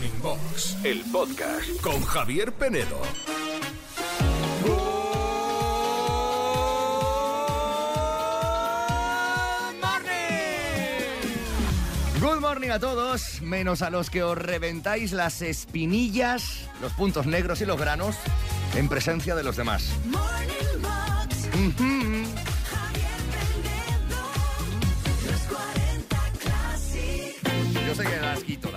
Morning 0.00 0.22
Box, 0.22 0.76
el 0.82 1.02
podcast 1.12 1.78
con 1.82 2.00
Javier 2.02 2.52
Penedo. 2.52 3.02
Good 12.20 12.40
morning 12.40 12.68
a 12.70 12.78
todos, 12.78 13.40
menos 13.40 13.80
a 13.82 13.88
los 13.90 14.10
que 14.10 14.22
os 14.22 14.36
reventáis 14.36 15.12
las 15.12 15.40
espinillas, 15.40 16.68
los 16.82 16.92
puntos 16.92 17.26
negros 17.26 17.60
y 17.62 17.66
los 17.66 17.78
granos 17.80 18.16
en 18.74 18.88
presencia 18.88 19.34
de 19.34 19.42
los 19.42 19.56
demás. 19.56 19.88
Morning 20.04 20.82
Box, 20.82 21.48
Ujú. 21.54 21.82
Javier 21.82 22.09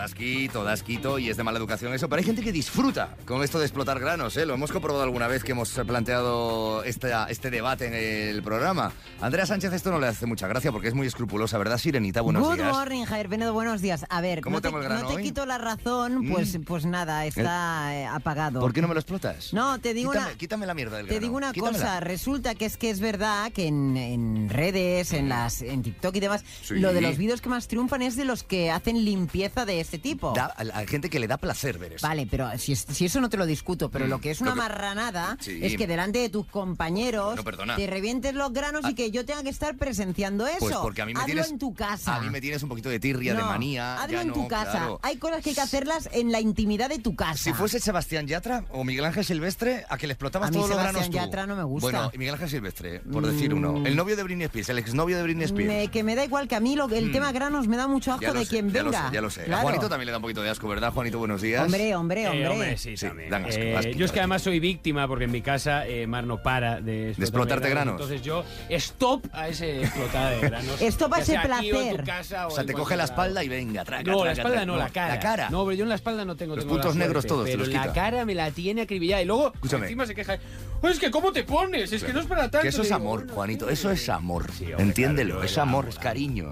das 0.04 0.14
quito, 0.14 0.64
das 0.64 0.84
quito, 0.84 0.84
das 0.84 0.84
quito 0.84 1.20
y 1.20 1.30
es 1.30 1.38
de 1.38 1.44
mala 1.44 1.58
educación 1.58 1.94
eso, 1.94 2.10
pero 2.10 2.20
hay 2.20 2.26
gente 2.26 2.42
que 2.42 2.52
disfruta 2.52 3.16
con 3.26 3.42
esto 3.42 3.58
de 3.60 3.66
explotar 3.66 4.00
granos, 4.00 4.36
¿eh? 4.36 4.46
Lo 4.46 4.54
hemos 4.54 4.72
comprobado 4.72 5.04
alguna 5.04 5.28
vez 5.28 5.44
que 5.46 5.54
hemos 5.54 5.70
planteado 5.88 6.84
esta- 6.84 7.28
este 7.30 7.50
debate 7.50 7.86
en 7.88 7.94
el 7.94 8.44
programa. 8.44 8.92
Andrea 9.22 9.46
Sánchez 9.46 9.72
esto 9.74 9.92
no 9.92 10.00
le 10.00 10.08
hace 10.08 10.26
mucha 10.26 10.48
gracia 10.48 10.72
porque 10.74 10.90
es 10.90 10.94
muy 10.94 11.08
escrupulosa, 11.08 11.58
¿verdad, 11.58 11.78
Sirenita? 11.78 12.20
Buenos 12.22 12.44
Good 12.44 12.56
días. 12.56 12.74
morning, 12.74 13.06
Javier 13.06 13.30
Penedo, 13.30 13.54
buenos 13.54 13.82
días. 13.82 14.06
A 14.10 14.20
ver, 14.20 14.42
¿Cómo 14.42 14.58
no 14.58 14.62
te, 14.62 14.68
el 14.68 14.74
grano 14.84 15.02
no 15.04 15.08
te 15.08 15.16
hoy? 15.16 15.24
quito 15.24 15.46
la 15.46 15.58
razón, 15.58 16.28
pues, 16.30 16.58
pues 16.66 16.86
nada, 16.86 17.26
está 17.26 17.96
eh, 17.96 18.06
apagado. 18.06 18.60
¿Por 18.60 18.74
qué 18.74 18.82
no 18.82 18.88
me 18.90 18.94
lo 18.96 19.00
explotas? 19.00 19.54
No, 19.54 19.80
te 19.80 19.94
digo 19.94 20.12
quítame, 20.12 20.28
una- 20.30 20.38
quítame 20.38 20.66
la 20.66 20.74
mierda 20.74 20.98
del 20.98 21.06
Te 21.08 21.14
grano. 21.14 21.26
digo 21.28 21.38
una 21.38 21.54
quítamela. 21.54 21.78
cosa, 21.78 22.00
resulta 22.02 22.56
que 22.56 22.66
es 22.66 22.76
que 22.78 22.90
es 22.90 23.00
verdad 23.00 23.52
que 23.54 23.68
en, 23.68 23.96
en 23.96 24.50
redes, 24.50 25.14
en 25.14 25.30
las, 25.30 25.62
en 25.62 25.82
TikTok 25.82 26.16
y 26.16 26.20
demás, 26.20 26.44
Sí. 26.64 26.76
lo 26.76 26.92
de 26.94 27.00
los 27.02 27.18
vídeos 27.18 27.40
que 27.42 27.48
más 27.50 27.68
triunfan 27.70 28.02
es 28.02 28.16
de 28.18 28.26
los 28.26 28.44
que 28.44 28.70
hacen 28.72 29.06
limpieza 29.06 29.66
de 29.66 29.80
este 29.94 30.00
tipo. 30.10 30.34
Da- 30.36 30.46
a 30.46 30.64
la 30.64 30.86
gente 30.88 31.10
que 31.10 31.20
le 31.20 31.28
da 31.28 31.38
placer 31.38 31.78
ver 31.78 31.94
eso. 31.94 32.08
Vale, 32.08 32.28
pero 32.30 32.50
si, 32.58 32.72
es- 32.74 32.86
si 32.92 33.06
eso 33.06 33.22
no 33.22 33.30
te 33.30 33.38
lo 33.38 33.46
discuto, 33.46 33.90
pero 33.92 34.06
Mm, 34.06 34.10
lo 34.10 34.20
que 34.22 34.32
es 34.32 34.42
una 34.42 34.52
que- 34.52 34.58
marranada 34.58 35.38
Sí. 35.40 35.60
es 35.62 35.76
que 35.78 35.86
delante 35.88 36.20
de 36.20 36.30
tus 36.30 36.46
compañeros 36.48 37.40
perdona. 37.44 37.76
te 37.76 37.86
revientes 37.88 38.34
los 38.34 38.52
granos 38.52 38.82
Ah. 38.84 38.90
y 38.92 38.96
que 38.96 39.12
yo 39.12 39.26
tenga 39.26 39.44
que 39.44 39.50
estar 39.50 39.76
presenciando 39.78 40.48
eso. 40.48 40.58
Pues 40.60 40.76
porque 40.78 41.02
a 41.02 41.06
mí 41.06 41.14
me 41.14 41.20
Hazlo 41.20 41.28
tienes 41.34 41.52
en 41.52 41.60
tu 41.60 41.74
casa. 41.74 42.16
A 42.16 42.22
mí 42.22 42.30
me 42.30 42.42
tienes 42.42 42.64
un 42.64 42.70
poquito 42.70 42.90
de 42.90 43.00
tirria, 43.00 43.34
de 43.34 43.42
No, 43.42 43.46
manía. 43.48 44.02
Hazlo 44.02 44.22
en 44.22 44.28
no, 44.30 44.34
tu 44.34 44.48
casa. 44.48 44.72
claro. 44.72 45.00
Hay 45.04 45.18
cosas 45.18 45.42
que 45.44 45.50
hay 45.50 45.56
que 45.56 45.62
hacerlas 45.62 46.10
en 46.12 46.32
la 46.32 46.40
intimidad 46.42 46.90
de 46.90 47.00
tu 47.00 47.16
casa. 47.16 47.36
Si 47.36 47.54
fuese 47.54 47.80
Sebastián 47.80 48.28
Yatra 48.28 48.66
o 48.72 48.84
Miguel 48.84 49.06
Ángel 49.06 49.24
Silvestre, 49.24 49.86
a 49.90 49.98
que 49.98 50.08
le 50.08 50.14
explotabas 50.14 50.48
A 50.50 50.52
mí 50.52 50.58
todos 50.58 50.70
los 50.70 50.78
Sebastián 50.80 50.94
granos 51.12 51.12
tú. 51.12 51.18
Yatra 51.18 51.46
no 51.48 51.56
me 51.56 51.64
gusta. 51.64 51.86
Bueno, 51.92 52.12
y 52.14 52.18
Miguel 52.18 52.34
Ángel 52.36 52.50
Silvestre, 52.50 53.00
por 53.02 53.26
decir 53.26 53.54
uno. 53.54 53.86
El 53.86 53.96
novio 53.96 54.16
de 54.16 54.24
Britney 54.24 54.46
Spears, 54.46 54.70
el 54.70 54.80
exnovio 54.80 55.18
de 55.18 55.24
Britney 55.24 55.46
Spears. 55.46 55.68
Me- 55.72 55.88
que 55.90 56.04
me 56.04 56.16
da 56.16 56.24
igual 56.26 56.48
que 56.48 56.56
a 56.56 56.60
mí 56.60 56.76
lo, 56.76 56.90
el 56.90 57.10
Mm. 57.10 57.12
tema 57.12 57.32
granos 57.32 57.68
me 57.68 57.78
da 57.78 57.88
mucho 57.88 58.14
asco 58.14 58.34
de 58.34 58.44
sé, 58.46 58.50
quien 58.50 58.72
ya 58.72 58.84
lo 58.84 58.92
venga. 58.92 59.08
sé, 59.10 59.14
ya 59.14 59.22
lo 59.22 59.30
sé. 59.30 59.44
Claro. 59.44 59.62
Juanito 59.84 59.90
también 59.90 60.06
le 60.08 60.12
da 60.12 60.18
un 60.18 60.22
poquito 60.22 60.42
de 60.42 60.50
asco, 60.50 60.68
¿verdad, 60.68 60.92
Juanito? 60.94 61.20
Buenos 61.20 61.42
días. 61.42 61.64
Hombre, 61.64 61.96
hombre, 61.96 62.24
Eh, 62.24 62.48
hombre. 62.48 62.78
sí, 62.78 62.98
Sí, 62.98 63.06
también. 63.08 63.30
dan 63.30 63.46
asco, 63.46 63.62
Eh, 63.62 63.76
asco, 63.78 63.92
yo 63.92 64.06
es 64.06 64.12
que 64.12 64.20
además 64.20 64.42
soy 64.42 64.60
víctima 64.60 65.08
porque 65.08 65.26
en 65.26 65.32
mi 65.32 65.42
casa 65.42 65.86
eh, 65.88 66.08
Mar 66.08 66.26
no 66.26 66.42
para 66.42 66.82
de, 66.82 67.12
explotarte 67.12 67.70
granos. 67.70 67.94
Entonces 67.94 68.22
yo 68.22 68.44
stop 68.70 69.26
a 69.34 69.48
ese 69.48 69.82
explotada 69.84 70.30
de 70.32 70.40
granos. 70.42 70.82
Esto 70.82 71.10
va 71.10 71.18
a 71.18 71.22
o 71.22 71.24
tu 71.26 71.32
placer. 71.34 72.04
casa 72.04 72.48
O 72.48 72.52
sea, 72.52 72.66
te 72.66 72.74
coge 72.74 72.96
la 72.96 73.04
espalda 73.06 73.44
y 73.44 73.50
venga, 73.50 73.84
traca, 73.84 74.04
No, 74.10 74.26
la 74.26 74.32
espalda 74.32 74.52
traca. 74.52 74.66
no, 74.66 74.78
la 74.78 74.90
cara. 74.90 75.14
La 75.16 75.20
cara. 75.20 75.50
No, 75.50 75.64
pero 75.66 75.76
yo 75.76 75.84
en 75.84 75.90
la 75.90 75.96
espalda 75.96 76.26
no 76.26 76.36
tengo. 76.36 76.56
Los 76.56 76.66
tengo 76.66 76.78
la 76.78 76.82
puntos 76.84 76.96
negros 76.98 77.24
suerte, 77.24 77.28
todos 77.30 77.46
te 77.46 77.52
Pero 77.52 77.66
los 77.66 77.74
la 77.74 77.94
cara 77.94 78.26
me 78.26 78.36
la 78.36 78.52
tiene 78.52 78.82
acribillada. 78.82 79.22
Y 79.22 79.26
luego 79.26 79.54
Escúchame. 79.54 79.86
encima 79.86 80.06
se 80.06 80.16
queja. 80.16 80.38
"Oye, 80.82 80.94
es 80.94 81.00
que 81.00 81.12
¿cómo 81.12 81.32
te 81.32 81.44
pones? 81.44 81.92
Es 81.94 82.04
que 82.04 82.14
no 82.14 82.20
es 82.20 82.26
para 82.26 82.42
tanto. 82.44 82.60
Que 82.62 82.68
eso 82.70 82.82
es 82.82 82.92
amor, 82.92 83.30
Juanito, 83.30 83.70
eso 83.70 83.90
es 83.92 84.10
amor. 84.10 84.46
Entiéndelo, 84.78 85.44
es 85.44 85.58
amor, 85.58 85.86
amo, 85.86 85.90
es 85.90 86.00
cariño. 86.00 86.52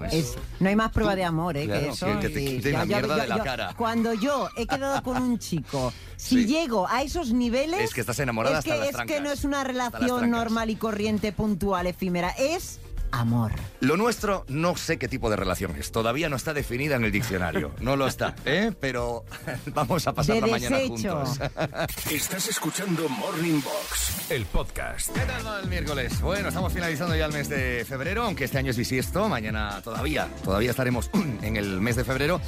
no 0.60 0.68
hay 0.68 0.76
más 0.76 0.90
prueba 0.90 1.14
de 1.14 1.24
amor, 1.24 1.56
¿eh? 1.56 1.66
Que 1.66 1.88
eso. 1.88 2.18
que 2.20 2.28
te 2.28 2.42
y- 2.42 2.46
quiten 2.56 2.72
ya- 2.72 2.78
la 2.78 2.84
mierda 2.86 3.21
de 3.22 3.28
la 3.28 3.38
yo- 3.38 3.44
cara. 3.44 3.74
Cuando 3.76 4.12
yo 4.14 4.48
he 4.56 4.66
quedado 4.66 5.02
con 5.02 5.20
un 5.22 5.38
chico, 5.38 5.92
si 6.16 6.42
Sí. 6.42 6.46
llego 6.46 6.86
a 6.88 7.02
esos 7.02 7.32
niveles. 7.32 7.80
Es 7.80 7.94
que 7.94 8.00
estás 8.00 8.18
enamorada 8.18 8.58
es 8.58 8.64
que, 8.64 8.72
hasta 8.72 8.84
las 8.84 8.94
es 9.00 9.06
que 9.06 9.20
no 9.20 9.30
es 9.30 9.44
una 9.44 9.64
relación 9.64 10.30
normal 10.30 10.70
y 10.70 10.76
corriente, 10.76 11.32
puntual, 11.32 11.86
efímera. 11.86 12.30
Es 12.30 12.78
amor. 13.12 13.52
Lo 13.80 13.96
nuestro 13.96 14.44
no 14.48 14.76
sé 14.76 14.98
qué 14.98 15.06
tipo 15.08 15.30
de 15.30 15.36
relación 15.36 15.76
es. 15.76 15.92
Todavía 15.92 16.28
no 16.28 16.36
está 16.36 16.52
definida 16.54 16.96
en 16.96 17.04
el 17.04 17.12
diccionario. 17.12 17.72
No 17.80 17.96
lo 17.96 18.06
está, 18.06 18.34
¿eh? 18.44 18.72
Pero 18.80 19.24
vamos 19.66 20.06
a 20.06 20.12
pasar 20.12 20.36
De 20.36 20.40
la 20.40 20.46
mañana 20.48 20.78
desecho. 20.78 21.24
juntos. 21.24 21.40
Estás 22.10 22.48
escuchando 22.48 23.08
Morning 23.08 23.60
Box, 23.62 24.30
el 24.30 24.44
podcast. 24.46 25.10
¿Qué 25.12 25.20
tal 25.20 25.46
va 25.46 25.60
el 25.60 25.68
miércoles? 25.68 26.20
Bueno, 26.20 26.48
estamos 26.48 26.72
finalizando 26.72 27.14
ya 27.14 27.26
el 27.26 27.32
mes 27.32 27.48
de 27.48 27.84
febrero, 27.86 28.24
aunque 28.24 28.44
este 28.44 28.58
año 28.58 28.70
es 28.70 28.76
bisiesto. 28.76 29.28
Mañana 29.28 29.80
todavía, 29.82 30.28
todavía 30.44 30.70
estaremos 30.70 31.10
en 31.42 31.56
el 31.56 31.80
mes 31.80 31.96
de 31.96 32.04
febrero. 32.04 32.40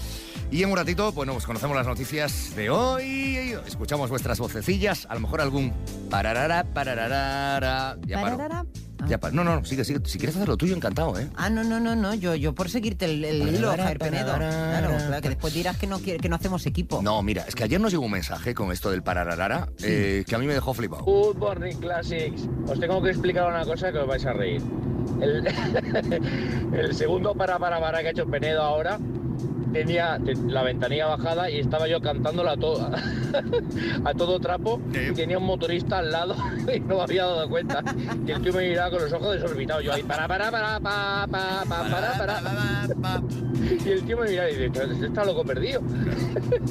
Y 0.51 0.63
en 0.63 0.71
un 0.71 0.77
ratito, 0.77 1.11
bueno, 1.13 1.33
pues 1.33 1.47
conocemos 1.47 1.77
las 1.77 1.87
noticias 1.87 2.55
de 2.55 2.71
hoy. 2.71 3.55
Escuchamos 3.67 4.09
vuestras 4.11 4.39
vocecillas. 4.39 5.07
A 5.09 5.15
lo 5.15 5.21
mejor 5.21 5.41
algún 5.41 5.73
pararara, 6.11 6.65
pararara. 6.65 7.97
Ya 8.07 8.21
paro. 8.21 8.67
Ah. 9.05 9.09
Ya. 9.09 9.31
No, 9.33 9.45
no, 9.45 9.65
sigue, 9.65 9.85
sigue. 9.85 10.01
Si 10.05 10.19
quieres 10.19 10.37
hacer 10.37 10.49
lo 10.49 10.57
tuyo, 10.57 10.75
encantado, 10.75 11.19
¿eh? 11.19 11.29
Ah, 11.37 11.51
no, 11.51 11.65
no, 11.65 11.81
no, 11.81 11.95
no, 11.95 12.15
yo, 12.15 12.35
yo 12.35 12.55
por 12.55 12.69
seguirte 12.69 13.05
el, 13.07 13.25
el 13.25 13.55
hilo, 13.55 13.71
Javier 13.71 13.99
Penedo. 13.99 14.35
Claro, 14.35 14.97
claro, 14.97 15.23
que 15.23 15.29
después 15.29 15.55
dirás 15.55 15.77
que 15.77 15.87
no, 15.87 16.01
que 16.01 16.29
no 16.29 16.37
hacemos 16.37 16.67
equipo. 16.67 17.03
No, 17.03 17.23
mira, 17.23 17.45
es 17.47 17.55
que 17.55 17.65
ayer 17.65 17.81
nos 17.81 17.93
llegó 17.93 18.05
un 18.05 18.13
mensaje 18.13 18.55
con 18.55 18.73
esto 18.73 18.91
del 18.91 19.03
pararara 19.03 19.69
eh, 19.83 20.25
que 20.27 20.35
a 20.35 20.39
mí 20.39 20.47
me 20.47 20.55
dejó 20.55 20.75
flipado. 20.75 21.05
Good 21.05 21.37
Morning 21.37 21.77
Classics. 21.77 22.49
Os 22.67 22.79
tengo 22.81 23.03
que 23.03 23.11
explicar 23.11 23.49
una 23.49 23.65
cosa 23.65 23.93
que 23.93 23.99
os 23.99 24.07
vais 24.07 24.25
a 24.25 24.33
reír. 24.33 24.63
El, 25.21 25.47
el 26.75 26.95
segundo 26.95 27.35
para 27.35 27.59
para 27.59 27.79
para 27.79 28.01
que 28.01 28.09
ha 28.09 28.11
hecho 28.11 28.27
Penedo 28.27 28.63
ahora 28.63 28.99
tenía 29.75 30.21
la 30.47 30.63
ventanilla 30.63 31.07
bajada 31.07 31.51
y 31.51 31.59
estaba 31.59 31.89
yo 31.89 32.01
cantándola 32.01 32.53
a 32.53 32.57
todo, 32.57 32.89
a 34.05 34.15
todo 34.15 34.39
trapo 34.39 34.81
y 34.93 35.13
tenía 35.13 35.37
un 35.37 35.45
motorista 35.45 35.99
al 35.99 36.13
lado 36.13 36.37
y 36.73 36.81
no 36.81 36.97
me 36.97 37.03
había 37.03 37.25
dado 37.25 37.49
cuenta. 37.51 37.83
Y 38.27 38.31
el 38.31 38.41
tío 38.41 38.53
me 38.53 38.69
miraba 38.69 38.91
con 38.91 39.03
los 39.03 39.13
ojos 39.13 39.35
desorbitados. 39.35 39.85
Yo 39.85 39.93
ahí, 39.93 40.03
para, 40.05 40.29
para, 40.29 40.51
para, 40.51 40.81
para, 40.81 41.27
para, 41.27 41.65
para, 41.65 42.17
para. 42.17 42.95
para. 42.95 43.54
Y 43.65 43.89
el 43.91 44.05
tío 44.05 44.17
me 44.19 44.29
miraba 44.29 44.51
y 44.51 44.57
dice, 44.69 44.83
"Este 44.93 45.07
está 45.07 45.25
loco 45.25 45.45
perdido. 45.45 45.83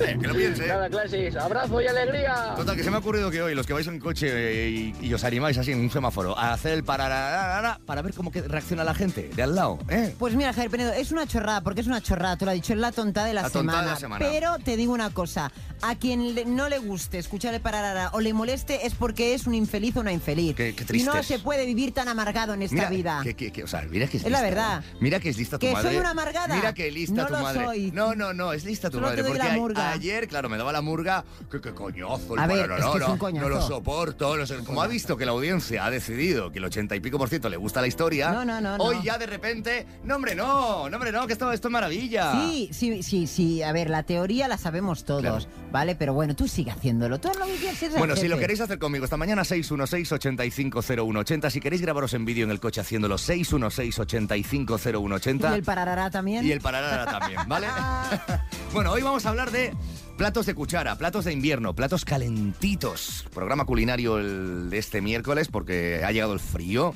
Eh, 0.01 0.17
que 0.19 0.27
lo 0.27 0.33
piense. 0.35 0.67
Nada, 0.67 0.89
Classics. 0.89 1.35
Abrazo 1.35 1.81
y 1.81 1.87
alegría. 1.87 2.53
Total, 2.55 2.75
que 2.75 2.83
se 2.83 2.89
me 2.89 2.97
ha 2.97 2.99
ocurrido 2.99 3.31
que 3.31 3.41
hoy 3.41 3.55
los 3.55 3.65
que 3.65 3.73
vais 3.73 3.87
en 3.87 3.99
coche 3.99 4.27
eh, 4.31 4.69
y, 4.69 4.95
y 5.07 5.13
os 5.13 5.23
animáis 5.23 5.57
así 5.57 5.71
en 5.71 5.79
un 5.79 5.89
semáforo 5.89 6.37
a 6.37 6.53
hacer 6.53 6.73
el 6.73 6.83
pararara 6.83 7.79
para 7.85 8.01
ver 8.01 8.13
cómo 8.13 8.31
que 8.31 8.41
reacciona 8.41 8.83
la 8.83 8.93
gente 8.93 9.29
de 9.35 9.43
al 9.43 9.55
lado, 9.55 9.79
¿eh? 9.89 10.15
Pues 10.19 10.35
mira, 10.35 10.53
Javier 10.53 10.71
Penedo, 10.71 10.93
es 10.93 11.11
una 11.11 11.25
chorrada, 11.27 11.61
porque 11.61 11.81
es 11.81 11.87
una 11.87 12.01
chorrada, 12.01 12.37
tú 12.37 12.45
lo 12.45 12.51
has 12.51 12.55
dicho, 12.55 12.73
es 12.73 12.79
la 12.79 12.91
tontada 12.91 13.27
de 13.27 13.33
la, 13.33 13.43
La 13.43 13.49
semana. 13.49 13.81
de 13.81 13.87
la 13.87 13.95
semana. 13.95 14.25
Pero 14.29 14.57
te 14.59 14.75
digo 14.77 14.93
una 14.93 15.09
cosa, 15.11 15.51
a 15.81 15.95
quien 15.95 16.35
le- 16.35 16.45
no 16.45 16.69
le 16.69 16.77
guste 16.79 17.17
escuchar 17.17 17.53
el 17.53 17.61
pararara 17.61 18.09
o 18.13 18.19
le 18.21 18.33
moleste 18.33 18.85
es 18.85 18.95
porque 18.95 19.33
es 19.33 19.47
un 19.47 19.53
infeliz 19.55 19.95
o 19.97 20.01
una 20.01 20.11
infeliz. 20.13 20.55
Qué- 20.55 20.73
qué 20.75 20.83
y 20.83 20.85
tristes. 20.85 21.13
no 21.13 21.23
se 21.23 21.39
puede 21.39 21.65
vivir 21.65 21.93
tan 21.93 22.07
amargado 22.07 22.53
en 22.53 22.61
esta 22.63 22.89
vida. 22.89 23.21
Que, 23.23 23.33
que- 23.35 23.51
que- 23.51 23.63
o 23.63 23.67
sea, 23.67 23.81
mira 23.89 24.07
que 24.07 24.17
es, 24.17 24.25
Es 24.25 24.31
la 24.31 24.41
verdad. 24.41 24.83
¿eh? 24.83 24.97
Mira 24.99 25.19
que 25.19 25.29
es 25.29 25.37
lista 25.37 25.57
tu 25.57 25.65
¿Que 25.65 25.73
madre. 25.73 25.89
soy 25.89 25.97
una 25.99 26.11
amargada? 26.11 26.55
Mira 26.55 26.73
que 26.73 26.82
lista 26.91 27.21
No 27.23 27.27
tu 27.27 27.33
lo 27.33 27.39
madre. 27.41 27.65
soy. 27.65 27.91
No, 27.91 28.15
no, 28.15 28.33
no, 28.33 28.53
es 28.53 28.65
lista 28.65 28.89
tu 28.89 28.97
Solo 28.97 29.07
madre. 29.07 29.17
te 29.17 29.23
doy 29.23 29.31
porque 29.37 29.47
la 29.47 29.53
a- 29.53 29.57
murga. 29.57 29.91
ayer, 29.91 30.27
claro, 30.27 30.49
me 30.49 30.57
daba 30.57 30.71
la 30.71 30.81
murga. 30.81 31.23
Que 31.51 31.61
qué 31.61 31.73
coñazo, 31.73 32.33
el 32.35 32.39
A 32.39 32.47
ver, 32.47 32.67
pararara, 32.67 32.85
es 32.85 32.91
que 32.91 32.97
es 32.97 33.03
un 33.05 33.11
no, 33.13 33.17
coñazo. 33.19 33.49
No 33.49 33.55
lo 33.55 33.61
soporto. 33.61 34.37
no 34.37 34.45
sé. 34.45 34.57
Como 34.63 34.81
ha 34.81 34.87
visto 34.87 35.17
que 35.17 35.25
la 35.25 35.31
audiencia 35.31 35.85
ha 35.85 35.91
decidido 35.91 36.51
que 36.51 36.59
el 36.59 36.65
ochenta 36.65 36.95
y 36.95 36.99
pico 36.99 37.17
por 37.17 37.29
ciento 37.29 37.49
le 37.49 37.57
gusta 37.57 37.81
la 37.81 37.87
historia, 37.87 38.31
No, 38.31 38.45
no, 38.45 38.61
no, 38.61 38.77
no. 38.77 38.83
hoy 38.83 38.97
ya 39.03 39.17
de 39.17 39.25
repente, 39.25 39.85
no, 40.03 40.15
hombre, 40.15 40.35
no, 40.35 40.89
no, 40.89 40.95
hombre, 40.97 41.11
no, 41.11 41.25
que 41.27 41.33
esto, 41.33 41.51
esto 41.51 41.67
es 41.67 41.71
maravilla. 41.71 42.31
Sí, 42.33 42.69
sí, 42.71 43.03
sí, 43.03 43.27
sí. 43.27 43.63
A 43.63 43.71
ver, 43.71 43.89
la 43.89 44.03
teoría 44.03 44.47
la 44.47 44.57
sabemos 44.57 45.03
todos, 45.03 45.21
Claro. 45.21 45.39
¿vale? 45.71 45.95
Pero 45.95 46.13
bueno, 46.13 46.35
tú 46.35 46.47
sigue 46.47 46.71
haciéndolo. 46.71 47.19
Tú 47.19 47.29
lo 47.37 47.45
que 47.45 47.55
quieras, 47.55 47.81
eres 47.81 47.93
el 47.95 47.99
Bueno, 47.99 48.15
si 48.15 48.27
lo 48.27 48.37
queréis 48.37 48.61
hacer 48.61 48.79
conmigo 48.79 49.05
esta 49.05 49.17
mañana, 49.17 49.43
616-850180. 49.43 51.49
Si 51.49 51.59
queréis 51.59 51.81
grabaros 51.81 52.13
en 52.13 52.25
vídeo 52.25 52.43
en 52.45 52.51
el 52.51 52.59
coche 52.59 52.81
haciéndolo, 52.81 53.17
616-850180. 53.17 55.51
Y 55.51 55.55
el 55.55 55.63
pararara 55.63 56.09
también. 56.09 56.45
Y 56.45 56.51
el 56.51 56.61
también, 56.81 57.39
¿vale? 57.47 57.67
bueno, 58.73 58.91
hoy 58.91 59.01
vamos 59.01 59.25
a 59.25 59.29
hablar 59.29 59.51
de 59.51 59.73
platos 60.17 60.45
de 60.45 60.55
cuchara, 60.55 60.95
platos 60.97 61.25
de 61.25 61.33
invierno, 61.33 61.73
platos 61.73 62.05
calentitos. 62.05 63.25
Programa 63.33 63.65
culinario 63.65 64.17
el 64.17 64.69
de 64.69 64.77
este 64.77 65.01
miércoles 65.01 65.47
porque 65.47 66.03
ha 66.05 66.11
llegado 66.11 66.33
el 66.33 66.39
frío 66.39 66.93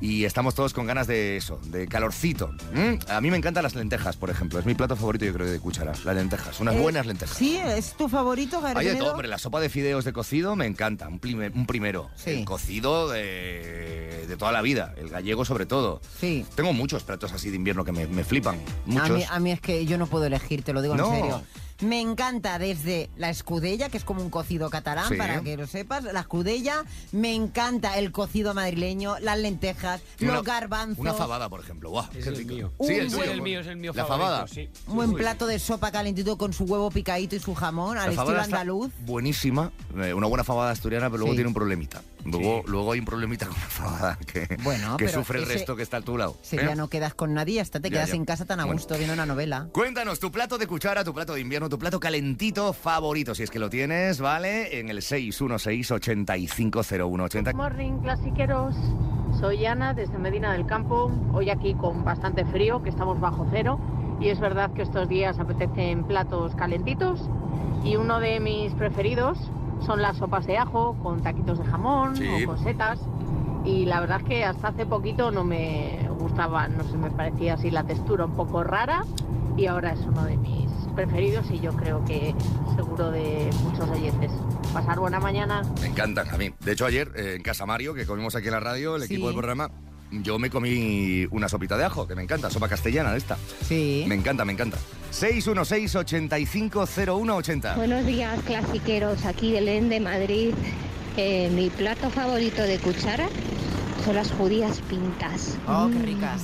y 0.00 0.24
estamos 0.24 0.54
todos 0.54 0.72
con 0.74 0.86
ganas 0.86 1.06
de 1.06 1.36
eso, 1.36 1.60
de 1.66 1.88
calorcito. 1.88 2.52
¿Mm? 2.74 3.10
A 3.10 3.20
mí 3.20 3.30
me 3.30 3.36
encantan 3.36 3.62
las 3.64 3.74
lentejas, 3.74 4.16
por 4.16 4.30
ejemplo. 4.30 4.58
Es 4.58 4.66
mi 4.66 4.74
plato 4.74 4.94
favorito, 4.96 5.24
yo 5.24 5.32
creo, 5.32 5.46
de 5.48 5.58
cuchara. 5.60 5.92
Las 6.04 6.14
lentejas, 6.16 6.60
unas 6.60 6.74
Eh, 6.76 6.80
buenas 6.80 7.06
lentejas. 7.06 7.36
Sí, 7.36 7.56
es 7.56 7.92
tu 7.94 8.08
favorito, 8.08 8.60
Javier 8.60 8.78
Hay 8.78 8.86
de 8.86 8.96
todo, 8.96 9.12
hombre, 9.12 9.28
la 9.28 9.38
sopa 9.38 9.60
de 9.60 9.68
fideos 9.68 10.04
de 10.04 10.12
cocido 10.12 10.54
me 10.56 10.66
encanta, 10.66 11.08
un, 11.08 11.18
prime- 11.18 11.50
un 11.54 11.66
primero. 11.66 12.10
Sí. 12.16 12.30
El 12.30 12.44
cocido 12.44 13.08
de, 13.08 14.24
de 14.28 14.36
toda 14.36 14.52
la 14.52 14.62
vida, 14.62 14.94
el 14.98 15.08
gallego 15.08 15.44
sobre 15.44 15.66
todo. 15.66 16.00
Sí. 16.20 16.44
Tengo 16.54 16.72
muchos 16.72 17.02
platos 17.02 17.32
así 17.32 17.50
de 17.50 17.56
invierno 17.56 17.84
que 17.84 17.92
me, 17.92 18.06
me 18.06 18.24
flipan, 18.24 18.56
A 18.56 18.60
muchos. 18.86 19.10
mí, 19.10 19.24
a 19.28 19.38
mí 19.40 19.50
es 19.52 19.60
que 19.60 19.84
yo 19.86 19.98
no 19.98 20.06
puedo 20.06 20.24
elegir, 20.26 20.62
te 20.62 20.72
lo 20.72 20.82
digo 20.82 20.96
No. 20.96 21.12
en 21.12 21.20
serio. 21.20 21.42
Me 21.80 22.00
encanta 22.00 22.58
desde 22.58 23.08
la 23.16 23.30
escudella, 23.30 23.88
que 23.88 23.98
es 23.98 24.04
como 24.04 24.20
un 24.20 24.30
cocido 24.30 24.68
catalán, 24.68 25.08
Sí. 25.08 25.14
para 25.16 25.40
que 25.42 25.56
lo 25.56 25.66
sepas. 25.68 26.02
La 26.02 26.20
escudella. 26.20 26.84
Me 27.12 27.34
encanta 27.34 27.98
el 27.98 28.10
cocido 28.10 28.52
madrileño, 28.52 29.18
las 29.20 29.38
lentejas, 29.38 30.00
Una- 30.20 30.34
los 30.34 30.42
garbanzos. 30.44 30.98
Una 30.98 31.14
fabada, 31.14 31.48
por 31.48 31.60
ejemplo. 31.60 31.90
Guau, 31.90 32.06
Es 32.16 32.24
qué 32.24 32.30
el 32.30 32.36
rico. 32.36 32.54
mío. 32.54 32.72
Sí, 32.80 32.94
Es 32.94 33.12
el 33.14 33.42
mío, 33.42 33.60
es 33.60 33.66
el 33.68 33.76
mío 33.76 33.92
La 33.94 34.04
favorito, 34.04 34.26
fabada. 34.28 34.48
sí. 34.48 34.68
Un 34.88 34.96
buen 34.96 35.14
plato 35.14 35.46
de 35.46 35.58
sopa 35.60 35.92
calentito 35.92 36.36
con 36.36 36.52
su 36.52 36.64
huevo 36.64 36.90
picadito 36.90 37.36
y 37.36 37.40
su 37.40 37.54
jamón, 37.54 37.96
al 37.96 38.14
La 38.14 38.22
estilo 38.22 38.40
andaluz. 38.40 38.90
buenísima, 39.06 39.70
eh, 40.02 40.12
una 40.14 40.26
buena 40.26 40.42
fabada 40.42 40.72
asturiana, 40.72 41.06
pero 41.06 41.18
luego 41.18 41.32
Sí. 41.32 41.36
tiene 41.36 41.48
un 41.48 41.54
problemita. 41.54 42.02
Luego, 42.30 42.62
Sí. 42.64 42.70
luego 42.70 42.92
hay 42.92 42.98
un 43.00 43.04
problemita 43.04 43.46
con 43.46 43.54
la 43.54 43.60
fabada 43.66 44.18
que, 44.26 44.56
Bueno, 44.62 44.96
que 44.96 45.06
pero 45.06 45.18
sufre 45.18 45.38
el 45.40 45.46
resto 45.46 45.76
que 45.76 45.82
está 45.82 45.98
a 45.98 46.02
tu 46.02 46.16
lado. 46.18 46.36
Si 46.42 46.56
¿eh? 46.56 46.60
ya 46.66 46.74
no 46.74 46.88
quedas 46.88 47.14
con 47.14 47.34
nadie, 47.34 47.60
hasta 47.60 47.80
te 47.80 47.88
Ya, 47.90 47.96
quedas 47.96 48.10
ya. 48.10 48.16
en 48.16 48.24
casa 48.24 48.44
tan 48.44 48.60
a 48.60 48.64
Bueno. 48.64 48.78
gusto 48.78 48.94
viendo 48.96 49.14
una 49.14 49.26
novela. 49.26 49.68
Cuéntanos 49.72 50.20
tu 50.20 50.30
plato 50.30 50.58
de 50.58 50.66
cuchara, 50.66 51.04
tu 51.04 51.14
plato 51.14 51.34
de 51.34 51.40
invierno, 51.40 51.68
tu 51.68 51.78
plato 51.78 52.00
calentito 52.00 52.72
favorito, 52.72 53.34
si 53.34 53.42
es 53.42 53.50
que 53.50 53.58
lo 53.58 53.70
tienes, 53.70 54.20
¿vale? 54.20 54.78
En 54.78 54.88
el 54.88 54.98
616-850180. 55.02 57.54
Morning, 57.54 57.98
clasiqueros. 58.02 58.74
Soy 59.40 59.64
Ana 59.66 59.94
desde 59.94 60.18
Medina 60.18 60.52
del 60.52 60.66
Campo. 60.66 61.10
Hoy 61.32 61.50
aquí 61.50 61.74
con 61.74 62.04
bastante 62.04 62.44
frío, 62.46 62.82
que 62.82 62.90
estamos 62.90 63.20
bajo 63.20 63.46
cero. 63.50 63.78
Y 64.20 64.28
es 64.30 64.40
verdad 64.40 64.72
que 64.72 64.82
estos 64.82 65.08
días 65.08 65.38
apetecen 65.38 66.04
platos 66.04 66.54
calentitos. 66.56 67.20
Y 67.84 67.94
uno 67.96 68.18
de 68.20 68.40
mis 68.40 68.72
preferidos 68.74 69.38
son 69.84 70.02
las 70.02 70.16
sopas 70.16 70.46
de 70.46 70.58
ajo 70.58 70.94
con 71.02 71.22
taquitos 71.22 71.58
de 71.58 71.64
jamón 71.64 72.16
Sí. 72.16 72.26
o 72.44 72.46
con 72.46 72.58
setas. 72.62 72.98
Y 73.64 73.84
la 73.86 74.00
verdad 74.00 74.18
es 74.22 74.24
que 74.28 74.44
hasta 74.44 74.68
hace 74.68 74.86
poquito 74.86 75.30
no 75.30 75.44
me 75.44 76.08
gustaban, 76.18 76.76
no 76.78 76.84
sé, 76.84 76.96
me 76.96 77.10
parecía 77.10 77.54
así 77.54 77.70
la 77.70 77.84
textura 77.84 78.24
un 78.24 78.32
poco 78.34 78.64
rara. 78.64 79.04
Y 79.56 79.66
ahora 79.66 79.92
es 79.92 80.00
uno 80.06 80.24
de 80.24 80.36
mis 80.36 80.68
preferidos 80.94 81.50
y 81.50 81.58
yo 81.60 81.72
creo 81.72 82.04
que 82.04 82.34
seguro 82.76 83.10
de 83.10 83.50
muchos 83.64 83.88
oyentes. 83.90 84.30
Pasar 84.72 84.98
buena 85.00 85.18
mañana. 85.20 85.62
Me 85.80 85.88
encantan 85.88 86.28
a 86.30 86.36
mí. 86.36 86.50
De 86.60 86.72
hecho, 86.72 86.86
ayer 86.86 87.10
eh, 87.16 87.34
en 87.36 87.42
Casa 87.42 87.66
Mario, 87.66 87.94
que 87.94 88.06
comimos 88.06 88.36
aquí 88.36 88.46
en 88.46 88.52
la 88.52 88.60
radio, 88.60 88.96
el 88.96 89.02
Sí. 89.02 89.14
equipo 89.14 89.28
del 89.28 89.36
programa, 89.36 89.70
yo 90.10 90.38
me 90.38 90.48
comí 90.50 91.26
una 91.30 91.48
sopita 91.48 91.76
de 91.76 91.84
ajo, 91.84 92.06
que 92.08 92.14
me 92.14 92.22
encanta, 92.22 92.50
sopa 92.50 92.68
castellana 92.68 93.12
de 93.12 93.18
esta. 93.18 93.36
Sí. 93.66 94.04
Me 94.06 94.14
encanta, 94.14 94.44
me 94.44 94.52
encanta. 94.52 94.78
616-850180. 95.12 97.76
Buenos 97.76 98.06
días, 98.06 98.40
clasiqueros, 98.44 99.24
aquí 99.24 99.52
de 99.52 99.60
Len 99.60 99.88
de 99.88 100.00
Madrid. 100.00 100.54
Eh, 101.16 101.50
mi 101.54 101.70
plato 101.70 102.10
favorito 102.10 102.62
de 102.62 102.78
cuchara 102.78 103.28
son 104.04 104.14
las 104.16 104.30
judías 104.32 104.80
pintas. 104.88 105.56
Oh, 105.66 105.88
qué 105.92 105.98
Mm, 105.98 106.02
ricas. 106.04 106.42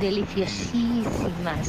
Deliciosísimas. 0.00 1.68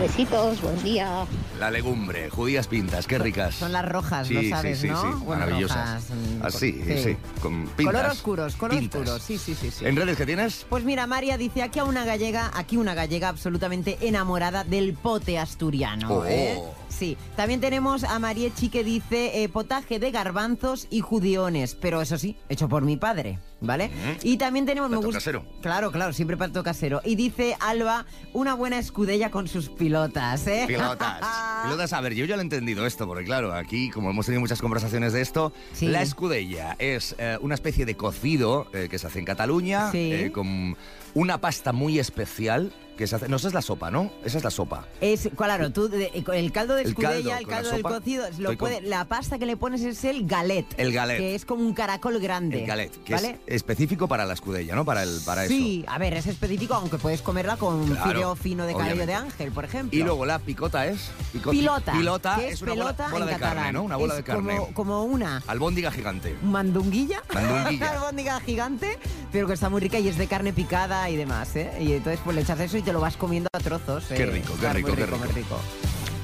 Besitos, 0.00 0.60
buen 0.60 0.82
día. 0.82 1.24
La 1.58 1.70
legumbre, 1.72 2.30
judías 2.30 2.68
pintas, 2.68 3.06
qué 3.08 3.18
ricas. 3.18 3.56
Son 3.56 3.72
las 3.72 3.84
rojas, 3.84 4.28
Sí, 4.28 4.34
lo 4.34 4.40
sí, 4.42 4.50
sabes, 4.50 4.78
sí, 4.78 4.88
¿no? 4.88 5.00
sí, 5.02 5.08
Bueno, 5.24 5.40
maravillosas. 5.44 5.76
rojas, 5.76 6.04
mm, 6.10 6.46
Así, 6.46 6.82
sí. 6.86 7.02
sí, 7.02 7.16
con 7.42 7.66
pintas. 7.76 7.94
Color 7.96 8.06
oscuros, 8.12 8.56
color 8.56 8.78
pintas. 8.78 9.00
oscuros, 9.00 9.22
sí, 9.22 9.38
sí, 9.38 9.54
sí. 9.54 9.70
sí. 9.72 9.84
¿En 9.86 9.96
redes 9.96 10.16
que 10.16 10.24
tienes? 10.24 10.66
Pues 10.68 10.84
mira, 10.84 11.06
María 11.08 11.36
dice 11.36 11.62
aquí 11.62 11.80
a 11.80 11.84
una 11.84 12.04
gallega, 12.04 12.50
aquí 12.54 12.76
una 12.76 12.94
gallega 12.94 13.28
absolutamente 13.28 13.98
enamorada 14.02 14.62
del 14.62 14.94
pote 14.94 15.36
asturiano. 15.38 16.08
Oh. 16.12 16.24
¿eh? 16.26 16.60
Sí, 16.88 17.16
también 17.36 17.60
tenemos 17.60 18.04
a 18.04 18.18
Mariechi 18.18 18.68
que 18.68 18.84
dice 18.84 19.42
eh, 19.42 19.48
potaje 19.48 19.98
de 19.98 20.10
garbanzos 20.10 20.86
y 20.90 21.00
judiones, 21.00 21.74
pero 21.74 22.00
eso 22.02 22.18
sí, 22.18 22.36
hecho 22.48 22.68
por 22.68 22.82
mi 22.84 22.96
padre, 22.96 23.38
¿vale? 23.60 23.90
Y 24.22 24.36
también 24.36 24.66
tenemos... 24.66 24.90
Me 24.90 24.96
gusta- 24.96 25.12
casero. 25.14 25.44
Claro, 25.62 25.90
claro, 25.92 26.12
siempre 26.12 26.36
plato 26.36 26.62
casero. 26.62 27.00
Y 27.04 27.16
dice 27.16 27.56
Alba, 27.60 28.06
una 28.32 28.54
buena 28.54 28.78
escudella 28.78 29.30
con 29.30 29.48
sus 29.48 29.68
pilotas, 29.68 30.46
¿eh? 30.46 30.64
Pilotas. 30.66 31.20
Pilotas, 31.64 31.92
a 31.92 32.00
ver, 32.00 32.14
yo 32.14 32.24
ya 32.24 32.36
lo 32.36 32.42
he 32.42 32.44
entendido 32.44 32.86
esto, 32.86 33.06
porque 33.06 33.24
claro, 33.24 33.52
aquí, 33.52 33.90
como 33.90 34.10
hemos 34.10 34.26
tenido 34.26 34.40
muchas 34.40 34.60
conversaciones 34.60 35.12
de 35.12 35.20
esto, 35.22 35.52
Sí. 35.72 35.86
la 35.88 36.02
escudella 36.02 36.76
es 36.78 37.14
eh, 37.18 37.36
una 37.40 37.54
especie 37.54 37.84
de 37.84 37.96
cocido 37.96 38.68
eh, 38.72 38.88
que 38.90 38.98
se 38.98 39.06
hace 39.06 39.18
en 39.18 39.24
Cataluña, 39.24 39.90
Sí. 39.90 40.12
eh, 40.12 40.32
con 40.32 40.76
una 41.18 41.40
pasta 41.40 41.72
muy 41.72 41.98
especial 41.98 42.72
que 42.96 43.06
se 43.06 43.14
hace. 43.14 43.28
No, 43.28 43.36
esa 43.36 43.46
es 43.46 43.54
la 43.54 43.62
sopa, 43.62 43.92
¿no? 43.92 44.10
Esa 44.24 44.38
es 44.38 44.44
la 44.44 44.50
sopa. 44.50 44.84
Es, 45.00 45.28
claro, 45.36 45.70
tú, 45.70 45.88
de- 45.88 46.10
el 46.34 46.50
caldo 46.50 46.74
de 46.74 46.82
El 46.82 46.88
escudella, 46.88 47.12
caldo 47.14 47.38
el 47.38 47.44
con 47.44 47.50
la 47.52 47.56
caldo 47.56 47.70
del 47.70 47.80
sopa, 47.82 47.94
cocido, 48.00 48.26
lo 48.38 48.58
con- 48.58 48.72
la 48.82 49.04
pasta 49.04 49.38
que 49.38 49.46
le 49.46 49.56
pones 49.56 49.82
es 49.82 50.02
el 50.02 50.26
galet. 50.26 50.66
El 50.76 50.92
galet. 50.92 51.16
Que 51.18 51.36
es 51.36 51.44
como 51.44 51.62
un 51.64 51.74
caracol 51.74 52.18
grande. 52.18 52.58
El 52.62 52.66
galet, 52.66 53.04
que 53.04 53.14
¿vale? 53.14 53.38
es 53.46 53.54
específico 53.54 54.08
para 54.08 54.26
la 54.26 54.34
escudella, 54.34 54.74
¿no? 54.74 54.84
Para, 54.84 55.04
el, 55.04 55.20
para 55.24 55.46
Sí, 55.46 55.84
a 55.86 55.96
ver, 55.98 56.14
es 56.14 56.26
específico, 56.26 56.74
aunque 56.74 56.98
puedes 56.98 57.22
comerla 57.22 57.56
con 57.56 57.74
un 57.74 57.88
Claro, 57.90 58.10
fideo 58.10 58.34
fino 58.34 58.66
de 58.66 58.74
cabello 58.74 59.06
de 59.06 59.14
ángel, 59.14 59.52
por 59.52 59.64
ejemplo. 59.64 59.96
eso. 59.96 60.02
Y 60.02 60.04
luego 60.04 60.26
la 60.26 60.40
picota 60.40 60.84
es... 60.88 61.08
pico- 61.32 61.52
pilota. 61.52 61.92
Pilota 61.92 62.34
que 62.36 62.48
es, 62.48 62.54
es 62.54 62.62
una 62.62 62.72
bola- 62.74 62.90
en 62.90 62.96
de 63.26 63.32
catalán. 63.32 63.38
carne, 63.38 63.72
¿no? 63.74 63.82
Una 63.84 63.96
bola 63.96 64.14
Es 64.14 64.18
de 64.18 64.24
carne. 64.24 64.56
Como, 64.56 64.74
como 64.74 65.04
una 65.04 65.40
Albóndiga 65.46 65.92
gigante. 65.92 66.36
mandunguilla. 66.42 67.22
Mandunguilla. 67.32 67.92
albóndiga 67.92 68.40
gigante, 68.40 68.98
pero 69.30 69.46
que 69.46 69.52
está 69.52 69.68
muy 69.68 69.80
rica 69.80 70.00
y 70.00 70.08
es 70.08 70.18
de 70.18 70.26
carne 70.26 70.52
picada 70.52 71.07
y 71.10 71.16
demás, 71.16 71.54
¿eh? 71.56 71.70
Y 71.80 71.92
entonces 71.92 72.20
pues 72.24 72.34
le 72.36 72.42
echas 72.42 72.60
eso 72.60 72.76
y 72.78 72.82
te 72.82 72.92
lo 72.92 73.00
vas 73.00 73.16
comiendo 73.16 73.48
a 73.52 73.58
trozos. 73.58 74.04
Qué 74.06 74.22
¿eh? 74.22 74.26
rico, 74.26 74.54
qué 74.60 74.66
muy 74.68 74.76
rico, 74.76 74.94
qué 74.96 75.04
rico. 75.06 75.18
rico. 75.34 75.60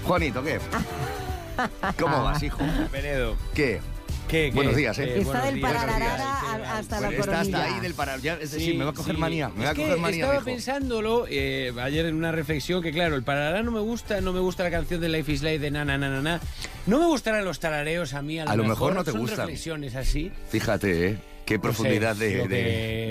Juanito, 0.04 0.42
¿qué? 0.42 0.58
¿Cómo 2.00 2.22
vas, 2.24 2.42
hijo? 2.42 2.58
Penedo. 2.90 3.36
¿Qué? 3.54 3.80
¿Qué, 4.28 4.48
qué? 4.48 4.54
Buenos 4.54 4.74
días, 4.74 4.98
¿eh? 4.98 5.04
Eh, 5.04 5.20
Está 5.20 5.44
del 5.44 5.56
días. 5.56 5.70
parararara 5.72 6.06
Buenos 6.08 6.56
días. 6.58 6.70
a- 6.70 6.78
hasta 6.78 7.00
la 7.00 7.08
está 7.10 7.20
hasta 7.20 7.32
coronilla. 7.52 7.64
ahí 7.76 7.80
del 7.80 7.94
para... 7.94 8.16
Ya, 8.16 8.34
es 8.34 8.52
decir, 8.52 8.74
me 8.74 8.84
va 8.84 8.90
a 8.90 8.94
coger 8.94 9.14
sí. 9.14 9.20
manía. 9.20 9.48
Me 9.50 9.64
va 9.64 9.70
a 9.70 9.72
Es 9.72 9.78
coger 9.78 9.98
manía, 9.98 10.16
Estaba 10.20 10.34
hijo. 10.36 10.44
pensándolo 10.46 11.26
eh, 11.28 11.72
ayer 11.80 12.06
en 12.06 12.14
una 12.16 12.32
reflexión 12.32 12.82
que, 12.82 12.90
claro, 12.90 13.16
el 13.16 13.22
parará 13.22 13.62
no 13.62 13.70
me 13.70 13.80
gusta, 13.80 14.20
no 14.22 14.32
me 14.32 14.40
gusta 14.40 14.64
la 14.64 14.70
canción 14.70 15.00
de 15.02 15.10
Life 15.10 15.30
is 15.30 15.42
Life 15.42 15.58
de 15.58 15.70
na 15.70 15.84
na 15.84 15.98
na 15.98 16.08
na 16.08 16.22
na. 16.22 16.40
No 16.86 16.98
me 16.98 17.06
gustarán 17.06 17.44
los 17.44 17.60
tarareos 17.60 18.14
a 18.14 18.22
mí. 18.22 18.40
A 18.40 18.46
lo, 18.46 18.50
A 18.50 18.56
lo 18.56 18.64
mejor 18.64 18.94
no 18.94 19.04
te 19.04 19.12
son 19.12 19.20
gustan. 19.20 19.40
reflexiones 19.46 19.94
así. 19.94 20.32
Fíjate, 20.48 21.08
¿eh? 21.10 21.18
Qué 21.44 21.56
No 21.56 21.60
profundidad 21.62 22.16
sé, 22.16 22.24
de, 22.24 22.36
lo 22.38 22.42
de- 22.44 22.48
que- 22.48 22.54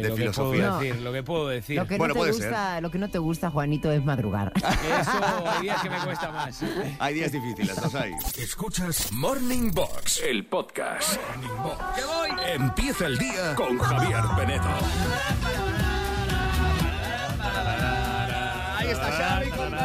de 0.02 0.10
lo 0.10 0.16
que 0.16 0.22
filosofía. 0.22 0.70
puedo 0.70 0.80
decir, 0.80 1.02
lo 1.02 1.14
que 1.14 1.24
puedo 1.24 1.48
decir. 1.50 1.76
Lo 1.78 1.88
que, 1.88 1.98
Bueno, 1.98 2.14
no 2.14 2.20
te 2.20 2.20
puede 2.20 2.34
ser. 2.34 2.50
gusta, 2.50 2.82
lo 2.82 2.92
que 2.92 2.98
no 2.98 3.10
te 3.10 3.18
gusta, 3.20 3.50
Juanito, 3.52 3.92
es 3.92 4.04
madrugar. 4.04 4.52
Eso 5.02 5.12
hay 5.48 5.62
días 5.62 5.82
que 5.82 5.90
me 5.90 5.98
cuesta 6.00 6.32
más. 6.32 6.64
Hay 7.00 7.14
días 7.14 7.32
difíciles, 7.32 7.80
los 7.82 7.94
hay. 7.96 8.12
Escuchas 8.40 9.12
Morning 9.12 9.72
Box, 9.72 10.22
el 10.28 10.46
podcast. 10.46 11.18
Morning 11.30 11.64
Box. 11.64 11.84
Empieza 12.56 13.06
el 13.06 13.18
día 13.18 13.54
con 13.56 13.78
Javier 13.78 14.22
Penedo. 14.36 14.64
Ahí 18.78 18.88
está 18.90 19.12
Xavi 19.12 19.50
con 19.52 19.72
Lo 19.72 19.78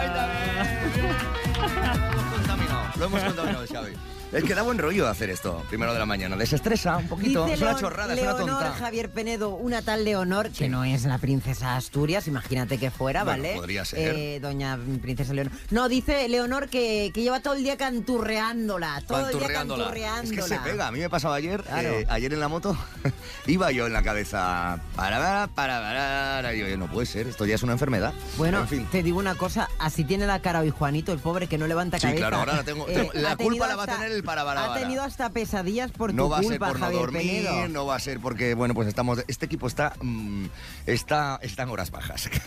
hemos 2.15 2.33
contaminado, 2.35 2.89
lo 2.97 3.05
hemos 3.05 3.23
contaminado, 3.25 3.65
Xavi. 3.67 3.93
Es 4.31 4.45
que 4.45 4.55
da 4.55 4.61
buen 4.61 4.77
rollo 4.77 5.09
hacer 5.09 5.31
esto, 5.31 5.65
primero 5.71 5.95
de 5.95 5.99
la 5.99 6.05
mañana. 6.05 6.37
Desestresa 6.37 6.99
un 6.99 7.09
poquito. 7.09 7.45
Dice 7.47 7.55
es 7.55 7.61
una 7.63 7.71
Leon- 7.71 7.81
chorrada, 7.81 8.13
es 8.15 8.21
Leonor 8.21 8.43
una 8.43 8.53
tonta. 8.59 8.73
Javier 8.73 9.09
Penedo, 9.11 9.51
una 9.51 9.81
tal 9.81 10.05
Leonor, 10.05 10.51
que 10.51 10.69
no 10.69 10.85
es 10.85 11.05
la 11.05 11.17
princesa 11.17 11.77
Asturias, 11.77 12.27
imagínate 12.29 12.77
que 12.77 12.91
fuera, 12.91 13.25
Bueno, 13.25 13.43
¿vale? 13.43 13.55
podría 13.57 13.87
ser. 13.87 14.15
Eh, 14.15 14.39
doña 14.41 14.79
princesa 15.01 15.33
Leonor. 15.33 15.53
No, 15.71 15.89
dice 15.89 16.29
Leonor 16.29 16.69
que, 16.69 17.11
que 17.15 17.23
lleva 17.23 17.41
todo 17.41 17.55
el 17.55 17.63
día 17.63 17.79
canturreándola, 17.79 19.03
todo 19.07 19.31
el 19.31 19.39
día 19.39 19.49
canturreándola. 19.49 20.23
Es 20.23 20.31
que 20.33 20.43
se 20.43 20.59
pega. 20.61 20.89
A 20.89 20.93
mí 20.93 20.99
me 20.99 21.09
pasaba 21.09 21.35
ayer, 21.37 21.63
Claro. 21.63 21.89
eh, 21.89 22.07
ayer 22.11 22.33
en 22.35 22.41
la 22.41 22.49
moto, 22.49 22.77
iba 23.47 23.73
yo 23.73 23.87
en 23.87 23.93
la 23.95 24.03
cabeza, 24.03 24.79
para, 24.95 25.47
para, 25.55 25.81
para, 25.81 26.55
y 26.55 26.59
yo, 26.71 26.77
no 26.77 26.87
puede 26.91 27.07
ser, 27.07 27.29
esto 27.29 27.47
ya 27.47 27.55
es 27.55 27.63
una 27.63 27.73
enfermedad. 27.73 28.13
Bueno, 28.37 28.61
en 28.61 28.69
fin. 28.69 28.87
te 28.93 29.03
digo 29.03 29.19
una 29.19 29.37
cosa, 29.37 29.69
así 29.79 30.05
tiene 30.05 30.27
la 30.27 30.41
cara 30.43 30.61
hoy 30.61 30.71
Juanito, 30.71 31.13
el 31.13 31.19
pobre 31.19 31.47
que 31.47 31.57
no 31.57 31.67
levanta 31.67 31.99
Sí, 31.99 32.03
cabeza. 32.03 32.17
Eh, 32.19 32.21
claro, 32.21 32.37
ahora 32.37 32.57
la 32.57 32.65
tengo- 32.65 32.85
tengo- 32.85 33.11
la 33.15 33.37
culpa 33.37 33.67
la 33.69 33.77
va 33.77 33.85
a 33.85 33.87
tener 33.87 34.13
el 34.13 34.18
para, 34.23 34.43
Ha 34.43 34.75
tenido 34.79 35.03
hasta 35.03 35.31
pesadillas 35.31 35.91
por 35.91 36.13
no 36.15 36.25
tu 36.25 36.31
va 36.31 36.39
a 36.39 36.43
ser 36.43 36.59
por 36.59 36.79
no 36.79 36.85
Javier 36.87 37.01
dormir, 37.03 37.45
Penedo. 37.47 37.69
no 37.69 37.87
va 37.87 37.97
a 37.97 38.01
ser 38.01 38.21
porque, 38.21 38.55
bueno, 38.55 38.75
pues 38.75 38.89
estamos, 38.89 39.23
este 39.29 39.47
equipo 39.47 39.67
está, 39.67 39.95
mm, 40.01 40.47
está, 40.87 41.39
está 41.43 41.63
en 41.65 41.69
horas 41.71 41.91
bajas. 41.91 42.29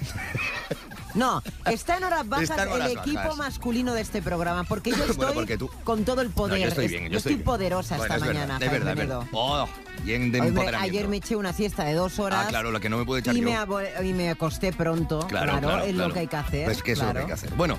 No, 1.13 1.43
está 1.65 1.97
en 1.97 2.05
horas 2.05 2.25
bajas 2.29 2.51
en 2.57 2.69
horas 2.71 2.89
el 2.91 2.97
equipo 2.97 3.17
bajas. 3.19 3.35
masculino 3.37 3.93
de 3.93 3.99
este 3.99 4.21
programa, 4.21 4.63
porque 4.63 4.91
yo 4.91 4.95
estoy 5.03 5.17
Bueno, 5.17 5.33
porque 5.33 5.57
tú- 5.57 5.69
con 5.83 6.05
todo 6.05 6.21
el 6.21 6.29
poder. 6.29 6.53
No, 6.53 6.63
yo 6.63 6.67
estoy 6.69 6.85
Es- 6.85 6.91
bien, 6.91 7.03
yo, 7.05 7.09
yo 7.11 7.17
estoy 7.17 7.35
poderosa 7.35 7.97
Bueno, 7.97 8.15
esta 8.15 8.25
es 8.29 8.33
mañana, 8.33 8.57
verdad, 8.57 8.59
de 8.59 8.65
Javier 8.67 8.79
verdad, 8.85 8.91
de 8.95 9.01
Penedo. 9.01 9.19
verdad. 9.19 9.31
Oh, 9.33 9.67
bien 10.05 10.31
de 10.31 10.39
Hombre, 10.39 10.73
ayer 10.77 11.09
me 11.09 11.17
eché 11.17 11.35
una 11.35 11.51
siesta 11.51 11.83
de 11.83 11.95
dos 11.95 12.17
horas. 12.19 12.45
Ah, 12.45 12.47
claro, 12.47 12.71
la 12.71 12.79
que 12.79 12.87
no 12.89 12.97
me 12.97 13.03
pude 13.03 13.19
echar 13.19 13.35
y 13.35 13.41
yo. 13.41 13.67
me, 13.99 14.07
y 14.07 14.13
me 14.13 14.29
acosté 14.29 14.71
pronto. 14.71 15.27
Claro, 15.27 15.59
Claro, 15.59 15.79
es 15.83 15.91
claro. 15.93 16.07
lo 16.07 16.13
que 16.13 16.19
hay 16.21 16.27
que 16.27 16.35
hacer. 16.37 16.63
Pues 16.63 16.81
que 16.81 16.93
eso 16.93 17.01
es 17.01 17.07
lo 17.09 17.13
que 17.13 17.19
hay 17.19 17.25
claro. 17.25 17.27
que 17.27 17.33
hacer. 17.33 17.57
Bueno, 17.57 17.77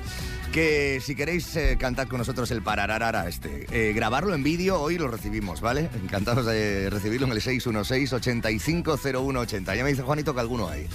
que 0.53 1.01
si 1.01 1.15
queréis 1.15 1.57
eh, 1.57 1.79
cantar 1.81 2.09
con 2.09 2.19
nosotros 2.19 2.51
el 2.51 2.61
parararara 2.63 3.27
este, 3.27 3.65
eh, 3.73 3.95
grabarlo 3.95 4.35
en 4.35 4.43
vídeo, 4.43 4.79
hoy 4.81 4.99
lo 4.99 5.09
recibimos, 5.09 5.63
¿vale? 5.63 5.89
Encantados 6.03 6.45
de 6.45 6.91
recibirlo 6.91 7.27
en 7.27 7.33
el 7.33 7.41
616-850180. 7.41 9.75
Ya 9.75 9.83
me 9.83 9.89
dice 9.91 10.03
Juanito 10.03 10.35
que 10.35 10.41
alguno 10.41 10.69
hay. 10.69 10.87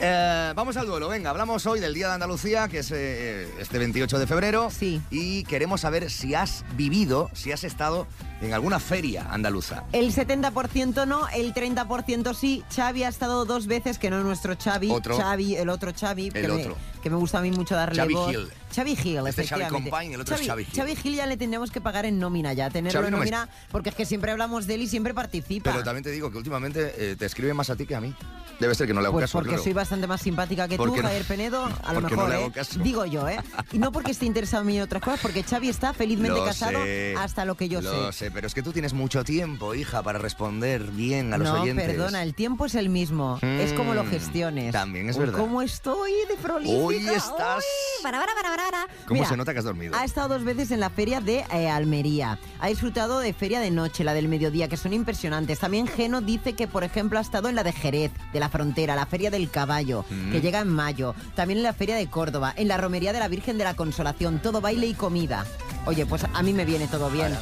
Eh, 0.00 0.52
vamos 0.56 0.76
al 0.76 0.86
duelo, 0.86 1.08
venga, 1.08 1.30
hablamos 1.30 1.64
hoy 1.66 1.78
del 1.80 1.94
Día 1.94 2.08
de 2.08 2.14
Andalucía, 2.14 2.68
que 2.68 2.80
es 2.80 2.90
eh, 2.90 3.48
este 3.60 3.78
28 3.78 4.18
de 4.18 4.26
febrero. 4.26 4.68
Sí. 4.70 5.00
Y 5.10 5.44
queremos 5.44 5.82
saber 5.82 6.10
si 6.10 6.34
has 6.34 6.64
vivido, 6.76 7.30
si 7.32 7.52
has 7.52 7.64
estado 7.64 8.06
en 8.42 8.52
alguna 8.52 8.80
feria 8.80 9.26
andaluza. 9.30 9.84
El 9.92 10.12
70% 10.12 11.06
no, 11.06 11.28
el 11.28 11.54
30% 11.54 12.34
sí. 12.34 12.64
Xavi 12.74 13.04
ha 13.04 13.08
estado 13.08 13.44
dos 13.44 13.66
veces, 13.66 13.98
que 13.98 14.10
no 14.10 14.18
es 14.18 14.24
nuestro 14.24 14.56
Xavi. 14.62 14.90
Otro. 14.90 15.16
Xavi, 15.16 15.56
el 15.56 15.68
otro 15.68 15.92
Xavi. 15.98 16.26
El 16.26 16.32
que, 16.32 16.48
me, 16.48 16.54
otro. 16.62 16.76
que 17.02 17.10
me 17.10 17.16
gusta 17.16 17.38
a 17.38 17.42
mí 17.42 17.50
mucho 17.52 17.74
darle 17.76 17.96
Xavi 18.02 18.14
voz. 18.14 18.30
Gil. 18.30 18.48
Xavi 18.74 18.96
Gil, 18.96 19.26
Este 19.28 19.42
es 19.42 19.48
Xavi 19.48 19.62
y 19.62 20.12
el 20.12 20.20
otro 20.20 20.34
es 20.34 20.46
Xavi 20.46 20.64
Gil. 20.66 20.96
Gil 20.98 21.14
ya 21.14 21.26
le 21.26 21.36
tendríamos 21.36 21.70
que 21.70 21.80
pagar 21.80 22.04
en 22.04 22.18
nómina 22.18 22.52
ya, 22.52 22.68
tenerlo 22.68 22.98
Xavi 22.98 23.06
en 23.06 23.12
me- 23.12 23.18
nómina, 23.20 23.48
porque 23.70 23.90
es 23.90 23.94
que 23.94 24.04
siempre 24.04 24.32
hablamos 24.32 24.66
de 24.66 24.74
él 24.74 24.82
y 24.82 24.88
siempre 24.88 25.14
participa. 25.14 25.70
Pero 25.70 25.84
también 25.84 26.02
te 26.02 26.10
digo 26.10 26.30
que 26.32 26.38
últimamente 26.38 26.92
eh, 26.98 27.16
te 27.16 27.24
escribe 27.26 27.54
más 27.54 27.70
a 27.70 27.76
ti 27.76 27.86
que 27.86 27.94
a 27.94 28.00
mí. 28.00 28.12
Debe 28.60 28.74
ser 28.74 28.86
que 28.86 28.94
no 28.94 29.00
le 29.00 29.06
hago 29.08 29.14
Pues 29.14 29.24
caso, 29.24 29.38
porque 29.38 29.50
claro. 29.50 29.62
soy 29.64 29.72
bastante 29.72 29.93
más 30.06 30.20
simpática 30.20 30.68
que 30.68 30.76
tú, 30.76 30.86
no- 30.86 31.02
Javier 31.02 31.24
Penedo, 31.24 31.64
a 31.82 31.92
lo 31.92 32.00
no 32.00 32.08
mejor, 32.08 32.32
hago 32.32 32.46
¿eh? 32.54 32.62
Digo 32.82 33.04
yo, 33.06 33.28
¿eh? 33.28 33.38
Y 33.72 33.78
no 33.78 33.92
porque 33.92 34.10
esté 34.12 34.26
interesado 34.26 34.62
en 34.62 34.66
mí 34.68 34.76
en 34.76 34.82
otras 34.82 35.02
cosas, 35.02 35.20
porque 35.20 35.42
Xavi 35.42 35.68
está 35.68 35.92
felizmente 35.94 36.38
Lo 36.38 36.44
casado 36.44 36.82
sé, 36.82 37.14
hasta 37.18 37.44
lo 37.44 37.56
que 37.56 37.68
yo 37.68 37.80
lo 37.80 38.12
sé. 38.12 38.18
sé, 38.26 38.30
pero 38.30 38.46
es 38.46 38.54
que 38.54 38.62
tú 38.62 38.72
tienes 38.72 38.92
mucho 38.92 39.24
tiempo, 39.24 39.74
hija, 39.74 40.02
para 40.02 40.18
responder 40.18 40.82
bien 40.84 41.32
a 41.32 41.38
los 41.38 41.48
no, 41.48 41.62
oyentes. 41.62 41.86
perdona, 41.86 42.22
el 42.22 42.34
tiempo 42.34 42.66
es 42.66 42.74
el 42.74 42.88
mismo. 42.88 43.38
es 43.42 43.72
como 43.72 43.94
lo 43.94 44.04
Mm, 44.04 44.08
gestiones. 44.10 44.72
también 44.72 45.08
es 45.08 45.16
verdad. 45.16 45.38
¿Cómo 45.38 45.62
estoy 45.62 46.12
de 46.28 46.36
prolífica? 46.36 46.76
Hoy 46.84 46.96
estás- 46.96 47.64
para, 48.02 48.18
para, 48.18 48.32
para, 48.34 48.56
para. 48.56 48.86
¿Cómo 49.06 49.20
Mira, 49.20 49.28
se 49.28 49.36
nota 49.36 49.52
que 49.52 49.58
has 49.60 49.64
dormido? 49.64 49.94
Ha 49.96 50.04
estado 50.04 50.28
dos 50.28 50.44
veces 50.44 50.70
en 50.70 50.80
la 50.80 50.90
feria 50.90 51.20
de 51.20 51.44
eh, 51.52 51.68
Almería. 51.70 52.38
Ha 52.60 52.68
disfrutado 52.68 53.18
de 53.20 53.32
feria 53.32 53.60
de 53.60 53.70
noche, 53.70 54.04
la 54.04 54.14
del 54.14 54.28
mediodía, 54.28 54.68
que 54.68 54.76
son 54.76 54.92
impresionantes. 54.92 55.58
También 55.58 55.86
Geno 55.86 56.20
dice 56.20 56.54
que, 56.54 56.66
por 56.68 56.84
ejemplo, 56.84 57.18
ha 57.18 57.22
estado 57.22 57.48
en 57.48 57.54
la 57.54 57.62
de 57.64 57.72
Jerez, 57.72 58.12
de 58.32 58.40
la 58.40 58.48
frontera, 58.48 58.94
la 58.96 59.06
feria 59.06 59.30
del 59.30 59.50
caballo, 59.50 59.73
Mm. 59.82 60.32
que 60.32 60.40
llega 60.40 60.60
en 60.60 60.68
mayo. 60.68 61.14
También 61.34 61.58
en 61.58 61.62
la 61.64 61.72
feria 61.72 61.96
de 61.96 62.06
Córdoba, 62.08 62.52
en 62.56 62.68
la 62.68 62.76
romería 62.76 63.12
de 63.12 63.18
la 63.18 63.28
Virgen 63.28 63.58
de 63.58 63.64
la 63.64 63.74
Consolación. 63.74 64.40
Todo 64.40 64.60
baile 64.60 64.86
y 64.86 64.94
comida. 64.94 65.44
Oye, 65.86 66.06
pues 66.06 66.24
a 66.32 66.42
mí 66.42 66.52
me 66.52 66.64
viene 66.64 66.86
todo 66.88 67.10
bien. 67.10 67.32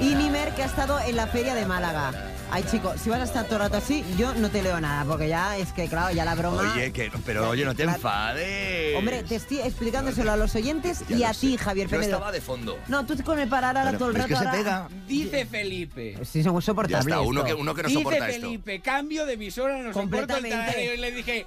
Y 0.00 0.14
Nimer, 0.14 0.54
que 0.54 0.62
ha 0.62 0.66
estado 0.66 0.98
en 1.00 1.16
la 1.16 1.26
feria 1.26 1.54
de 1.54 1.66
Málaga. 1.66 2.12
Ay, 2.50 2.64
chicos, 2.70 3.00
si 3.02 3.10
vas 3.10 3.20
a 3.20 3.24
estar 3.24 3.44
todo 3.46 3.56
el 3.56 3.62
rato 3.62 3.76
así, 3.78 4.04
yo 4.16 4.32
no 4.34 4.48
te 4.50 4.62
leo 4.62 4.80
nada, 4.80 5.04
porque 5.04 5.28
ya 5.28 5.56
es 5.58 5.72
que, 5.72 5.88
claro, 5.88 6.14
ya 6.14 6.24
la 6.24 6.36
broma... 6.36 6.72
Oye, 6.74 6.92
que, 6.92 7.10
pero 7.26 7.50
oye, 7.50 7.64
no 7.64 7.74
te 7.74 7.82
enfades. 7.82 8.96
Hombre, 8.96 9.24
te 9.24 9.34
estoy 9.34 9.58
explicándoselo 9.58 10.30
a 10.32 10.36
los 10.36 10.54
oyentes 10.54 11.02
Ya 11.08 11.16
y 11.16 11.24
a 11.24 11.32
ti, 11.32 11.56
Javier 11.56 11.88
Yo 11.88 11.98
Penedo. 11.98 12.12
estaba 12.14 12.30
de 12.32 12.40
fondo. 12.40 12.78
No, 12.88 13.04
tú 13.04 13.16
con 13.24 13.38
el 13.40 13.48
parar 13.48 13.76
ahora 13.76 13.98
todo 13.98 14.10
el 14.10 14.16
es 14.16 14.22
rato. 14.22 14.28
que 14.28 14.36
se 14.50 14.56
pega. 14.56 14.88
Dice 15.08 15.44
Felipe. 15.46 16.14
Sí, 16.24 16.42
son 16.44 16.52
Ya 16.52 16.56
insoportables. 16.58 17.06
está, 17.06 17.20
uno 17.20 17.44
que, 17.44 17.52
uno 17.52 17.74
que 17.74 17.82
no 17.82 17.88
Dice 17.88 18.00
soporta 18.00 18.28
esto. 18.28 18.46
Felipe, 18.46 18.80
cambio 18.80 19.26
de 19.26 19.32
emisora, 19.34 19.78
no 19.78 19.92
soporto 19.92 20.16
el 20.16 20.26
Completamente. 20.26 20.50
tarareo. 20.56 20.94
Y 20.94 20.96
le 20.98 21.10
dije, 21.12 21.46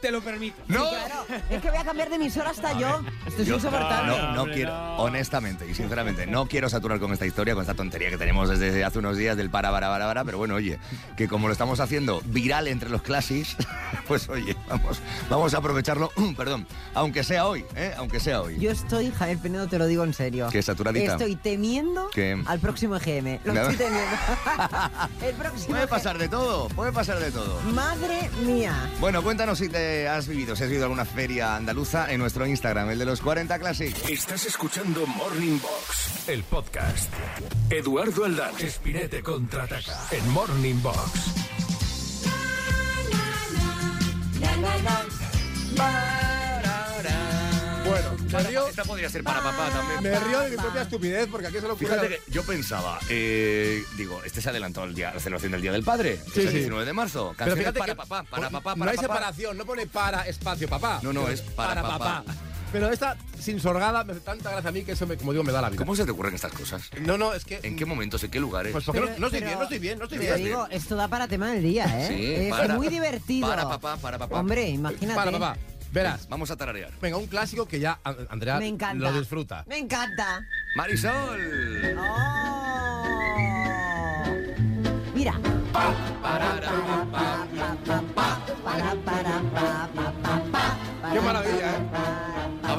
te 0.00 0.10
lo 0.10 0.20
permito. 0.20 0.56
¡No! 0.68 0.88
Claro, 0.88 1.26
es 1.50 1.60
que 1.62 1.68
voy 1.70 1.78
a 1.78 1.84
cambiar 1.84 2.08
de 2.08 2.16
emisora 2.16 2.50
hasta 2.50 2.78
yo. 2.78 3.00
Esto 3.26 3.42
es 3.42 3.48
Yo- 3.48 3.56
insoportable. 3.56 4.10
No, 4.16 4.32
no 4.46 4.52
quiero, 4.52 4.72
honestamente 4.96 5.68
y 5.68 5.74
sinceramente, 5.74 6.26
no 6.26 6.46
quiero 6.46 6.68
saturar 6.68 6.98
con 7.00 7.12
esta 7.12 7.26
historia, 7.26 7.54
con 7.54 7.62
esta 7.62 7.74
tontería 7.74 8.10
que 8.10 8.16
tenemos 8.18 8.48
desde 8.48 8.84
hace 8.84 8.98
unos 8.98 9.16
días 9.16 9.36
del 9.36 9.50
para, 9.50 9.70
para, 9.70 9.88
para, 9.88 10.06
para, 10.06 10.24
pero 10.24 10.38
bueno, 10.38 10.54
oye, 10.54 10.78
que 11.16 11.28
como 11.28 11.46
lo 11.48 11.52
estamos 11.52 11.80
haciendo 11.80 12.20
viral 12.26 12.68
entre 12.68 12.88
los 12.90 13.02
clasis, 13.02 13.56
pues 14.08 14.28
oye, 14.28 14.56
vamos, 14.68 15.00
vamos 15.28 15.54
a 15.54 15.58
aprovecharlo, 15.58 16.10
perdón, 16.36 16.66
aunque 16.94 17.22
sea 17.24 17.46
hoy, 17.46 17.64
¿eh? 17.76 17.92
Aunque 17.96 18.20
sea 18.20 18.40
hoy. 18.42 18.58
Yo 18.58 18.70
estoy, 18.70 19.10
Javier 19.10 19.38
Penedo, 19.38 19.66
te 19.68 19.78
lo 19.78 19.86
digo 19.86 20.04
en 20.04 20.14
serio. 20.14 20.48
¿Qué, 20.50 20.62
saturadita? 20.62 21.12
Estoy 21.12 21.36
temiendo 21.36 22.08
¿Qué? 22.10 22.40
al 22.46 22.58
próximo 22.60 22.96
EGM. 22.96 23.40
Lo 23.44 23.52
estoy 23.52 23.76
temiendo. 23.76 24.16
el 25.26 25.34
próximo 25.34 25.68
Puede 25.68 25.82
EGM. 25.82 25.90
pasar 25.90 26.18
de 26.18 26.28
todo, 26.28 26.68
puede 26.68 26.92
pasar 26.92 27.18
de 27.18 27.30
todo. 27.30 27.60
Madre 27.72 28.30
mía. 28.44 28.90
Bueno, 29.00 29.22
cuéntanos 29.22 29.58
si 29.58 29.68
te 29.68 29.89
has 30.08 30.28
vivido, 30.28 30.56
si 30.56 30.62
has 30.62 30.68
vivido 30.68 30.84
alguna 30.86 31.04
feria 31.04 31.56
andaluza 31.56 32.10
en 32.12 32.20
nuestro 32.20 32.46
Instagram, 32.46 32.90
el 32.90 32.98
de 32.98 33.06
los 33.06 33.20
40 33.20 33.58
Classic. 33.58 33.96
Estás 34.08 34.46
escuchando 34.46 35.06
Morning 35.06 35.58
Box, 35.60 36.28
el 36.28 36.42
podcast. 36.44 37.12
Eduardo 37.70 38.24
Aldán, 38.24 38.54
Espinete 38.58 39.22
contraataca 39.22 39.98
en 40.12 40.28
Morning 40.30 40.80
Box. 40.82 41.40
Me 48.32 48.42
río, 48.44 48.66
Esta 48.66 48.84
podría 48.84 49.08
ser 49.10 49.22
para 49.24 49.42
papá 49.42 49.68
también. 49.70 50.02
me 50.12 50.20
río 50.20 50.40
de 50.40 50.50
mi 50.50 50.56
propia 50.56 50.82
estupidez 50.82 51.28
porque 51.30 51.46
aquí 51.48 51.56
se 51.56 51.62
lo 51.62 51.74
ocurre. 51.74 51.88
Fíjate 51.88 52.08
que 52.08 52.20
yo 52.32 52.42
pensaba, 52.44 52.98
eh, 53.08 53.82
digo, 53.96 54.22
este 54.24 54.40
se 54.40 54.50
adelantó 54.50 54.84
el 54.84 54.94
día, 54.94 55.12
la 55.14 55.20
celebración 55.20 55.52
del 55.52 55.62
Día 55.62 55.72
del 55.72 55.82
Padre, 55.84 56.20
que 56.26 56.30
Sí, 56.32 56.40
es 56.40 56.46
el 56.46 56.50
sí. 56.52 56.56
19 56.58 56.84
de 56.84 56.92
marzo. 56.92 57.34
Pero 57.36 57.56
fíjate 57.56 57.78
para 57.78 57.92
que 57.92 57.96
papá, 57.96 58.22
para 58.24 58.44
no- 58.44 58.50
papá, 58.50 58.74
no 58.74 58.78
para 58.80 58.90
hay 58.92 58.96
papá. 58.96 59.08
separación, 59.14 59.56
no 59.58 59.64
pone 59.64 59.86
para 59.86 60.22
espacio 60.26 60.68
papá. 60.68 61.00
No, 61.02 61.12
no, 61.12 61.28
es 61.28 61.40
para 61.42 61.82
papá. 61.82 62.24
Pero 62.72 62.88
esta 62.88 63.16
sin 63.40 63.58
sorgada 63.58 64.04
me 64.04 64.12
hace 64.12 64.20
tanta 64.20 64.48
gracia 64.52 64.68
a 64.70 64.72
mí 64.72 64.84
que 64.84 64.92
eso, 64.92 65.04
me, 65.04 65.16
como 65.16 65.32
digo, 65.32 65.42
me 65.42 65.50
da 65.50 65.60
la 65.60 65.70
vida. 65.70 65.78
¿Cómo 65.78 65.96
se 65.96 66.04
te 66.04 66.12
ocurren 66.12 66.36
estas 66.36 66.52
cosas? 66.52 66.82
No, 67.00 67.18
no, 67.18 67.34
es 67.34 67.44
que... 67.44 67.58
¿En 67.64 67.74
qué 67.74 67.84
momentos, 67.84 68.22
en 68.22 68.30
qué 68.30 68.38
lugares? 68.38 68.70
Pues 68.70 68.84
porque 68.84 69.00
no, 69.00 69.06
Pero- 69.06 69.18
no 69.18 69.26
estoy 69.26 69.40
pero- 69.40 69.48
bien, 69.50 69.58
no 69.58 69.64
estoy 69.64 69.78
bien, 69.80 69.98
no 69.98 70.04
estoy 70.04 70.18
bien. 70.18 70.36
digo, 70.36 70.68
esto 70.70 70.94
da 70.94 71.08
para 71.08 71.26
tema 71.26 71.50
del 71.50 71.64
día, 71.64 71.86
¿eh? 71.86 72.06
Sí, 72.06 72.32
es 72.44 72.50
para- 72.50 72.76
muy 72.76 72.86
divertido. 72.86 73.48
para 73.48 73.68
papá, 73.68 73.96
para 73.96 74.18
papá. 74.18 74.38
Hombre, 74.38 74.68
imagínate. 74.68 75.16
Para 75.16 75.32
papá. 75.32 75.56
Verás, 75.92 76.28
Vamos 76.28 76.50
a 76.50 76.56
tararear. 76.56 76.92
venga, 77.00 77.16
un 77.16 77.26
clásico 77.26 77.66
que 77.66 77.80
ya 77.80 77.98
Andrea 78.28 78.58
Me 78.58 78.68
encanta. 78.68 79.10
lo 79.10 79.18
disfruta. 79.18 79.64
Me 79.66 79.78
encanta. 79.78 80.46
Marisol. 80.76 81.94
Oh. 81.98 83.04
Mira. 85.14 85.34
Qué 91.12 91.20
maravilla, 91.20 91.76
¿eh? 91.76 91.80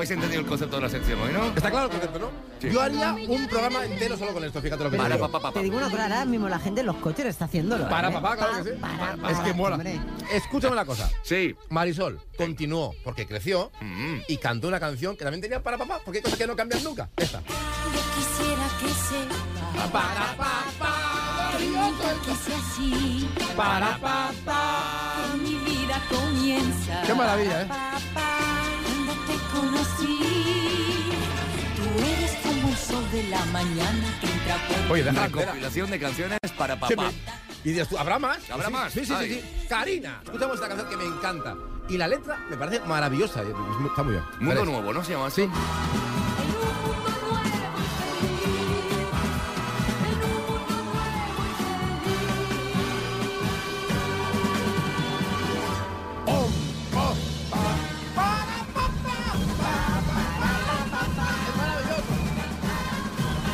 Habéis 0.02 0.12
entendido 0.12 0.42
el 0.42 0.48
concepto 0.48 0.78
de 0.78 0.82
la 0.82 0.90
sección 0.90 1.22
hoy, 1.22 1.32
¿no? 1.32 1.46
Está 1.56 1.70
claro 1.70 1.86
el 1.86 1.92
concepto, 1.92 2.18
¿no? 2.18 2.32
Sí. 2.60 2.70
Yo 2.72 2.82
haría 2.82 3.14
un 3.14 3.48
programa 3.48 3.86
entero 3.86 4.18
solo 4.18 4.34
con 4.34 4.44
esto, 4.44 4.60
fíjate 4.60 4.84
lo 4.84 4.90
que 4.90 4.98
Para 4.98 5.14
digo. 5.14 5.28
papá, 5.28 5.40
papá. 5.40 5.54
Te 5.60 5.64
digo 5.64 5.78
una 5.78 5.92
cosa, 5.92 6.04
ahora 6.06 6.26
mismo 6.26 6.50
la 6.50 6.58
gente 6.58 6.80
en 6.82 6.88
los 6.88 6.96
coches 6.96 7.28
está 7.28 7.46
haciéndolo. 7.46 7.88
Para 7.88 8.10
¿eh? 8.10 8.14
papá, 8.14 8.36
claro 8.36 8.64
que 8.64 8.72
sí. 8.72 8.78
Para, 8.82 9.14
es 9.14 9.20
para, 9.38 9.44
que 9.44 9.54
mola. 9.54 9.76
hombre. 9.76 10.00
Escúchame 10.34 10.74
una 10.74 10.86
cosa. 10.86 11.08
Sí. 11.22 11.56
Marisol 11.70 12.20
continuó 12.36 12.96
porque 13.04 13.28
creció 13.28 13.72
Mm. 13.80 14.22
y 14.28 14.38
cantó 14.38 14.70
una 14.70 14.80
canción 14.80 15.16
que 15.16 15.24
también 15.24 15.40
tenía 15.42 15.62
para 15.62 15.78
papá, 15.78 16.00
porque 16.04 16.18
hay 16.18 16.24
cosas 16.24 16.40
que 16.40 16.48
no 16.48 16.56
cambian 16.56 16.84
nunca. 16.84 17.08
Esta. 17.18 17.40
Yo 17.42 18.02
quisiera 18.16 18.64
que 18.80 18.88
sepa 18.90 19.92
Para 19.92 20.36
papá, 20.36 21.52
que 22.26 22.32
así, 22.32 23.30
para 23.56 23.98
papá. 24.00 25.26
que 25.32 25.38
mi 25.44 25.56
vida 25.64 26.02
comienza. 26.10 27.04
Qué 27.06 27.14
maravilla, 27.14 27.62
¿eh? 27.62 27.68
Te 29.28 29.38
conocí, 29.54 30.20
tú 31.78 32.04
eres 32.04 32.32
como 32.44 32.70
el 32.70 32.76
sol 32.78 33.12
de 33.12 33.24
la 33.30 33.46
mañana 33.46 34.18
que 34.20 34.28
entra 34.28 34.58
por 34.68 34.92
Oye, 34.92 35.04
deja 35.04 35.28
Recopilación 35.28 35.92
de 35.92 36.00
canciones 36.00 36.40
para 36.58 36.80
papá. 36.80 36.96
me- 36.96 37.12
Y 37.64 37.70
dices 37.74 37.88
tú, 37.90 37.98
¿habrá 37.98 38.18
más? 38.20 38.40
¿Habrá 38.50 38.68
Sí, 38.68 38.74
más? 38.74 38.94
Sí, 38.94 39.06
sí, 39.06 39.14
Ay. 39.16 39.30
sí, 39.30 39.36
sí. 39.42 39.68
Karina, 39.68 40.20
escuchamos 40.24 40.56
esta 40.56 40.68
canción 40.68 40.90
que 40.90 40.98
me 40.98 41.06
encanta. 41.06 41.56
Y 41.90 41.98
la 41.98 42.08
letra 42.08 42.40
me 42.50 42.58
parece 42.58 42.80
maravillosa. 42.86 43.44
muy- 43.44 43.90
Está 43.90 44.04
muy 44.04 44.14
bien. 44.14 44.24
Mundo 44.40 44.66
nuevo, 44.66 44.94
¿no? 44.94 45.04
Se 45.04 45.12
llama 45.14 45.28
así. 45.28 45.44
Sí. 45.44 45.50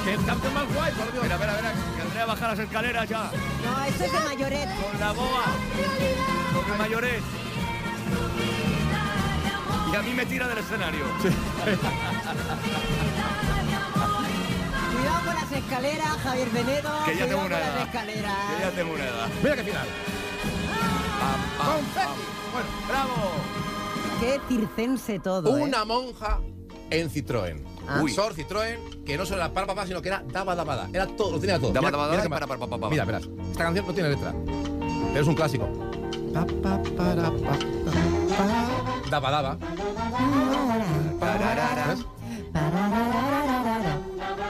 ¡Qué 0.07 0.15
canción 0.25 0.53
más 0.53 0.73
guay, 0.73 0.93
por 0.93 1.11
Dios! 1.11 1.21
Mira, 1.21 1.37
mira, 1.37 1.53
mira, 1.57 1.73
que 1.97 2.01
Andrea 2.01 2.25
baja 2.25 2.47
las 2.47 2.59
escaleras 2.59 3.09
ya. 3.09 3.29
No, 3.65 3.83
esto 3.83 4.03
es 4.05 4.11
de 4.13 4.19
mayoret. 4.21 4.69
Con 4.81 4.99
la 5.01 5.11
boba. 5.11 5.43
Con 6.53 6.71
el 6.71 6.77
mayoret. 6.77 7.21
Y 9.91 9.95
a 9.97 10.01
mí 10.01 10.13
me 10.13 10.25
tira 10.25 10.47
del 10.47 10.59
escenario. 10.59 11.03
Cuidado 14.93 15.25
con 15.25 15.35
las 15.35 15.51
escaleras, 15.51 16.17
Javier 16.23 16.49
Venedo. 16.51 16.89
Que 17.05 17.17
ya 17.17 17.27
tengo 17.27 17.41
una 17.45 17.59
las 17.59 17.67
edad. 17.67 17.81
escaleras. 17.81 18.33
Que 18.55 18.63
ya 18.63 18.71
tengo 18.71 18.93
una 18.93 19.03
edad. 19.03 19.27
Mira 19.43 19.55
qué 19.57 19.63
final. 19.65 19.87
Pam, 21.19 21.41
pam, 21.57 21.85
pam. 21.93 22.15
Bueno, 22.53 22.69
bravo. 22.87 23.31
Qué 24.21 24.39
circense 24.47 25.19
todo, 25.19 25.57
¿eh? 25.57 25.61
Una 25.63 25.83
monja 25.83 26.39
en 26.91 27.09
Citroën. 27.11 27.76
Ah. 27.87 28.01
Sor 28.13 28.33
Citroën 28.35 28.77
que 29.05 29.17
no 29.17 29.25
solo 29.25 29.41
era 29.41 29.53
para 29.53 29.65
papá, 29.67 29.85
sino 29.87 30.01
que 30.01 30.09
era 30.09 30.23
daba 30.27 30.55
daba 30.55 30.75
da. 30.75 30.89
Era 30.93 31.07
todo, 31.07 31.31
lo 31.31 31.39
tenía 31.39 31.57
todo. 31.59 31.71
Daba, 31.71 31.87
Mira- 31.87 31.97
daba, 31.97 32.07
mira 32.09 32.17
da, 32.17 32.23
qué 32.23 32.29
para, 32.29 32.47
para, 32.47 32.59
para, 32.59 32.77
para. 32.79 32.89
Mira, 32.89 33.05
verás. 33.05 33.23
Esta 33.51 33.63
canción 33.63 33.85
no 33.87 33.93
tiene 33.93 34.09
letra. 34.09 34.33
Pero 35.13 35.21
es 35.21 35.27
un 35.27 35.35
clásico. 35.35 35.67
Pa, 36.33 36.45
pa, 36.45 36.81
para, 36.97 37.23
pa, 37.23 37.31
pa, 37.31 37.57
pa. 38.37 39.09
Daba 39.09 39.31
daba. 39.31 39.57
¿Ves? 41.87 41.99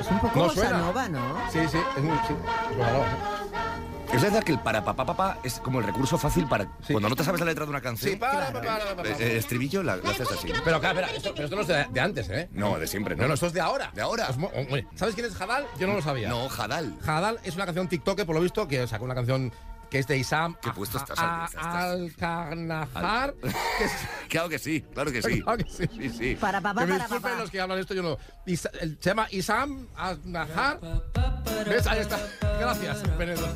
Es 0.01 0.12
un 0.12 0.20
poco 0.20 0.39
No 0.39 0.50
suena. 0.50 0.77
nova, 0.79 1.08
¿no? 1.10 1.20
Sí, 1.51 1.60
sí, 1.72 1.77
es 1.98 2.03
muy. 2.03 2.17
Sí. 2.27 2.34
¿eh? 2.34 3.37
Es 4.14 4.22
verdad 4.22 4.44
que 4.44 4.52
el 4.54 4.60
para 4.60 4.84
papá 4.84 5.06
papá 5.06 5.38
es 5.44 5.60
como 5.60 5.80
el 5.80 5.86
recurso 5.86 6.18
fácil 6.18 6.48
para 6.48 6.66
Sí. 6.86 6.94
cuando 6.94 7.10
no 7.10 7.16
te 7.16 7.24
sabes 7.24 7.40
la 7.40 7.46
letra 7.46 7.66
de 7.66 7.72
una 7.72 7.82
canción. 7.82 8.12
Sí, 8.14 8.18
para, 8.18 8.52
para, 8.52 8.62
para, 8.62 8.96
para, 8.96 9.10
eh, 9.10 9.14
para. 9.14 9.26
El 9.26 9.38
estribillo 9.38 9.84
la, 9.84 9.98
la 9.98 10.10
haces 10.10 10.32
así. 10.32 10.48
Pero 10.64 10.80
claro, 10.80 11.00
espera, 11.00 11.16
esto, 11.18 11.32
pero 11.34 11.44
esto 11.46 11.56
no 11.56 11.62
es 11.62 11.68
de, 11.68 11.86
de 11.92 12.00
antes, 12.00 12.30
¿eh? 12.30 12.50
No, 12.52 12.80
de 12.80 12.88
siempre, 12.88 13.16
¿no? 13.16 13.24
No, 13.24 13.28
no, 13.30 13.34
esto 13.34 13.48
es 13.48 13.54
de 13.54 13.62
ahora. 13.62 13.92
¿De 13.94 14.02
ahora? 14.02 14.30
¿Sabes 14.96 15.14
quién 15.14 15.28
es 15.28 15.40
Hadal? 15.40 15.66
Yo 15.80 15.88
no 15.88 15.94
lo 15.94 16.02
sabía. 16.02 16.30
No, 16.30 16.48
Jadal. 16.50 16.98
Hadal 17.06 17.40
es 17.44 17.56
una 17.56 17.66
canción 17.66 17.88
TikTok, 17.88 18.24
por 18.26 18.36
lo 18.36 18.42
visto, 18.42 18.68
que 18.68 18.88
sacó 18.88 19.06
una 19.06 19.16
canción 19.16 19.52
que 19.89 20.00
es 20.00 20.08
de 20.08 20.17
Isam 20.17 20.56
Qué 20.62 20.72
puesto 20.72 20.98
estás, 20.98 21.17
a- 21.20 21.46
estás- 21.46 21.63
a- 21.65 21.91
Al-Karnahar, 21.91 23.34
que 23.34 23.84
es- 23.86 23.91
Claro 24.29 24.50
que 24.50 24.60
sí, 24.60 24.82
claro 24.94 25.12
que 25.12 25.22
sí. 25.22 25.41
Claro 25.44 25.58
que 25.58 25.70
sí. 25.70 25.84
Sí, 25.96 26.10
sí. 26.10 26.36
Para 26.39 26.60
papá, 26.62 26.82
que 26.86 26.94
me 26.94 27.00
para 27.00 27.08
papá. 27.10 27.36
los 27.39 27.50
que 27.50 27.62
hablan 27.62 27.79
esto, 27.79 27.94
yo 27.94 28.03
no. 28.03 28.17
Isa- 28.46 28.72
el- 28.82 28.98
se 29.00 29.10
llama 29.10 29.27
Isam 29.32 29.88
al-Nahar. 29.96 30.79
¿Ves? 31.67 31.88
Ahí 31.88 32.00
está. 32.00 32.20
Gracias, 32.60 32.98
Penedo. 33.17 33.48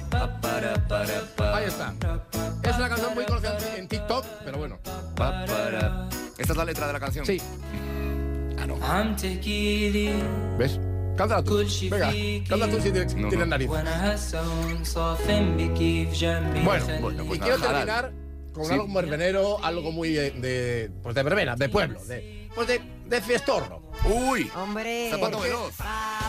Ahí 1.54 1.66
está. 1.66 1.94
Es 2.64 2.76
una 2.78 2.90
canción 2.90 3.14
muy 3.14 3.26
conocida 3.26 3.58
en 3.78 3.88
TikTok, 3.88 4.26
pero 4.46 4.58
bueno. 4.58 4.80
¿Esta 6.38 6.54
es 6.54 6.58
la 6.58 6.66
letra 6.66 6.88
de 6.88 6.94
la 6.94 7.00
canción? 7.00 7.26
Sí. 7.26 7.42
Ah, 8.60 8.66
no. 8.68 8.76
¿Ves? 10.58 10.80
Cántala 11.18 11.44
tú. 11.44 11.58
Venga, 11.90 12.12
cántala 12.48 12.72
tú 12.72 12.82
si 12.82 12.92
tienes, 12.92 13.14
No, 13.16 13.30
tienes 13.30 13.40
no. 13.40 13.46
nariz. 13.52 13.68
Bueno, 13.68 13.92
Bueno, 17.02 17.26
pues 17.26 17.40
y 17.40 17.42
quiero 17.42 17.58
nada, 17.58 17.72
terminar 17.74 18.12
con 18.54 18.66
Sí. 18.66 18.74
algo 18.74 18.88
muy 18.88 19.02
verbenero, 19.04 19.64
algo 19.64 19.92
muy 19.92 20.10
de, 20.14 20.32
de, 20.32 20.92
pues 21.04 21.16
de 21.16 21.24
verbena, 21.24 21.56
de 21.56 21.70
pueblo, 21.70 22.04
de, 22.06 22.50
pues 22.56 22.68
de, 22.68 22.82
de 23.06 23.22
fiestorro. 23.22 23.82
Uy, 24.06 24.50
Hombre. 24.56 25.10
zapato 25.12 25.40
veloz. 25.40 25.74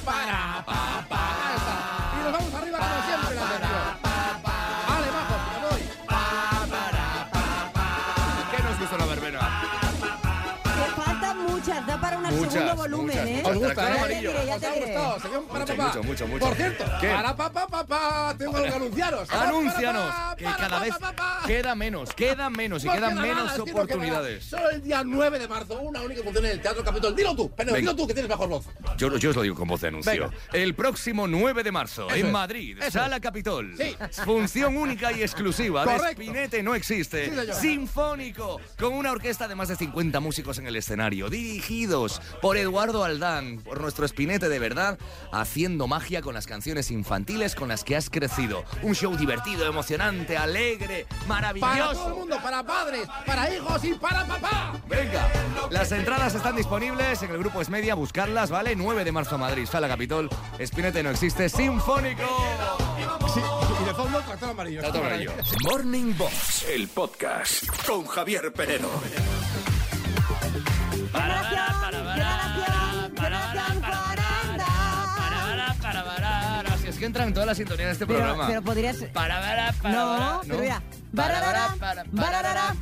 Para. 0.05 0.65
Y 2.21 2.25
nos 2.25 2.33
vamos 2.33 2.55
arriba 2.55 2.72
muchas, 11.62 11.87
da 11.87 12.00
para 12.00 12.16
un 12.19 12.23
Muchas, 12.25 12.52
segundo 12.52 12.76
volumen, 12.76 13.07
muchas, 13.16 13.26
¿eh? 13.28 13.42
¿Os 13.45 13.57
gusta, 13.57 13.88
eh? 13.88 13.99
amarillo. 13.99 14.33
Ya 14.33 14.59
te 14.59 14.66
¿Os 14.66 14.73
ha 14.73 14.75
diré. 14.75 14.87
gustado? 14.87 15.21
Señor, 15.21 15.45
para 15.47 15.61
Mucho, 15.61 15.76
papá. 15.76 15.85
mucho, 15.88 16.02
mucho, 16.02 16.26
mucho. 16.26 16.45
Por 16.47 16.54
cierto, 16.57 16.85
¿Qué? 17.00 17.09
para 17.09 17.37
papá, 17.37 17.66
papá, 17.66 18.35
tengo 18.38 18.57
algo 18.57 18.69
que 18.69 18.75
anunciaros. 18.75 19.31
Anúncianos 19.33 20.14
que 20.37 20.45
cada 20.45 20.78
vez 20.81 20.95
queda 21.47 21.75
menos, 21.75 22.14
queda 22.14 22.50
menos 22.50 22.85
y 22.85 22.88
quedan 22.88 23.21
menos 23.21 23.59
oportunidades. 23.59 24.45
Solo 24.45 24.71
el 24.71 24.83
día 24.83 25.02
9 25.04 25.38
de 25.38 25.49
marzo, 25.49 25.78
una 25.81 26.00
única 26.02 26.23
función 26.23 26.45
en 26.47 26.52
el 26.52 26.61
Teatro 26.62 26.83
Capitol. 26.85 27.14
Dilo 27.14 27.35
tú, 27.37 27.52
Venga. 27.57 27.75
dilo 27.75 27.95
tú 27.97 28.07
que 28.07 28.14
tienes 28.14 28.28
mejor 28.31 28.49
voz. 28.49 28.64
Yo, 28.97 29.16
yo 29.16 29.31
os 29.31 29.37
lo 29.37 29.42
digo 29.42 29.54
con 29.54 29.69
voz 29.69 29.81
de 29.81 29.88
anuncio. 29.88 30.12
Venga. 30.12 30.31
El 30.52 30.75
próximo 30.75 31.26
9 31.28 31.62
de 31.62 31.73
marzo, 31.73 32.07
Eso 32.09 32.16
en 32.16 32.26
es. 32.26 32.33
Madrid, 32.33 32.78
Eso 32.81 32.90
Sala 32.92 33.21
Capitol. 33.21 33.75
Sí. 33.76 33.97
Función 34.25 34.76
única 34.76 35.12
y 35.12 35.23
exclusiva. 35.23 35.85
de. 35.87 36.12
Spinete 36.12 36.62
no 36.62 36.75
existe. 36.75 37.31
Sinfónico, 37.54 38.61
con 38.78 38.92
una 38.95 39.12
orquesta 39.12 39.47
de 39.49 39.54
más 39.54 39.69
de 39.69 39.76
50 39.76 40.21
músicos 40.21 40.59
en 40.59 40.66
el 40.66 40.76
escenario, 40.76 41.28
dirigidos 41.52 42.21
por 42.40 42.56
Eduardo 42.56 43.04
Aldán, 43.04 43.59
por 43.59 43.80
nuestro 43.80 44.09
Spinete 44.09 44.49
de 44.49 44.59
verdad, 44.59 44.99
haciendo 45.32 45.87
magia 45.87 46.23
con 46.23 46.35
las 46.35 46.47
canciones 46.47 46.90
infantiles 46.90 47.54
con 47.54 47.68
las 47.68 47.85
que 47.85 47.94
has 47.94 48.09
crecido. 48.09 48.64
Un 48.82 48.94
show 48.94 49.14
divertido, 49.16 49.66
emocionante, 49.66 50.38
alegre, 50.38 51.06
maravilloso. 51.26 51.73
Para 51.73 51.92
todo 51.92 52.09
el 52.09 52.14
mundo, 52.14 52.38
para 52.42 52.62
padres, 52.62 53.06
para 53.26 53.54
hijos 53.54 53.85
y 53.85 53.94
para 53.94 54.26
papá. 54.26 54.80
Venga, 54.88 55.30
las 55.71 55.92
entradas 55.92 56.35
están 56.35 56.56
disponibles 56.56 57.23
en 57.23 57.30
el 57.30 57.38
grupo 57.38 57.61
Esmedia, 57.61 57.94
buscarlas, 57.94 58.50
¿vale? 58.50 58.75
9 58.75 59.04
de 59.04 59.12
marzo 59.12 59.37
Madrid, 59.37 59.66
Sala 59.66 59.88
Capitol, 59.88 60.30
Espinete 60.59 61.02
no 61.02 61.11
existe, 61.11 61.49
Sinfónico. 61.50 62.23
Sí, 63.35 63.40
y 63.80 63.85
de 63.85 63.94
fondo, 63.94 64.21
tractor 64.21 64.50
amarillo. 64.50 64.80
Tractor 64.80 65.04
amarillo. 65.04 65.32
Morning 65.64 66.14
Box, 66.16 66.64
el 66.68 66.88
podcast 66.88 67.66
con 67.87 68.06
Javier 68.06 68.52
Penedo. 68.52 68.88
Si 76.81 76.89
es 76.89 76.97
que 76.99 77.05
entran 77.07 77.29
en 77.29 77.35
toda 77.35 77.47
la 77.47 77.55
sintonía 77.55 77.87
de 77.87 77.93
este 77.93 78.07
Pero, 78.07 78.19
programa. 78.21 78.47
pero 78.47 78.62
podrías... 78.62 78.97
Para, 79.12 79.41
para, 79.41 79.73
para, 79.73 79.95
No, 79.95 80.19
para, 80.19 80.41
pero 80.47 80.59
mira. 80.59 80.83
Bararara, 81.12 81.75
bararara, 82.12 82.77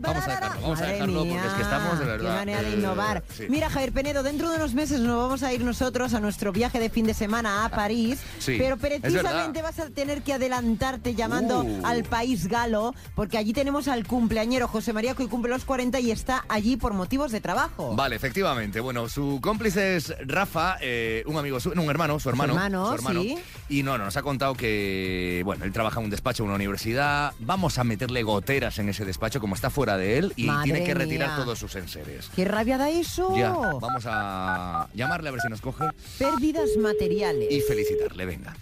Vamos 0.00 0.26
a 0.26 0.30
dejarlo, 0.30 0.60
vamos 0.62 0.80
a 0.80 0.86
dejarlo 0.86 1.18
porque 1.24 1.46
es 1.46 1.52
que 1.52 1.62
estamos 1.62 1.98
de 1.98 2.04
verdad. 2.06 2.30
Qué 2.30 2.36
manera 2.38 2.62
de 2.62 2.70
eh, 2.70 2.74
innovar. 2.76 3.22
sí. 3.36 3.44
Mira, 3.48 3.68
Javier 3.70 3.92
Penedo, 3.92 4.22
dentro 4.22 4.48
de 4.50 4.56
unos 4.56 4.74
meses 4.74 5.00
nos 5.00 5.16
vamos 5.22 5.42
a 5.42 5.52
ir 5.52 5.62
nosotros 5.62 6.14
a 6.14 6.20
nuestro 6.20 6.52
viaje 6.52 6.80
de 6.80 6.88
fin 6.90 7.06
de 7.06 7.14
semana 7.14 7.64
a 7.64 7.68
París. 7.68 8.18
sí, 8.38 8.56
pero 8.58 8.76
precisamente 8.78 9.60
vas 9.62 9.78
a 9.78 9.90
tener 9.90 10.22
que 10.22 10.32
adelantarte 10.32 11.14
llamando 11.14 11.60
Uh. 11.60 11.82
al 11.84 12.04
país 12.04 12.46
galo, 12.48 12.94
porque 13.14 13.36
allí 13.36 13.52
tenemos 13.52 13.86
al 13.88 14.06
cumpleañero 14.06 14.66
José 14.68 14.92
María, 14.92 15.14
que 15.14 15.24
hoy 15.24 15.28
cumple 15.28 15.50
los 15.50 15.64
40 15.64 16.00
y 16.00 16.10
está 16.10 16.44
allí 16.48 16.76
por 16.76 16.94
motivos 16.94 17.32
de 17.32 17.40
trabajo. 17.40 17.94
Vale, 17.94 18.16
efectivamente. 18.16 18.80
Bueno, 18.80 19.08
su 19.08 19.40
cómplice 19.42 19.96
es 19.96 20.14
Rafa, 20.26 20.76
eh, 20.80 21.22
un 21.26 21.36
amigo, 21.36 21.60
su- 21.60 21.74
no, 21.74 21.82
un 21.82 21.90
hermano, 21.90 22.18
su 22.18 22.28
hermano. 22.30 22.54
hermano, 22.54 23.22
sí. 23.22 23.36
Y 23.68 23.82
no, 23.82 23.98
no, 23.98 24.04
nos 24.06 24.16
ha 24.16 24.22
contado 24.22 24.54
que, 24.54 25.42
bueno, 25.44 25.64
él 25.64 25.72
trabaja 25.72 25.98
en 26.00 26.04
un 26.04 26.10
despacho 26.10 26.42
en 26.42 26.48
una 26.48 26.56
universidad. 26.56 27.32
Vamos 27.40 27.78
a 27.78 27.84
meterle 27.90 28.22
goteras 28.22 28.78
en 28.78 28.88
ese 28.88 29.04
despacho 29.04 29.40
como 29.40 29.54
está 29.56 29.68
fuera 29.68 29.96
de 29.96 30.16
él 30.18 30.32
y 30.36 30.44
Madre 30.46 30.64
tiene 30.64 30.84
que 30.84 30.94
retirar 30.94 31.28
mía. 31.30 31.36
todos 31.44 31.58
sus 31.58 31.74
enseres. 31.74 32.30
¡Qué 32.36 32.44
rabia 32.44 32.78
da 32.78 32.88
eso! 32.88 33.36
Ya, 33.36 33.50
vamos 33.52 34.04
a 34.06 34.88
llamarle 34.94 35.28
a 35.28 35.32
ver 35.32 35.40
si 35.40 35.48
nos 35.48 35.60
coge 35.60 35.84
Pérdidas 36.18 36.70
materiales. 36.78 37.48
y 37.50 37.60
felicitarle, 37.60 38.24
venga. 38.26 38.54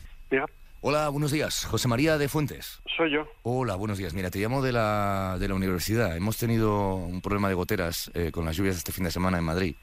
Hola, 0.80 1.08
buenos 1.08 1.32
días. 1.32 1.64
José 1.64 1.88
María 1.88 2.18
de 2.18 2.28
Fuentes. 2.28 2.78
soy 2.96 3.10
yo. 3.12 3.26
Hola, 3.42 3.74
buenos 3.74 3.98
días. 3.98 4.14
Mira, 4.14 4.30
te 4.30 4.38
llamo 4.38 4.62
de 4.62 4.70
la, 4.72 5.36
de 5.40 5.48
la 5.48 5.54
universidad. 5.54 6.16
Hemos 6.16 6.36
tenido 6.36 6.94
un 6.94 7.20
problema 7.20 7.48
de 7.48 7.54
goteras 7.54 8.10
eh, 8.14 8.30
con 8.32 8.44
las 8.44 8.56
lluvias 8.56 8.76
este 8.76 8.92
fin 8.92 9.02
de 9.04 9.10
semana 9.10 9.38
en 9.38 9.44
Madrid. 9.44 9.74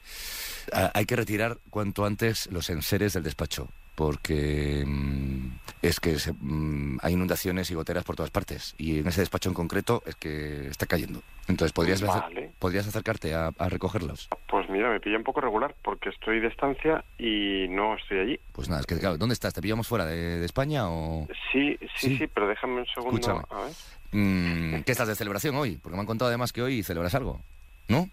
Ah, 0.72 0.90
hay 0.94 1.04
que 1.04 1.14
retirar 1.14 1.58
cuanto 1.70 2.06
antes 2.06 2.46
los 2.50 2.70
enseres 2.70 3.12
del 3.12 3.22
despacho, 3.24 3.68
porque 3.96 4.84
mm, 4.86 5.48
es 5.82 5.98
que 5.98 6.18
se- 6.20 6.32
mm, 6.38 6.98
hay 7.02 7.14
inundaciones 7.14 7.70
y 7.70 7.74
goteras 7.74 8.04
por 8.04 8.14
todas 8.14 8.30
partes. 8.30 8.74
Y 8.78 9.00
en 9.00 9.08
ese 9.08 9.22
despacho 9.22 9.48
en 9.48 9.54
concreto 9.54 10.02
es 10.06 10.14
que 10.14 10.68
está 10.68 10.86
cayendo. 10.86 11.22
Entonces, 11.48 11.72
¿podrías, 11.72 12.00
Vale. 12.02 12.52
¿podrías 12.58 12.86
acercarte 12.86 13.34
a, 13.34 13.50
a 13.58 13.68
recogerlos? 13.68 14.28
Pues 14.48 14.68
mira, 14.68 14.90
me 14.90 15.00
pilla 15.00 15.16
un 15.16 15.24
poco 15.24 15.40
regular 15.40 15.74
porque 15.82 16.10
estoy 16.10 16.40
de 16.40 16.48
estancia 16.48 17.04
y 17.18 17.66
no 17.70 17.96
estoy 17.96 18.18
allí. 18.20 18.40
Pues 18.52 18.68
nada, 18.68 18.80
es 18.82 18.86
que 18.86 18.98
claro, 18.98 19.16
¿dónde 19.18 19.32
estás? 19.32 19.54
¿Te 19.54 19.62
pillamos 19.62 19.88
fuera 19.88 20.04
de, 20.04 20.38
de 20.38 20.44
España 20.46 20.88
o...? 20.88 21.26
Sí, 21.52 21.76
sí, 21.80 21.88
Sí. 22.10 22.18
sí, 22.18 22.26
pero 22.26 22.46
déjame 22.48 22.80
un 22.80 22.86
segundo. 22.86 23.18
Escúchame. 23.18 23.42
A 23.50 23.64
ver. 23.64 23.72
Mm, 24.12 24.82
¿Qué 24.82 24.92
estás 24.92 25.08
de 25.08 25.14
celebración 25.16 25.56
hoy? 25.56 25.78
Porque 25.82 25.96
me 25.96 26.00
han 26.00 26.06
contado 26.06 26.28
además 26.28 26.52
que 26.52 26.62
hoy 26.62 26.82
celebras 26.82 27.14
algo, 27.14 27.40
¿no? 27.88 28.08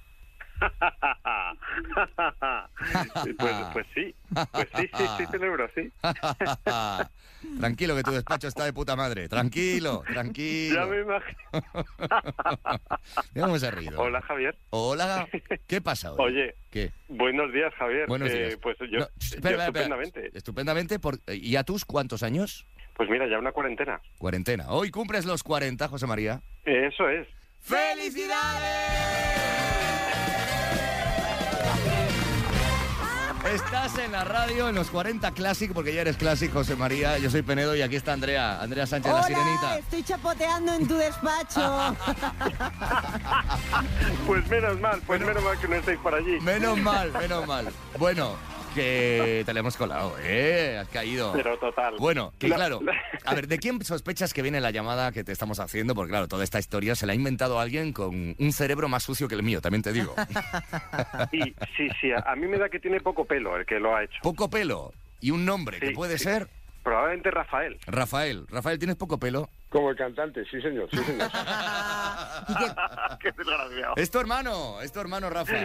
pues, 3.37 3.55
pues 3.73 3.85
sí, 3.93 4.15
pues 4.51 4.67
sí, 4.75 4.89
sí, 4.95 5.03
sí, 5.17 5.25
celebro, 5.31 5.69
sí. 5.75 5.91
tranquilo, 7.59 7.95
que 7.95 8.03
tu 8.03 8.11
despacho 8.11 8.47
está 8.47 8.65
de 8.65 8.73
puta 8.73 8.95
madre. 8.95 9.27
Tranquilo, 9.27 10.03
Ya 10.07 10.13
tranquilo. 10.13 10.87
me 10.87 11.01
imagino. 11.01 11.37
Mira 13.33 13.47
cómo 13.47 13.59
se 13.59 13.67
ha. 13.67 13.73
Hola, 13.97 14.21
Javier. 14.21 14.55
Hola. 14.69 15.27
¿Qué 15.67 15.81
pasa 15.81 16.13
hoy? 16.13 16.17
Oye, 16.19 16.55
¿Qué? 16.69 16.91
buenos 17.09 17.51
días, 17.53 17.73
Javier. 17.75 18.07
Buenos 18.07 18.29
Eh, 18.31 18.47
días. 18.47 18.57
pues 18.61 18.77
yo, 18.79 18.85
No, 18.85 18.91
yo 18.99 19.05
espera, 19.19 19.19
espera, 19.19 19.51
espera. 19.51 19.65
estupendamente. 19.65 20.31
Estupendamente. 20.37 20.99
Por... 20.99 21.17
¿Y 21.27 21.55
a 21.55 21.63
tus 21.63 21.85
cuántos 21.85 22.23
años? 22.23 22.65
Pues 22.95 23.09
mira, 23.09 23.27
ya 23.27 23.39
una 23.39 23.51
cuarentena. 23.51 23.99
Cuarentena. 24.19 24.69
Hoy 24.69 24.91
cumples 24.91 25.25
los 25.25 25.41
40, 25.43 25.87
José 25.87 26.05
María. 26.07 26.41
Eso 26.65 27.09
es. 27.09 27.27
Estás 33.51 33.97
en 33.97 34.11
la 34.13 34.23
radio 34.23 34.69
en 34.69 34.75
los 34.75 34.89
40 34.89 35.31
Classic, 35.31 35.71
porque 35.73 35.93
ya 35.93 36.01
eres 36.01 36.15
Classic, 36.17 36.51
José 36.51 36.75
María. 36.75 37.17
Yo 37.17 37.29
soy 37.29 37.41
Penedo 37.41 37.75
y 37.75 37.81
aquí 37.81 37.95
está 37.97 38.13
Andrea, 38.13 38.61
Andrea 38.61 38.87
Sánchez, 38.87 39.11
la 39.11 39.17
Hola, 39.19 39.27
sirenita. 39.27 39.77
estoy 39.77 40.03
chapoteando 40.03 40.73
en 40.73 40.87
tu 40.87 40.95
despacho. 40.95 41.95
Pues 44.25 44.47
menos 44.47 44.79
mal, 44.79 45.01
pues 45.05 45.19
menos 45.21 45.43
mal 45.43 45.57
que 45.59 45.67
no 45.67 45.75
estáis 45.75 45.99
por 45.99 46.15
allí. 46.15 46.39
Menos 46.41 46.77
mal, 46.77 47.11
menos 47.11 47.45
mal. 47.45 47.67
Bueno, 47.99 48.35
que 48.73 49.43
te 49.45 49.53
le 49.53 49.59
hemos 49.59 49.77
colado, 49.77 50.15
¿eh? 50.21 50.77
Has 50.81 50.87
caído. 50.89 51.31
Pero 51.33 51.57
total. 51.57 51.95
Bueno, 51.99 52.33
que 52.39 52.47
La- 52.47 52.55
claro. 52.55 52.79
la- 52.81 52.93
A 53.25 53.33
ver, 53.35 53.47
¿de 53.47 53.57
quién 53.59 53.83
sospechas 53.83 54.33
que 54.33 54.41
viene 54.41 54.59
la 54.61 54.71
llamada 54.71 55.11
que 55.11 55.23
te 55.23 55.31
estamos 55.31 55.59
haciendo? 55.59 55.95
Porque 55.95 56.11
claro, 56.11 56.27
toda 56.27 56.43
esta 56.43 56.59
historia 56.59 56.95
se 56.95 57.05
la 57.05 57.13
ha 57.13 57.15
inventado 57.15 57.59
alguien 57.59 57.93
con 57.93 58.35
un 58.37 58.51
cerebro 58.53 58.87
más 58.89 59.03
sucio 59.03 59.27
que 59.27 59.35
el 59.35 59.43
mío, 59.43 59.61
también 59.61 59.81
te 59.81 59.93
digo. 59.93 60.15
Sí, 61.31 61.55
sí, 61.77 61.87
sí. 62.01 62.09
A, 62.25 62.35
mí 62.35 62.47
me 62.47 62.57
da 62.57 62.69
que 62.69 62.79
tiene 62.79 62.99
poco 62.99 63.25
pelo 63.25 63.55
el 63.57 63.65
que 63.65 63.79
lo 63.79 63.95
ha 63.95 64.03
hecho. 64.03 64.17
Poco 64.21 64.49
pelo 64.49 64.91
y 65.21 65.31
un 65.31 65.45
nombre 65.45 65.79
que 65.79 65.91
puede 65.91 66.17
sí. 66.17 66.25
ser 66.25 66.47
Probablemente 66.83 67.31
Rafael. 67.31 67.77
Rafael. 67.87 68.45
Rafael, 68.49 68.77
¿tienes 68.77 68.97
poco 68.97 69.17
pelo? 69.17 69.49
Como 69.73 69.89
el 69.89 69.95
cantante, 69.95 70.45
sí 70.45 70.61
señor, 70.61 70.87
sí 70.91 70.97
señor. 70.97 71.31
Qué 73.19 73.31
desgraciado. 73.31 73.93
Es 73.95 74.11
tu 74.11 74.19
hermano, 74.19 74.79
es 74.81 74.91
tu 74.91 74.99
hermano 74.99 75.31
Rafa. 75.31 75.55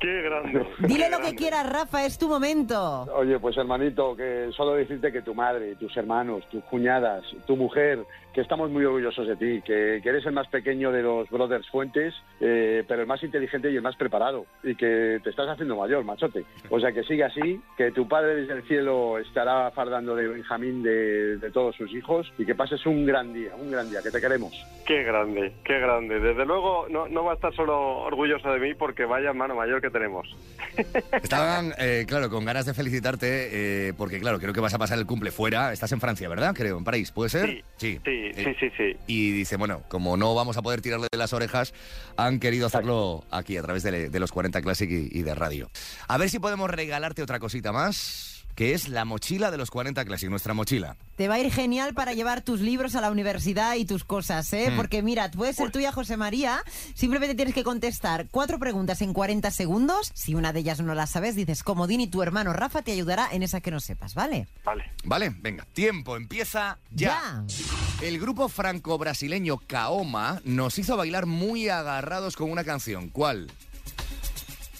Qué 0.00 0.22
grande. 0.22 0.66
Dile 0.80 1.04
Qué 1.04 1.10
lo 1.10 1.20
que 1.20 1.36
quieras, 1.36 1.70
Rafa, 1.70 2.04
es 2.04 2.18
tu 2.18 2.28
momento. 2.28 3.02
Oye, 3.14 3.38
pues 3.38 3.56
hermanito, 3.56 4.16
que 4.16 4.50
solo 4.56 4.74
decirte 4.74 5.12
que 5.12 5.22
tu 5.22 5.32
madre, 5.32 5.76
tus 5.76 5.96
hermanos, 5.96 6.42
tus 6.50 6.64
cuñadas, 6.64 7.22
tu 7.46 7.56
mujer, 7.56 8.00
que 8.32 8.40
estamos 8.40 8.70
muy 8.70 8.84
orgullosos 8.84 9.26
de 9.26 9.36
ti, 9.36 9.62
que, 9.62 10.00
que 10.02 10.08
eres 10.08 10.24
el 10.26 10.32
más 10.32 10.48
pequeño 10.48 10.90
de 10.90 11.02
los 11.02 11.28
brothers 11.28 11.68
Fuentes, 11.68 12.14
eh, 12.40 12.82
pero 12.88 13.02
el 13.02 13.06
más 13.06 13.22
inteligente 13.22 13.70
y 13.70 13.76
el 13.76 13.82
más 13.82 13.96
preparado, 13.96 14.46
y 14.62 14.74
que 14.74 15.20
te 15.22 15.30
estás 15.30 15.48
haciendo 15.48 15.76
mayor, 15.76 16.02
machote. 16.04 16.44
O 16.70 16.80
sea, 16.80 16.92
que 16.92 17.04
sigue 17.04 17.24
así, 17.24 17.60
que 17.76 17.92
tu 17.92 18.08
padre 18.08 18.36
desde 18.36 18.54
el 18.54 18.62
cielo 18.64 19.18
estará 19.18 19.70
fardando 19.72 20.16
de 20.16 20.28
Benjamín 20.28 20.82
de, 20.82 21.36
de 21.36 21.50
todos 21.50 21.76
sus 21.76 21.92
hijos, 21.94 22.32
y 22.38 22.46
que 22.46 22.54
pases 22.54 22.84
un 22.86 23.04
gran 23.04 23.32
día, 23.32 23.51
un 23.56 23.70
gran 23.70 23.90
día, 23.90 24.02
que 24.02 24.10
te 24.10 24.20
queremos. 24.20 24.52
Qué 24.86 25.02
grande, 25.04 25.52
qué 25.64 25.78
grande. 25.78 26.18
Desde 26.20 26.44
luego 26.44 26.86
no, 26.88 27.08
no 27.08 27.24
va 27.24 27.32
a 27.32 27.34
estar 27.34 27.54
solo 27.54 27.98
orgulloso 28.00 28.50
de 28.50 28.58
mí 28.58 28.74
porque 28.74 29.04
vaya 29.04 29.28
hermano 29.30 29.54
mayor 29.54 29.80
que 29.80 29.90
tenemos. 29.90 30.28
Estaban, 31.22 31.72
eh, 31.78 32.04
claro, 32.06 32.30
con 32.30 32.44
ganas 32.44 32.66
de 32.66 32.74
felicitarte, 32.74 33.88
eh, 33.88 33.94
porque 33.94 34.18
claro, 34.18 34.38
creo 34.38 34.52
que 34.52 34.60
vas 34.60 34.74
a 34.74 34.78
pasar 34.78 34.98
el 34.98 35.06
cumple 35.06 35.30
fuera. 35.30 35.72
Estás 35.72 35.92
en 35.92 36.00
Francia, 36.00 36.28
¿verdad? 36.28 36.54
Creo, 36.54 36.78
en 36.78 36.84
París, 36.84 37.12
¿puede 37.12 37.30
ser? 37.30 37.46
Sí, 37.48 37.62
Sí, 37.76 38.00
sí, 38.04 38.30
sí, 38.34 38.54
sí, 38.60 38.70
sí. 38.76 38.96
Y 39.06 39.32
dice, 39.32 39.56
bueno, 39.56 39.82
como 39.88 40.16
no 40.16 40.34
vamos 40.34 40.56
a 40.56 40.62
poder 40.62 40.80
tirarle 40.80 41.08
de 41.10 41.18
las 41.18 41.32
orejas, 41.32 41.74
han 42.16 42.38
querido 42.38 42.66
hacerlo 42.66 43.24
aquí 43.30 43.56
a 43.56 43.62
través 43.62 43.82
de, 43.82 44.08
de 44.08 44.20
los 44.20 44.30
40 44.30 44.62
Classic 44.62 44.88
y, 44.90 45.08
y 45.10 45.22
de 45.22 45.34
radio. 45.34 45.68
A 46.08 46.16
ver 46.16 46.30
si 46.30 46.38
podemos 46.38 46.70
regalarte 46.70 47.22
otra 47.22 47.40
cosita 47.40 47.72
más, 47.72 48.31
que 48.54 48.74
es 48.74 48.88
la 48.88 49.04
mochila 49.04 49.50
de 49.50 49.58
los 49.58 49.70
40 49.70 50.04
Classic, 50.04 50.28
nuestra 50.28 50.54
mochila. 50.54 50.96
Te 51.16 51.28
va 51.28 51.34
a 51.34 51.38
ir 51.40 51.52
genial 51.52 51.94
para 51.94 52.12
llevar 52.12 52.42
tus 52.42 52.60
libros 52.60 52.94
a 52.94 53.00
la 53.00 53.10
universidad 53.10 53.76
y 53.76 53.84
tus 53.84 54.04
cosas, 54.04 54.52
¿eh? 54.52 54.70
Mm. 54.70 54.76
Porque 54.76 55.02
mira, 55.02 55.30
puede 55.30 55.52
ser 55.52 55.70
tuya, 55.70 55.92
José 55.92 56.16
María. 56.16 56.62
Simplemente 56.94 57.34
tienes 57.34 57.54
que 57.54 57.64
contestar 57.64 58.26
cuatro 58.30 58.58
preguntas 58.58 59.02
en 59.02 59.12
40 59.12 59.50
segundos. 59.50 60.10
Si 60.14 60.34
una 60.34 60.52
de 60.52 60.60
ellas 60.60 60.80
no 60.80 60.94
la 60.94 61.06
sabes, 61.06 61.36
dices 61.36 61.62
comodín 61.62 62.00
y 62.00 62.06
tu 62.06 62.22
hermano 62.22 62.52
Rafa 62.52 62.82
te 62.82 62.92
ayudará 62.92 63.28
en 63.32 63.42
esa 63.42 63.60
que 63.60 63.70
no 63.70 63.80
sepas, 63.80 64.14
¿vale? 64.14 64.48
Vale. 64.64 64.84
Vale, 65.04 65.34
venga, 65.40 65.66
tiempo, 65.72 66.16
empieza 66.16 66.78
ya. 66.90 67.44
El 68.00 68.18
grupo 68.18 68.48
franco-brasileño 68.48 69.58
Kaoma 69.58 70.40
nos 70.44 70.78
hizo 70.78 70.96
bailar 70.96 71.26
muy 71.26 71.68
agarrados 71.68 72.36
con 72.36 72.50
una 72.50 72.64
canción. 72.64 73.08
¿Cuál? 73.08 73.50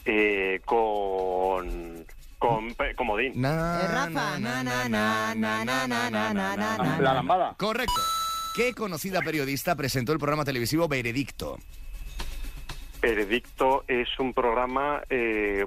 Eh, 0.05 0.61
con... 0.65 2.05
Con 2.43 2.75
comodín. 2.97 3.41
Rafa. 3.43 4.39
La 7.01 7.15
lambada. 7.15 7.55
Correcto. 7.57 8.01
¿Qué 8.57 8.75
conocida 8.75 9.23
periodista 9.23 9.77
presentó 9.77 10.13
el 10.13 10.19
programa 10.19 10.45
televisivo 10.45 10.89
Veredicto? 10.89 11.59
Veredicto 13.01 13.85
es 13.89 14.09
un 14.19 14.35
programa 14.35 15.03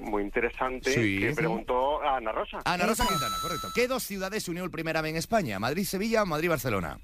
muy 0.02 0.22
interesante 0.22 0.94
que 0.94 1.32
preguntó 1.34 2.02
a 2.02 2.18
Ana 2.18 2.32
Rosa. 2.32 2.60
Ana 2.64 2.86
Rosa 2.86 3.06
Quintana, 3.06 3.34
correcto. 3.42 3.68
¿Qué 3.74 3.88
dos 3.88 4.02
ciudades 4.02 4.48
unió 4.48 4.62
el 4.62 4.70
primer 4.70 4.96
AVE 4.96 5.10
en 5.10 5.16
España? 5.16 5.58
¿Madrid-Sevilla 5.58 6.22
o 6.22 6.26
Madrid-Barcelona? 6.26 6.98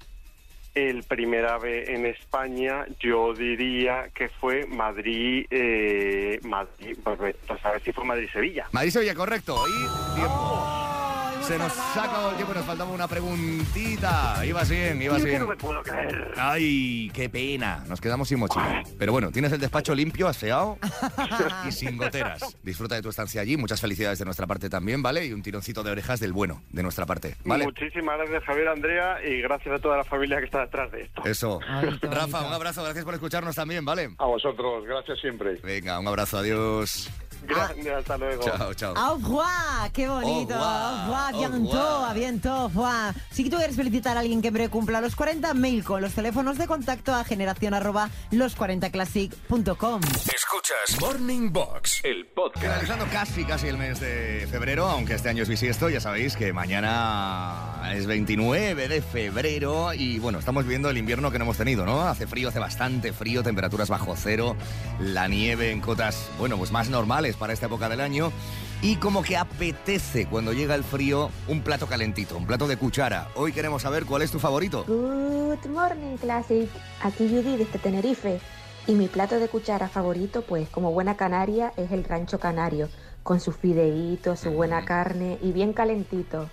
El 0.75 1.03
primer 1.03 1.45
ave 1.45 1.93
en 1.93 2.05
España, 2.07 2.85
yo 2.99 3.33
diría 3.33 4.09
que 4.13 4.29
fue 4.29 4.65
Madrid, 4.65 5.45
eh, 5.51 6.39
Madrid, 6.43 6.97
pues, 7.03 7.35
pues, 7.47 7.65
a 7.65 7.71
ver 7.71 7.83
si 7.83 7.91
fue 7.91 8.03
Madrid-Sevilla. 8.03 8.67
Madrid-Sevilla, 8.71 9.13
correcto. 9.13 9.55
Y. 9.67 10.92
Se 11.47 11.57
nos 11.57 11.77
ha 11.77 12.03
acabado 12.03 12.29
el 12.31 12.35
tiempo 12.35 12.53
y 12.53 12.57
nos 12.57 12.65
faltaba 12.65 12.89
una 12.91 13.07
preguntita. 13.07 14.45
Ibas 14.45 14.69
bien, 14.69 15.01
ibas 15.01 15.17
Yo 15.19 15.23
que 15.25 15.29
bien. 15.29 15.41
no 15.41 15.47
me 15.47 15.55
puedo 15.57 15.81
creer. 15.83 16.31
Ay, 16.37 17.11
qué 17.13 17.29
pena. 17.29 17.83
Nos 17.87 17.99
quedamos 17.99 18.27
sin 18.29 18.39
mochila. 18.39 18.83
Pero 18.97 19.11
bueno, 19.11 19.31
tienes 19.31 19.51
el 19.51 19.59
despacho 19.59 19.93
limpio, 19.93 20.27
aseado 20.27 20.77
y 21.67 21.71
sin 21.71 21.97
goteras. 21.97 22.55
Disfruta 22.63 22.95
de 22.95 23.01
tu 23.01 23.09
estancia 23.09 23.41
allí. 23.41 23.57
Muchas 23.57 23.81
felicidades 23.81 24.19
de 24.19 24.25
nuestra 24.25 24.47
parte 24.47 24.69
también, 24.69 25.03
¿vale? 25.03 25.25
Y 25.25 25.33
un 25.33 25.41
tironcito 25.43 25.83
de 25.83 25.91
orejas 25.91 26.19
del 26.19 26.31
bueno, 26.33 26.61
de 26.71 26.81
nuestra 26.83 27.05
parte, 27.05 27.35
¿vale? 27.43 27.65
Muchísimas 27.65 28.17
gracias, 28.17 28.43
Javier 28.45 28.67
Andrea, 28.69 29.17
y 29.25 29.41
gracias 29.41 29.75
a 29.75 29.79
toda 29.79 29.97
la 29.97 30.03
familia 30.05 30.39
que 30.39 30.45
está 30.45 30.61
detrás 30.61 30.91
de 30.91 31.01
esto. 31.01 31.23
Eso. 31.25 31.59
Rafa, 32.01 32.47
un 32.47 32.53
abrazo. 32.53 32.83
Gracias 32.83 33.03
por 33.03 33.13
escucharnos 33.13 33.55
también, 33.55 33.83
¿vale? 33.83 34.15
A 34.17 34.25
vosotros, 34.25 34.85
gracias 34.85 35.19
siempre. 35.19 35.55
Venga, 35.63 35.99
un 35.99 36.07
abrazo. 36.07 36.37
Adiós. 36.37 37.09
Gracias, 37.47 37.97
hasta 37.97 38.17
luego. 38.17 38.43
Chao, 38.43 38.73
chao. 38.73 38.93
Au 38.95 39.15
revoir, 39.15 39.91
qué 39.91 40.07
bonito. 40.07 40.55
Au 40.55 41.01
revoir, 41.01 41.33
bientôt, 41.33 42.05
a 42.05 42.13
bientôt, 42.13 42.67
revoir. 42.69 43.13
Si 43.31 43.49
tú 43.49 43.57
quieres 43.57 43.75
felicitar 43.75 44.17
a 44.17 44.21
alguien 44.21 44.41
que 44.41 44.51
me 44.51 44.69
cumpla 44.69 45.01
los 45.01 45.15
40, 45.15 45.53
mail 45.53 45.83
con 45.83 46.01
los 46.01 46.13
teléfonos 46.13 46.57
de 46.57 46.67
contacto 46.67 47.13
a 47.13 47.23
generación 47.23 47.73
arroba 47.73 48.09
los40classic.com. 48.31 50.01
Escuchas 50.33 51.01
Morning 51.01 51.51
Box, 51.51 52.01
el 52.03 52.25
podcast. 52.27 52.63
Finalizando 52.63 53.05
casi, 53.11 53.43
casi 53.43 53.67
el 53.67 53.77
mes 53.77 53.99
de 53.99 54.47
febrero, 54.49 54.87
aunque 54.87 55.15
este 55.15 55.29
año 55.29 55.43
es 55.43 55.49
bisiesto, 55.49 55.89
ya 55.89 55.99
sabéis 55.99 56.35
que 56.35 56.53
mañana 56.53 57.91
es 57.93 58.05
29 58.05 58.87
de 58.87 59.01
febrero 59.01 59.93
y 59.93 60.19
bueno, 60.19 60.39
estamos 60.39 60.65
viendo 60.65 60.89
el 60.89 60.97
invierno 60.97 61.31
que 61.31 61.39
no 61.39 61.45
hemos 61.45 61.57
tenido, 61.57 61.85
¿no? 61.85 62.01
Hace 62.01 62.27
frío, 62.27 62.49
hace 62.49 62.59
bastante 62.59 63.13
frío, 63.13 63.43
temperaturas 63.43 63.89
bajo 63.89 64.15
cero, 64.15 64.55
la 64.99 65.27
nieve 65.27 65.71
en 65.71 65.81
cotas, 65.81 66.29
bueno, 66.37 66.57
pues 66.57 66.71
más 66.71 66.89
normales 66.89 67.32
para 67.35 67.53
esta 67.53 67.65
época 67.67 67.89
del 67.89 68.01
año 68.01 68.31
y 68.81 68.97
como 68.97 69.21
que 69.23 69.37
apetece 69.37 70.25
cuando 70.27 70.53
llega 70.53 70.75
el 70.75 70.83
frío 70.83 71.29
un 71.47 71.61
plato 71.61 71.87
calentito, 71.87 72.37
un 72.37 72.45
plato 72.45 72.67
de 72.67 72.77
cuchara. 72.77 73.29
Hoy 73.35 73.51
queremos 73.53 73.81
saber 73.81 74.05
cuál 74.05 74.21
es 74.21 74.31
tu 74.31 74.39
favorito. 74.39 74.83
Good 74.87 75.65
morning, 75.69 76.17
Classic. 76.17 76.69
Aquí 77.01 77.27
Judy 77.29 77.57
desde 77.57 77.79
Tenerife. 77.79 78.39
Y 78.85 78.93
mi 78.95 79.07
plato 79.07 79.39
de 79.39 79.47
cuchara 79.47 79.87
favorito, 79.87 80.41
pues 80.41 80.67
como 80.69 80.91
buena 80.91 81.15
canaria, 81.15 81.71
es 81.77 81.91
el 81.91 82.03
rancho 82.03 82.37
canario, 82.39 82.89
con 83.23 83.39
sus 83.39 83.55
fideitos, 83.55 84.41
su 84.41 84.51
buena 84.51 84.83
carne 84.83 85.37
y 85.41 85.53
bien 85.53 85.71
calentito. 85.71 86.49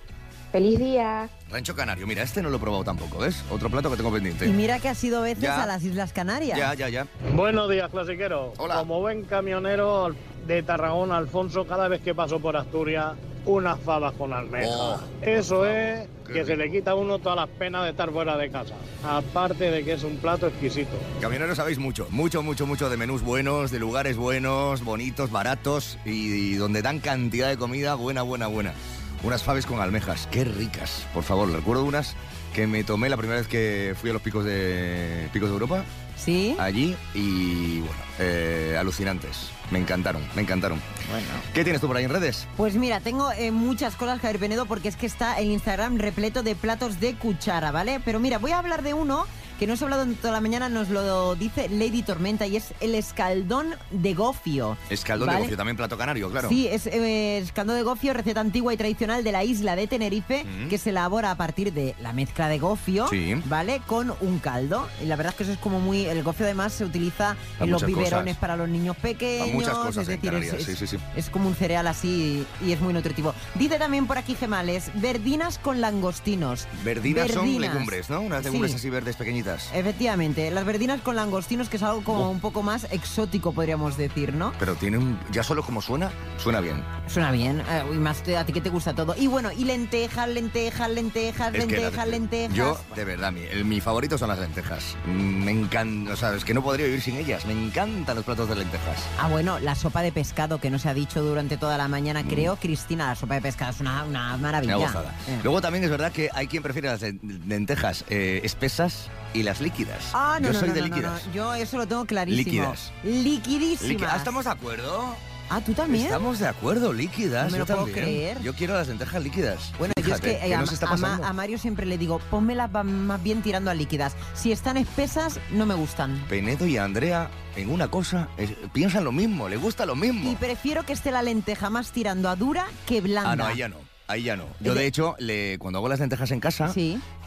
¡Feliz 0.52 0.80
día! 0.80 1.28
Rancho 1.48 1.76
Canario, 1.76 2.08
mira, 2.08 2.24
este 2.24 2.42
no 2.42 2.50
lo 2.50 2.56
he 2.56 2.58
probado 2.60 2.82
tampoco, 2.82 3.18
¿ves? 3.18 3.44
Otro 3.52 3.70
plato 3.70 3.88
que 3.88 3.96
tengo 3.96 4.10
pendiente. 4.12 4.46
Y 4.46 4.50
mira 4.50 4.80
que 4.80 4.88
ha 4.88 4.96
sido 4.96 5.22
veces 5.22 5.42
Ya. 5.44 5.62
a 5.62 5.66
las 5.66 5.84
Islas 5.84 6.12
Canarias. 6.12 6.58
Ya, 6.58 6.74
ya, 6.74 6.88
ya. 6.88 7.06
Buenos 7.36 7.70
días, 7.70 7.88
clasiqueros. 7.88 8.54
Hola. 8.58 8.76
Como 8.80 8.98
buen 9.00 9.22
camionero 9.24 10.12
de 10.54 10.62
Tarragona, 10.64 11.16
Alfonso, 11.16 11.64
cada 11.64 11.86
vez 11.88 12.00
que 12.00 12.14
paso 12.14 12.40
por 12.40 12.56
Asturias, 12.56 13.14
unas 13.46 13.78
fabas 13.80 14.12
con 14.14 14.32
almeja. 14.32 14.68
Oh. 14.68 15.00
Eso 15.22 15.64
es 15.64 16.08
que 16.26 16.44
se 16.44 16.56
le 16.56 16.70
quita 16.70 16.92
a 16.92 16.94
uno 16.94 17.18
todas 17.18 17.36
las 17.36 17.48
penas 17.48 17.84
de 17.84 17.90
estar 17.90 18.10
fuera 18.10 18.36
de 18.36 18.50
casa. 18.50 18.74
Aparte 19.04 19.70
de 19.70 19.84
que 19.84 19.92
es 19.92 20.02
un 20.02 20.16
plato 20.16 20.48
exquisito. 20.48 20.90
Camioneros 21.20 21.56
sabéis 21.56 21.78
mucho, 21.78 22.06
mucho, 22.10 22.42
mucho, 22.42 22.66
mucho 22.66 22.90
de 22.90 22.96
menús 22.96 23.22
buenos, 23.22 23.70
de 23.70 23.78
lugares 23.78 24.16
buenos, 24.16 24.84
bonitos, 24.84 25.30
baratos 25.30 25.98
y, 26.04 26.10
y 26.10 26.54
donde 26.54 26.82
dan 26.82 26.98
cantidad 26.98 27.48
de 27.48 27.56
comida 27.56 27.94
buena, 27.94 28.22
buena, 28.22 28.48
buena. 28.48 28.74
Unas 29.22 29.42
faves 29.42 29.66
con 29.66 29.80
almejas, 29.80 30.26
qué 30.30 30.44
ricas. 30.44 31.06
Por 31.14 31.22
favor, 31.22 31.50
recuerdo 31.50 31.84
unas 31.84 32.16
que 32.52 32.66
me 32.66 32.84
tomé 32.84 33.08
la 33.08 33.16
primera 33.16 33.38
vez 33.38 33.48
que 33.48 33.94
fui 34.00 34.10
a 34.10 34.12
los 34.12 34.22
picos 34.22 34.44
de 34.44 35.28
picos 35.32 35.48
de 35.48 35.52
Europa, 35.52 35.84
¿Sí? 36.16 36.56
allí 36.58 36.96
y 37.14 37.78
bueno, 37.80 37.94
eh, 38.18 38.76
alucinantes. 38.78 39.50
Me 39.70 39.78
encantaron, 39.78 40.22
me 40.34 40.42
encantaron. 40.42 40.80
Bueno. 41.10 41.26
¿Qué 41.54 41.62
tienes 41.62 41.80
tú 41.80 41.86
por 41.86 41.96
ahí 41.96 42.04
en 42.04 42.10
redes? 42.10 42.48
Pues 42.56 42.74
mira, 42.74 43.00
tengo 43.00 43.30
eh, 43.32 43.52
muchas 43.52 43.94
cosas, 43.94 44.20
Javier 44.20 44.40
Penedo, 44.40 44.66
porque 44.66 44.88
es 44.88 44.96
que 44.96 45.06
está 45.06 45.38
el 45.38 45.50
Instagram 45.50 45.98
repleto 45.98 46.42
de 46.42 46.56
platos 46.56 46.98
de 46.98 47.14
cuchara, 47.14 47.70
¿vale? 47.70 48.00
Pero 48.04 48.18
mira, 48.18 48.38
voy 48.38 48.50
a 48.50 48.58
hablar 48.58 48.82
de 48.82 48.94
uno 48.94 49.26
que 49.60 49.66
no 49.66 49.74
os 49.74 49.80
he 49.82 49.84
hablado 49.84 50.02
en 50.04 50.14
toda 50.16 50.32
la 50.32 50.40
mañana, 50.40 50.68
nos 50.70 50.88
lo 50.88 51.36
dice 51.36 51.68
Lady 51.68 52.02
Tormenta, 52.02 52.46
y 52.46 52.56
es 52.56 52.72
el 52.80 52.94
escaldón 52.94 53.74
de 53.90 54.14
gofio. 54.14 54.76
Escaldón 54.88 55.26
¿vale? 55.26 55.38
de 55.40 55.42
gofio, 55.44 55.56
también 55.58 55.76
plato 55.76 55.98
canario, 55.98 56.30
claro. 56.30 56.48
Sí, 56.48 56.66
es 56.66 56.86
eh, 56.86 57.36
escaldón 57.38 57.76
de 57.76 57.82
gofio, 57.82 58.14
receta 58.14 58.40
antigua 58.40 58.72
y 58.72 58.78
tradicional 58.78 59.22
de 59.22 59.32
la 59.32 59.44
isla 59.44 59.76
de 59.76 59.86
Tenerife, 59.86 60.44
Mm. 60.44 60.68
que 60.68 60.78
se 60.78 60.90
elabora 60.90 61.30
a 61.30 61.36
partir 61.36 61.72
de 61.74 61.94
la 62.00 62.12
mezcla 62.14 62.48
de 62.48 62.58
gofio, 62.58 63.06
Sí. 63.08 63.34
¿vale? 63.44 63.82
Con 63.86 64.14
un 64.22 64.38
caldo. 64.38 64.88
Y 65.02 65.06
la 65.06 65.16
verdad 65.16 65.32
es 65.34 65.36
que 65.36 65.42
eso 65.42 65.52
es 65.52 65.58
como 65.58 65.78
muy... 65.78 66.06
El 66.06 66.22
gofio 66.22 66.46
además 66.46 66.72
se 66.72 66.86
utiliza 66.86 67.36
en 67.60 67.70
los 67.70 67.84
biberones 67.84 68.34
cosas. 68.34 68.36
para 68.40 68.56
los 68.56 68.68
niños 68.68 68.96
pequeños. 68.96 69.52
Muchas 69.52 69.74
cosas 69.76 70.08
es 70.08 70.20
decir, 70.20 70.32
es- 70.32 70.64
sí, 70.64 70.74
sí, 70.74 70.86
sí. 70.86 70.96
es 71.16 71.28
como 71.28 71.48
un 71.48 71.54
cereal 71.54 71.86
así 71.86 72.46
y 72.66 72.72
es 72.72 72.80
muy 72.80 72.94
nutritivo. 72.94 73.34
Dice 73.56 73.78
también 73.78 74.06
por 74.06 74.16
aquí 74.16 74.34
Gemales, 74.36 74.90
verdinas 74.94 75.58
con 75.58 75.82
langostinos. 75.82 76.66
Verdinas, 76.82 77.30
son 77.30 77.60
legumbres, 77.60 78.08
¿no? 78.08 78.22
Unas 78.22 78.42
legumbres 78.44 78.72
Sí. 78.72 78.76
así 78.78 78.88
verdes 78.88 79.16
pequeñitas. 79.16 79.49
Efectivamente, 79.74 80.50
las 80.50 80.64
verdinas 80.64 81.00
con 81.00 81.16
langostinos, 81.16 81.68
que 81.68 81.76
es 81.76 81.82
algo 81.82 82.02
como 82.04 82.26
Oh. 82.26 82.30
un 82.30 82.40
poco 82.40 82.62
más 82.62 82.84
exótico, 82.90 83.52
podríamos 83.52 83.96
decir, 83.96 84.34
¿no? 84.34 84.52
Pero 84.58 84.74
tiene 84.74 84.98
un... 84.98 85.18
Ya 85.32 85.42
solo 85.42 85.62
como 85.62 85.80
suena, 85.82 86.10
suena 86.38 86.60
bien. 86.60 86.82
Suena 87.08 87.32
bien, 87.32 87.60
eh, 87.68 87.82
y 87.92 87.96
más 87.96 88.22
te- 88.22 88.36
a 88.36 88.44
ti 88.46 88.52
que 88.52 88.60
te 88.60 88.68
gusta 88.70 88.94
todo. 88.94 89.14
Y 89.16 89.26
bueno, 89.26 89.50
y 89.52 89.64
lentejas, 89.64 90.28
lentejas, 90.28 90.90
lentejas, 90.90 91.54
Es 91.54 91.58
lentejas, 91.66 92.08
lentejas. 92.08 92.54
Yo, 92.56 92.78
de 92.94 93.04
verdad, 93.04 93.32
mi, 93.32 93.40
el- 93.42 93.64
mi 93.64 93.80
favorito 93.80 94.16
son 94.18 94.28
las 94.28 94.38
lentejas. 94.38 94.96
Mm, 95.06 95.40
Me 95.44 95.50
encanta, 95.52 96.12
o 96.12 96.16
sea, 96.16 96.34
es 96.34 96.44
que 96.44 96.54
no 96.54 96.62
podría 96.62 96.86
vivir 96.86 97.00
sin 97.02 97.16
ellas. 97.16 97.44
Me 97.46 97.52
encantan 97.52 98.14
los 98.16 98.24
platos 98.24 98.48
de 98.48 98.56
lentejas. 98.56 98.98
Ah, 99.18 99.28
bueno, 99.28 99.58
la 99.58 99.74
sopa 99.74 100.02
de 100.02 100.12
pescado 100.12 100.60
que 100.60 100.70
nos 100.70 100.86
ha 100.86 100.94
dicho 100.94 101.22
durante 101.22 101.56
toda 101.56 101.76
la 101.78 101.88
Mm. 101.88 101.90
mañana, 101.90 102.24
creo, 102.24 102.56
Cristina, 102.56 103.08
la 103.08 103.14
sopa 103.16 103.34
de 103.34 103.40
pescado 103.42 103.72
es 103.72 103.80
una, 103.80 104.04
una 104.04 104.36
maravilla. 104.36 104.76
Una 104.76 104.86
gozada. 104.86 105.14
Eh. 105.28 105.40
Luego 105.42 105.60
también 105.60 105.82
es 105.84 105.90
verdad 105.90 106.12
que 106.12 106.28
hay 106.34 106.46
quien 106.46 106.62
prefiere 106.62 106.88
las 106.88 107.00
len- 107.02 107.20
lentejas 107.46 108.04
eh, 108.08 108.40
espesas 108.44 109.08
y 109.34 109.42
las 109.42 109.60
líquidas. 109.60 110.10
Ah, 110.12 110.38
no, 110.40 110.48
Yo 110.48 110.52
no, 110.54 110.60
soy 110.60 110.68
no, 110.68 110.74
de 110.74 110.80
no, 110.80 110.86
líquidas. 110.88 111.26
no. 111.26 111.32
Yo 111.32 111.54
eso 111.54 111.78
lo 111.78 111.86
tengo 111.86 112.04
clarísimo. 112.04 112.44
Líquidas. 112.44 112.92
Liquidísimas. 113.04 114.12
Ah, 114.12 114.16
¿Estamos 114.16 114.44
de 114.44 114.50
acuerdo? 114.50 115.14
Ah, 115.52 115.60
¿tú 115.60 115.72
también? 115.72 116.04
Estamos 116.04 116.38
de 116.38 116.46
acuerdo, 116.46 116.92
líquidas. 116.92 117.46
No 117.46 117.50
me 117.50 117.58
yo 117.58 117.58
lo 117.58 117.66
puedo 117.66 117.78
también. 117.86 118.04
creer. 118.06 118.40
Yo 118.42 118.54
quiero 118.54 118.74
las 118.74 118.86
lentejas 118.86 119.20
líquidas. 119.22 119.72
Bueno, 119.80 119.92
yo 119.96 120.00
es 120.00 120.04
Fíjate, 120.06 120.38
que, 120.38 120.44
eh, 120.44 120.48
¿qué 120.48 120.54
a, 120.54 120.60
nos 120.60 120.72
está 120.72 120.86
a 120.86 120.90
Ma- 120.90 120.96
pasando? 120.96 121.26
a 121.26 121.32
Mario 121.32 121.58
siempre 121.58 121.86
le 121.86 121.98
digo, 121.98 122.20
pónmelas 122.30 122.70
va- 122.74 122.84
más 122.84 123.20
bien 123.20 123.42
tirando 123.42 123.68
a 123.70 123.74
líquidas. 123.74 124.14
Si 124.34 124.52
están 124.52 124.76
espesas, 124.76 125.40
no 125.50 125.66
me 125.66 125.74
gustan. 125.74 126.24
Penedo 126.28 126.66
y 126.66 126.76
Andrea 126.76 127.30
en 127.56 127.68
una 127.70 127.88
cosa 127.88 128.28
eh, 128.38 128.56
piensan 128.72 129.02
lo 129.02 129.10
mismo, 129.10 129.48
le 129.48 129.56
gusta 129.56 129.86
lo 129.86 129.96
mismo. 129.96 130.30
Y 130.30 130.36
prefiero 130.36 130.84
que 130.86 130.92
esté 130.92 131.10
la 131.10 131.22
lenteja 131.22 131.68
más 131.68 131.90
tirando 131.90 132.28
a 132.28 132.36
dura 132.36 132.66
que 132.86 133.00
blanda. 133.00 133.32
Ah, 133.32 133.36
no, 133.36 133.68
no. 133.70 133.89
Ahí 134.10 134.24
ya 134.24 134.36
no. 134.36 134.44
Yo, 134.58 134.74
de 134.74 134.86
hecho, 134.86 135.14
le, 135.20 135.56
cuando 135.58 135.78
hago 135.78 135.88
las 135.88 136.00
lentejas 136.00 136.32
en 136.32 136.40
casa, 136.40 136.72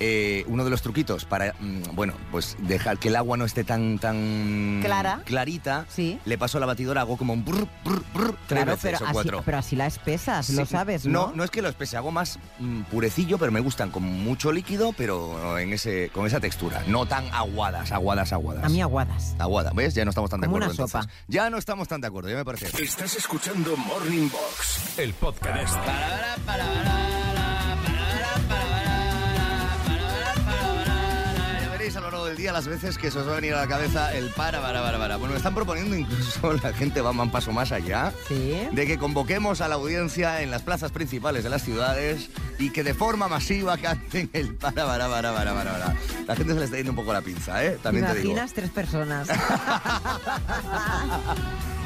eh, 0.01 0.43
uno 0.47 0.65
de 0.65 0.69
los 0.69 0.81
truquitos 0.81 1.23
para, 1.23 1.53
mm, 1.59 1.95
bueno, 1.95 2.13
pues 2.29 2.57
dejar 2.59 2.97
que 2.97 3.07
el 3.07 3.15
agua 3.15 3.37
no 3.37 3.45
esté 3.45 3.63
tan, 3.63 3.99
tan 3.99 4.81
Clara. 4.83 5.21
clarita, 5.23 5.85
le 6.25 6.37
paso 6.37 6.57
a 6.57 6.59
la 6.59 6.65
batidora, 6.67 6.99
hago 7.01 7.15
como 7.15 7.31
un 7.31 7.45
brr, 7.45 7.67
brr, 7.85 8.03
brr, 8.13 8.35
tres 8.47 8.63
Claro, 8.63 8.71
veces 8.73 8.81
pero 8.83 8.97
o 8.97 9.03
así, 9.05 9.13
cuatro. 9.13 9.41
pero 9.45 9.57
así 9.59 9.75
la 9.77 9.87
espesas, 9.87 10.49
lo 10.49 10.65
Sí, 10.65 10.71
sabes, 10.73 11.05
no, 11.05 11.27
¿no? 11.27 11.33
no 11.35 11.43
es 11.45 11.51
que 11.51 11.61
lo 11.61 11.69
espese, 11.69 11.95
hago 11.95 12.11
más 12.11 12.37
mm, 12.59 12.81
purecillo, 12.83 13.37
pero 13.37 13.51
me 13.53 13.61
gustan 13.61 13.89
con 13.89 14.03
mucho 14.03 14.51
líquido, 14.51 14.91
pero 14.91 15.57
en 15.57 15.71
ese, 15.71 16.09
con 16.09 16.27
esa 16.27 16.41
textura. 16.41 16.83
No 16.87 17.05
tan 17.05 17.25
aguadas, 17.33 17.93
aguadas, 17.93 18.33
aguadas. 18.33 18.65
A 18.65 18.69
mí 18.69 18.81
aguadas. 18.81 19.35
Aguada, 19.39 19.71
¿ves? 19.73 19.93
Ya 19.95 20.03
no 20.03 20.09
estamos 20.09 20.29
tan 20.29 20.41
de 20.41 20.47
acuerdo. 20.47 20.67
una 20.67 20.75
sopa. 20.75 20.99
entonces. 20.99 21.23
Ya 21.29 21.49
no 21.49 21.57
estamos 21.57 21.87
tan 21.87 22.01
de 22.01 22.07
acuerdo, 22.07 22.29
ya 22.29 22.35
me 22.35 22.43
parece. 22.43 22.65
Estás 22.83 23.15
escuchando 23.15 23.77
Morning 23.77 24.27
Box, 24.29 24.99
el 24.99 25.13
podcast. 25.13 25.75
Ya 25.85 26.01
veréis 26.03 26.72
a 31.95 31.99
lo 31.99 32.09
largo 32.09 32.25
del 32.25 32.37
día 32.37 32.51
las 32.51 32.67
veces 32.67 32.97
que 32.97 33.11
se 33.11 33.19
os 33.19 33.27
va 33.27 33.33
a 33.33 33.35
venir 33.35 33.53
a 33.53 33.57
la 33.61 33.67
cabeza 33.67 34.11
el 34.15 34.29
para, 34.29 34.59
para, 34.61 34.81
para, 34.81 34.97
para. 34.97 35.17
Bueno, 35.17 35.33
me 35.33 35.37
están 35.37 35.53
proponiendo 35.53 35.95
incluso 35.95 36.53
la 36.53 36.73
gente 36.73 37.01
va 37.01 37.11
un 37.11 37.29
paso 37.29 37.51
más 37.51 37.71
allá. 37.71 38.11
De 38.29 38.87
que 38.87 38.97
convoquemos 38.97 39.61
a 39.61 39.67
la 39.67 39.75
audiencia 39.75 40.41
en 40.41 40.49
las 40.49 40.63
plazas 40.63 40.91
principales 40.91 41.43
de 41.43 41.51
las 41.51 41.61
ciudades 41.61 42.29
y 42.57 42.71
que 42.71 42.83
de 42.83 42.95
forma 42.95 43.27
masiva 43.27 43.77
canten 43.81 44.29
el 44.33 44.55
para, 44.55 44.87
para, 44.87 45.07
para, 45.07 45.33
para, 45.33 45.53
para, 45.53 45.71
para. 45.71 45.95
La 46.25 46.35
gente 46.35 46.53
se 46.53 46.59
le 46.59 46.65
está 46.65 46.77
yendo 46.77 46.93
un 46.93 46.95
poco 46.95 47.13
la 47.13 47.21
pinza, 47.21 47.63
¿eh? 47.63 47.71
¿Te 47.71 47.77
También 47.79 48.07
te 48.07 48.13
digo. 48.15 48.31
imaginas 48.31 48.53
tres 48.53 48.69
personas? 48.71 49.27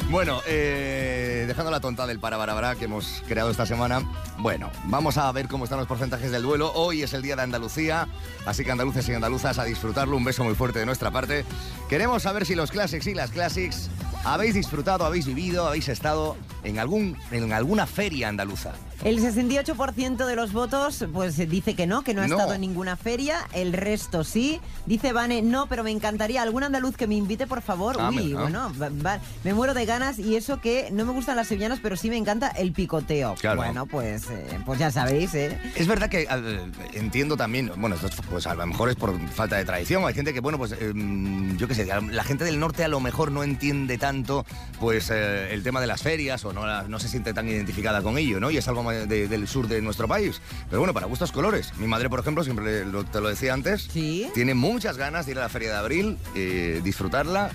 Bueno, 0.10 0.42
eh, 0.48 1.44
dejando 1.48 1.70
la 1.70 1.82
tonta 1.82 2.08
del 2.08 2.18
para, 2.20 2.38
para, 2.38 2.54
para 2.56 2.76
que 2.76 2.86
hemos 2.86 3.22
creado 3.28 3.52
esta 3.52 3.66
semana, 3.66 4.02
bueno, 4.38 4.72
vamos 4.86 5.18
a 5.18 5.30
ver 5.34 5.50
cómo 5.50 5.66
están 5.66 5.80
los 5.80 5.88
porcentajes 5.88 6.32
del 6.32 6.44
duelo. 6.44 6.72
Hoy 6.76 7.04
es 7.04 7.14
el 7.14 7.22
día 7.22 7.36
de 7.36 7.42
Andalucía, 7.42 8.08
así 8.46 8.64
que 8.64 8.72
andaluces 8.72 9.08
y 9.10 9.14
andaluzas 9.14 9.60
a 9.60 9.66
disfrutarlo. 9.66 10.16
Un 10.16 10.24
beso 10.24 10.46
muy 10.46 10.56
fuerte 10.56 10.80
de 10.80 10.86
nuestra 10.86 11.12
parte. 11.12 11.44
Queremos 11.90 12.24
saber 12.24 12.46
si 12.46 12.56
los 12.56 12.72
Classics 12.72 13.06
y 13.08 13.16
las 13.16 13.32
Classics 13.32 13.90
habéis 14.24 14.54
disfrutado, 14.54 15.06
habéis 15.06 15.26
vivido, 15.26 15.68
habéis 15.68 15.90
estado 15.90 16.38
en, 16.68 16.80
algún, 16.80 17.18
en 17.32 17.52
alguna 17.54 17.86
feria 17.88 18.28
andaluza. 18.30 18.74
El 19.04 19.20
68% 19.20 20.26
de 20.26 20.36
los 20.36 20.54
votos 20.54 21.06
pues 21.14 21.38
dice 21.50 21.76
que 21.76 21.86
no, 21.86 22.02
que 22.04 22.14
no 22.16 22.24
ha 22.24 22.28
No. 22.28 22.36
estado 22.36 22.54
en 22.56 22.62
ninguna 22.62 22.96
feria. 22.98 23.48
El 23.54 23.74
resto 23.74 24.24
sí. 24.24 24.60
Dice 24.88 25.14
Vane, 25.14 25.42
no, 25.44 25.68
pero 25.68 25.84
me 25.84 25.92
encantaría 25.92 26.42
algún 26.42 26.64
andaluz 26.64 26.98
que 26.98 27.06
me 27.08 27.14
invite, 27.16 27.46
por 27.46 27.62
favor. 27.62 27.98
Ah, 28.00 28.10
Uy, 28.10 28.34
bueno, 28.34 28.72
va- 28.82 28.90
va- 28.90 29.20
me 29.44 29.54
muero 29.54 29.74
de 29.76 29.86
ganas 29.86 30.18
y 30.18 30.36
eso 30.36 30.60
que 30.62 30.90
no 30.92 31.06
me 31.06 31.12
gustan 31.12 31.36
las 31.36 31.48
sevillanas, 31.48 31.80
pero 31.82 31.96
sí 31.96 32.10
me 32.10 32.18
encanta 32.18 32.48
el 32.50 32.74
picoteo. 32.74 33.36
Claro. 33.36 33.58
Bueno, 33.58 33.86
pues, 33.86 34.24
eh, 34.32 34.60
pues 34.66 34.80
ya 34.80 34.90
sabéis, 34.92 35.34
¿eh? 35.36 35.60
Es 35.76 35.88
verdad 35.88 36.10
que 36.10 36.28
eh, 36.30 36.72
entiendo 36.94 37.38
también, 37.38 37.72
bueno, 37.78 37.96
esto 37.96 38.10
pues 38.30 38.48
a 38.48 38.56
lo 38.56 38.66
mejor 38.66 38.90
es 38.90 38.96
por 38.96 39.16
falta 39.30 39.58
de 39.58 39.66
tradición, 39.66 40.04
hay 40.06 40.14
gente 40.16 40.34
que, 40.34 40.40
bueno, 40.40 40.58
pues 40.58 40.72
eh, 40.72 40.92
yo 41.58 41.68
qué 41.68 41.76
sé, 41.76 41.86
la 41.86 42.24
gente 42.24 42.44
del 42.46 42.60
norte 42.60 42.84
a 42.84 42.88
lo 42.88 43.00
mejor 43.00 43.32
no 43.32 43.44
entiende 43.44 43.98
tanto 44.00 44.46
pues 44.80 45.10
eh, 45.12 45.54
el 45.54 45.62
tema 45.64 45.82
de 45.82 45.88
las 45.88 46.02
ferias 46.02 46.44
o 46.46 46.54
no, 46.54 46.57
no 46.66 47.00
se 47.00 47.08
siente 47.08 47.34
tan 47.34 47.48
identificada 47.48 48.02
con 48.02 48.18
ello, 48.18 48.40
¿no? 48.40 48.50
Y 48.52 48.58
es 48.58 48.68
algo 48.68 48.90
de- 48.92 49.28
del 49.28 49.48
sur 49.48 49.68
de 49.68 49.82
nuestro 49.82 50.08
país. 50.08 50.42
Pero 50.70 50.80
bueno, 50.80 50.94
para 50.94 51.06
gustos 51.06 51.32
colores. 51.32 51.74
Mi 51.78 51.88
madre, 51.88 52.10
por 52.10 52.20
ejemplo, 52.20 52.44
siempre 52.44 52.86
lo- 52.86 53.04
te 53.06 53.22
lo 53.22 53.30
decía 53.30 53.54
antes, 53.54 53.88
tiene 54.34 54.54
muchas 54.54 54.98
ganas 54.98 55.26
de 55.26 55.34
ir 55.34 55.38
a 55.40 55.42
la 55.42 55.50
feria 55.50 55.72
de 55.72 55.78
abril, 55.78 56.18
eh, 56.36 56.82
disfrutarla 56.84 57.50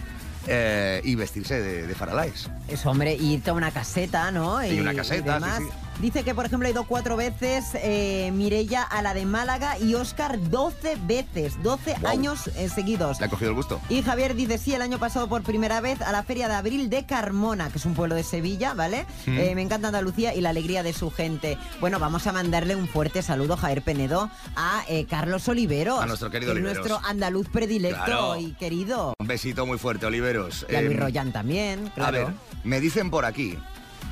eh, 0.49 1.01
y 1.05 1.15
vestirse 1.15 1.61
de, 1.61 1.87
de 1.87 1.95
faralaes. 1.95 2.51
Eso, 2.67 2.91
hombre, 2.91 3.15
y 3.15 3.35
irte 3.35 3.51
a 3.51 3.53
una 3.53 3.71
caseta, 3.71 4.31
¿no? 4.33 4.65
Y 4.67 4.81
una 4.81 4.93
caseta, 4.93 5.35
demás. 5.35 5.59
sí, 5.59 5.65
sí. 5.65 5.71
Dice 6.00 6.24
que, 6.24 6.35
por 6.35 6.46
ejemplo, 6.46 6.66
ha 6.66 6.70
ido 6.70 6.85
cuatro 6.85 7.16
veces 7.16 7.66
eh, 7.74 8.31
Mirella 8.35 8.83
a 8.83 9.02
la 9.02 9.14
de 9.14 9.24
Málaga 9.24 9.78
y 9.78 9.94
Oscar 9.94 10.38
12 10.50 10.96
veces, 11.07 11.62
12 11.62 11.94
Wow. 12.00 12.11
años 12.11 12.48
eh, 12.57 12.68
seguidos. 12.68 13.20
Le 13.20 13.26
ha 13.26 13.28
cogido 13.28 13.50
el 13.50 13.57
gusto. 13.57 13.81
Y 13.88 14.02
Javier 14.02 14.35
dice, 14.35 14.59
sí, 14.59 14.74
el 14.74 14.83
año 14.83 14.98
pasado 14.98 15.28
por 15.28 15.42
primera 15.42 15.81
vez 15.81 16.00
a 16.00 16.11
la 16.11 16.22
Feria 16.24 16.48
de 16.48 16.55
Abril 16.55 16.90
de 16.90 17.05
Carmona, 17.07 17.70
que 17.70 17.78
es 17.78 17.85
un 17.87 17.94
pueblo 17.94 18.14
de 18.16 18.24
Sevilla, 18.24 18.74
¿vale? 18.74 19.07
Mm. 19.26 19.38
Eh, 19.38 19.55
me 19.55 19.62
encanta 19.62 19.88
Andalucía 19.88 20.35
y 20.35 20.40
la 20.40 20.50
alegría 20.50 20.83
de 20.83 20.92
su 20.92 21.11
gente. 21.11 21.57
Bueno, 21.81 21.98
vamos 22.00 22.26
a 22.26 22.33
mandarle 22.33 22.74
un 22.74 22.88
fuerte 22.88 23.22
saludo, 23.22 23.57
Javier 23.57 23.83
Penedo, 23.83 24.28
a 24.57 24.83
eh, 24.88 25.07
Carlos 25.09 25.46
Oliveros. 25.48 26.00
A 26.00 26.07
nuestro 26.07 26.31
querido 26.31 26.52
Oliveros. 26.52 26.78
nuestro 26.78 27.07
andaluz 27.09 27.48
predilecto 27.48 28.05
Claro. 28.05 28.37
y 28.40 28.52
querido. 28.55 29.14
Un 29.20 29.26
besito 29.28 29.66
muy 29.66 29.78
fuerte, 29.78 30.07
Oliveros. 30.07 30.66
Y 30.68 30.74
a 30.74 30.81
Luis 30.83 30.98
Royan 30.98 31.31
también, 31.33 31.90
claro. 31.94 32.09
A 32.09 32.24
ver, 32.24 32.35
me 32.64 32.81
dicen 32.81 33.11
por 33.11 33.24
aquí, 33.24 33.57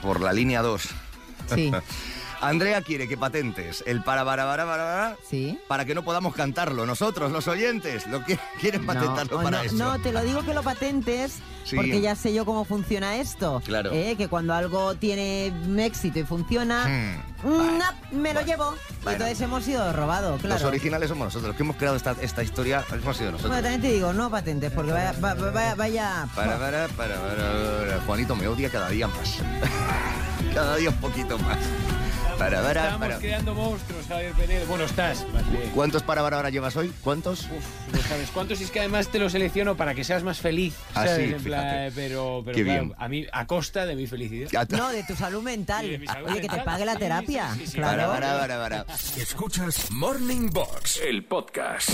por 0.02 0.20
la 0.20 0.32
línea 0.32 0.62
2. 0.62 0.82
Sí. 1.54 1.70
Andrea 2.40 2.80
quiere 2.82 3.06
que 3.08 3.16
patentes 3.16 3.82
el 3.86 4.02
para 4.02 4.24
para 4.24 4.44
para 4.44 4.64
para 4.64 4.84
para 4.84 5.16
Sí. 5.28 5.58
para 5.68 5.84
que 5.84 5.94
no 5.94 6.02
podamos 6.04 6.34
cantarlo 6.34 6.86
nosotros 6.86 7.30
los 7.32 7.46
oyentes 7.48 8.06
lo 8.06 8.24
que 8.24 8.38
quieren 8.60 8.86
patentarlo 8.86 9.36
No, 9.38 9.42
para 9.42 9.58
no, 9.58 9.62
eso. 9.64 9.74
no, 9.76 9.98
te 10.00 10.12
lo 10.12 10.22
digo 10.22 10.42
que 10.42 10.54
lo 10.54 10.62
patentes 10.62 11.38
Sí. 11.64 11.76
porque 11.76 12.00
ya 12.00 12.16
sé 12.16 12.32
yo 12.32 12.44
cómo 12.46 12.64
funciona 12.64 13.16
esto. 13.16 13.60
Claro. 13.64 13.92
Eh, 13.92 14.16
que 14.16 14.26
cuando 14.28 14.54
algo 14.54 14.94
tiene 14.96 15.52
éxito 15.78 16.18
y 16.18 16.24
funciona, 16.24 16.86
Hmm. 17.44 17.78
na, 17.78 17.94
me 18.10 18.32
lo 18.34 18.40
llevo. 18.40 18.74
Entonces 19.06 19.40
hemos 19.42 19.62
sido 19.64 19.92
robados, 19.92 20.42
Los 20.42 20.62
originales 20.64 21.10
somos 21.10 21.26
nosotros, 21.26 21.48
los 21.48 21.56
que 21.56 21.62
hemos 21.62 21.76
creado 21.76 21.96
esta, 21.96 22.16
esta 22.22 22.42
historia 22.42 22.82
hemos 22.90 23.16
sido 23.16 23.32
nosotros. 23.32 23.52
Bueno, 23.52 23.62
también 23.62 23.82
te 23.82 23.92
digo, 23.94 24.12
no 24.14 24.30
patentes, 24.30 24.72
porque 24.72 24.90
vaya, 24.92 25.12
va- 25.22 25.34
va- 25.34 25.50
vaya, 25.50 25.74
vaya- 25.76 26.28
Para, 26.34 26.58
para, 26.58 26.88
para, 26.88 27.14
para, 27.16 27.36
para. 27.36 28.00
Juanito 28.06 28.34
me 28.34 28.48
odia 28.48 28.70
cada 28.70 28.88
día 28.88 29.06
más. 29.06 29.36
cada 30.54 30.76
día 30.76 30.88
un 30.90 30.96
poquito 30.96 31.38
más. 31.38 31.58
Para, 32.40 32.62
para, 32.62 32.84
Estamos 32.84 33.00
para. 33.08 33.18
creando 33.18 33.54
monstruos, 33.54 34.06
Javier 34.08 34.32
Penedo. 34.32 34.64
Bueno, 34.66 34.84
estás, 34.84 35.26
más 35.30 35.46
bien. 35.52 35.70
¿Cuántos 35.74 36.02
para 36.02 36.22
para 36.22 36.36
ahora 36.36 36.48
llevas 36.48 36.74
hoy? 36.74 36.90
¿Cuántos? 37.04 37.46
No 37.92 38.00
sabes 38.08 38.30
cuántos 38.30 38.62
y 38.62 38.64
es 38.64 38.70
que 38.70 38.78
además 38.80 39.08
te 39.08 39.18
lo 39.18 39.28
selecciono 39.28 39.76
para 39.76 39.94
que 39.94 40.04
seas 40.04 40.22
más 40.22 40.38
feliz. 40.40 40.74
Ah, 40.94 41.06
¿sabes? 41.06 41.28
sí, 41.28 41.34
En 41.34 41.42
plan, 41.44 41.92
pero, 41.94 42.40
pero 42.42 42.56
Qué 42.56 42.64
claro, 42.64 42.82
bien. 42.84 42.94
a 42.98 43.08
mí, 43.08 43.26
a 43.30 43.46
costa 43.46 43.84
de 43.84 43.94
mi 43.94 44.06
felicidad. 44.06 44.66
No, 44.70 44.88
de 44.88 45.02
tu 45.04 45.14
salud 45.14 45.42
mental. 45.42 45.86
De 45.86 45.98
mi 45.98 46.06
salud 46.06 46.30
Oye, 46.30 46.40
que 46.40 46.48
te 46.48 46.60
pague 46.62 46.86
la 46.86 46.96
terapia. 46.96 47.52
sí, 47.52 47.60
sí, 47.60 47.66
sí. 47.66 47.76
claro. 47.76 48.10
Para, 48.10 48.38
para, 48.38 48.58
para, 48.58 48.84
para. 48.86 48.94
Escuchas 49.20 49.90
Morning 49.90 50.48
Box, 50.50 50.98
el 51.06 51.22
podcast. 51.24 51.90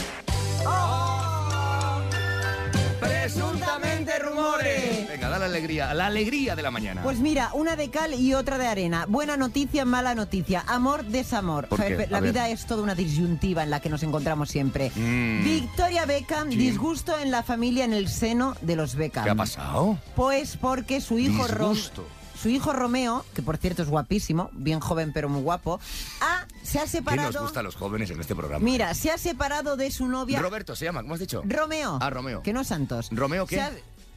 Presuntamente 3.01 3.86
rumores. 4.18 5.09
Venga, 5.09 5.29
da 5.29 5.38
la 5.38 5.46
alegría, 5.46 5.92
la 5.94 6.07
alegría 6.07 6.57
de 6.57 6.62
la 6.62 6.70
mañana. 6.70 7.02
Pues 7.02 7.18
mira, 7.18 7.50
una 7.55 7.76
de 7.76 7.90
cal 7.90 8.14
y 8.14 8.35
otra 8.35 8.59
de 8.59 8.66
arena. 8.66 9.07
Buena 9.09 9.37
noticia, 9.37 9.85
mala 9.85 10.14
noticia. 10.14 10.64
Amor, 10.66 11.05
desamor. 11.05 11.68
¿Por 11.68 11.83
qué? 11.85 12.07
La 12.11 12.18
A 12.18 12.20
ver. 12.20 12.33
vida 12.33 12.48
es 12.48 12.66
toda 12.66 12.83
una 12.83 12.94
disyuntiva 12.94 13.62
en 13.62 13.70
la 13.70 13.81
que 13.81 13.88
nos 13.88 14.02
encontramos 14.02 14.48
siempre. 14.50 14.90
Mm. 14.94 15.44
Victoria 15.44 16.07
Beckham, 16.07 16.48
disgusto 16.50 17.18
en 17.18 17.31
la 17.31 17.42
familia 17.42 17.85
en 17.85 17.92
el 17.92 18.09
seno 18.09 18.57
de 18.62 18.76
los 18.76 18.94
Beckham. 18.94 19.24
¿Qué 19.24 19.31
ha 19.31 19.35
pasado? 19.35 19.98
Pues 20.14 20.57
porque 20.57 21.00
su 21.00 21.18
hijo 21.18 21.46
Disgusto. 21.46 22.07
su 22.40 22.48
hijo 22.48 22.72
Romeo, 22.72 23.24
que 23.35 23.42
por 23.42 23.57
cierto 23.57 23.83
es 23.83 23.88
guapísimo, 23.88 24.50
bien 24.52 24.81
joven 24.81 25.12
pero 25.12 25.29
muy 25.29 25.42
guapo, 25.42 25.81
ah, 26.20 26.46
se 26.62 26.79
ha 26.79 26.83
¿Qué 26.83 26.87
nos 26.87 26.90
separado. 26.90 27.42
gusta 27.42 27.61
a 27.61 27.62
los 27.62 27.74
jóvenes 27.76 28.11
en 28.11 28.20
este 28.20 28.35
programa? 28.35 28.64
Mira, 28.64 28.92
se 28.94 29.11
ha 29.11 29.18
separado 29.18 29.76
de 29.76 29.90
su 29.90 30.07
novia 30.09 30.38
Roberto 30.40 30.76
se 30.76 30.85
llama, 30.85 31.02
¿cómo 31.02 31.14
has 31.14 31.20
dicho? 31.20 31.42
Romeo. 31.44 31.98
Ah, 32.00 32.11
Romeo. 32.11 32.42
Que 32.42 32.52
no 32.52 32.62
Santos. 32.64 33.09
¿Romeo 33.11 33.46
qué? 33.46 33.57
Se 33.57 33.61
ha- 33.62 33.72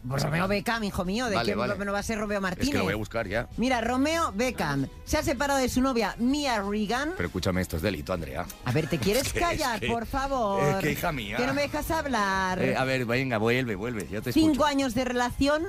Pues 0.08 0.24
Romeo 0.24 0.48
Beckham, 0.48 0.84
hijo 0.86 1.04
mío, 1.04 1.28
¿de 1.30 1.36
Vale, 1.36 1.52
qué 1.52 1.56
vale. 1.56 1.86
no 1.86 1.92
va 1.92 2.00
a 2.00 2.04
ser 2.04 2.20
Romeo 2.20 2.40
Martínez? 2.40 2.68
Es 2.68 2.72
que 2.72 2.78
lo 2.78 2.86
voy 2.86 2.94
a 2.94 2.96
buscar 2.96 3.28
ya. 3.28 3.50
Mira, 3.58 3.82
Romeo 3.82 4.32
Beckham 4.34 4.88
se 5.04 5.18
ha 5.18 5.24
separado 5.24 5.60
de 5.60 5.68
su 5.68 5.82
novia 5.82 6.16
Mia 6.20 6.62
Regan. 6.62 7.14
Pero 7.18 7.28
escúchame, 7.28 7.60
esto 7.62 7.76
es 7.76 7.82
delito, 7.82 8.14
Andrea. 8.14 8.46
A 8.64 8.72
ver, 8.72 8.88
¿te 8.88 8.98
quieres 9.00 9.28
Es 9.28 9.34
que- 9.34 9.40
callar, 9.42 9.76
es 9.76 9.82
que- 9.82 9.88
por 9.88 10.06
favor? 10.06 10.64
es 10.64 10.76
que, 10.78 10.92
hija 10.94 11.12
mía. 11.12 11.36
Que 11.38 11.46
no 11.48 11.54
me 11.54 11.64
dejas 11.64 11.92
hablar. 11.92 12.62
Eh, 12.64 12.78
a 12.78 12.84
ver, 12.86 13.06
venga, 13.06 13.38
vuelve, 13.40 13.76
vuelve, 13.76 14.04
te 14.04 14.32
Cinco 14.32 14.52
escucho. 14.52 14.66
años 14.66 14.94
de 14.96 15.04
relación, 15.04 15.64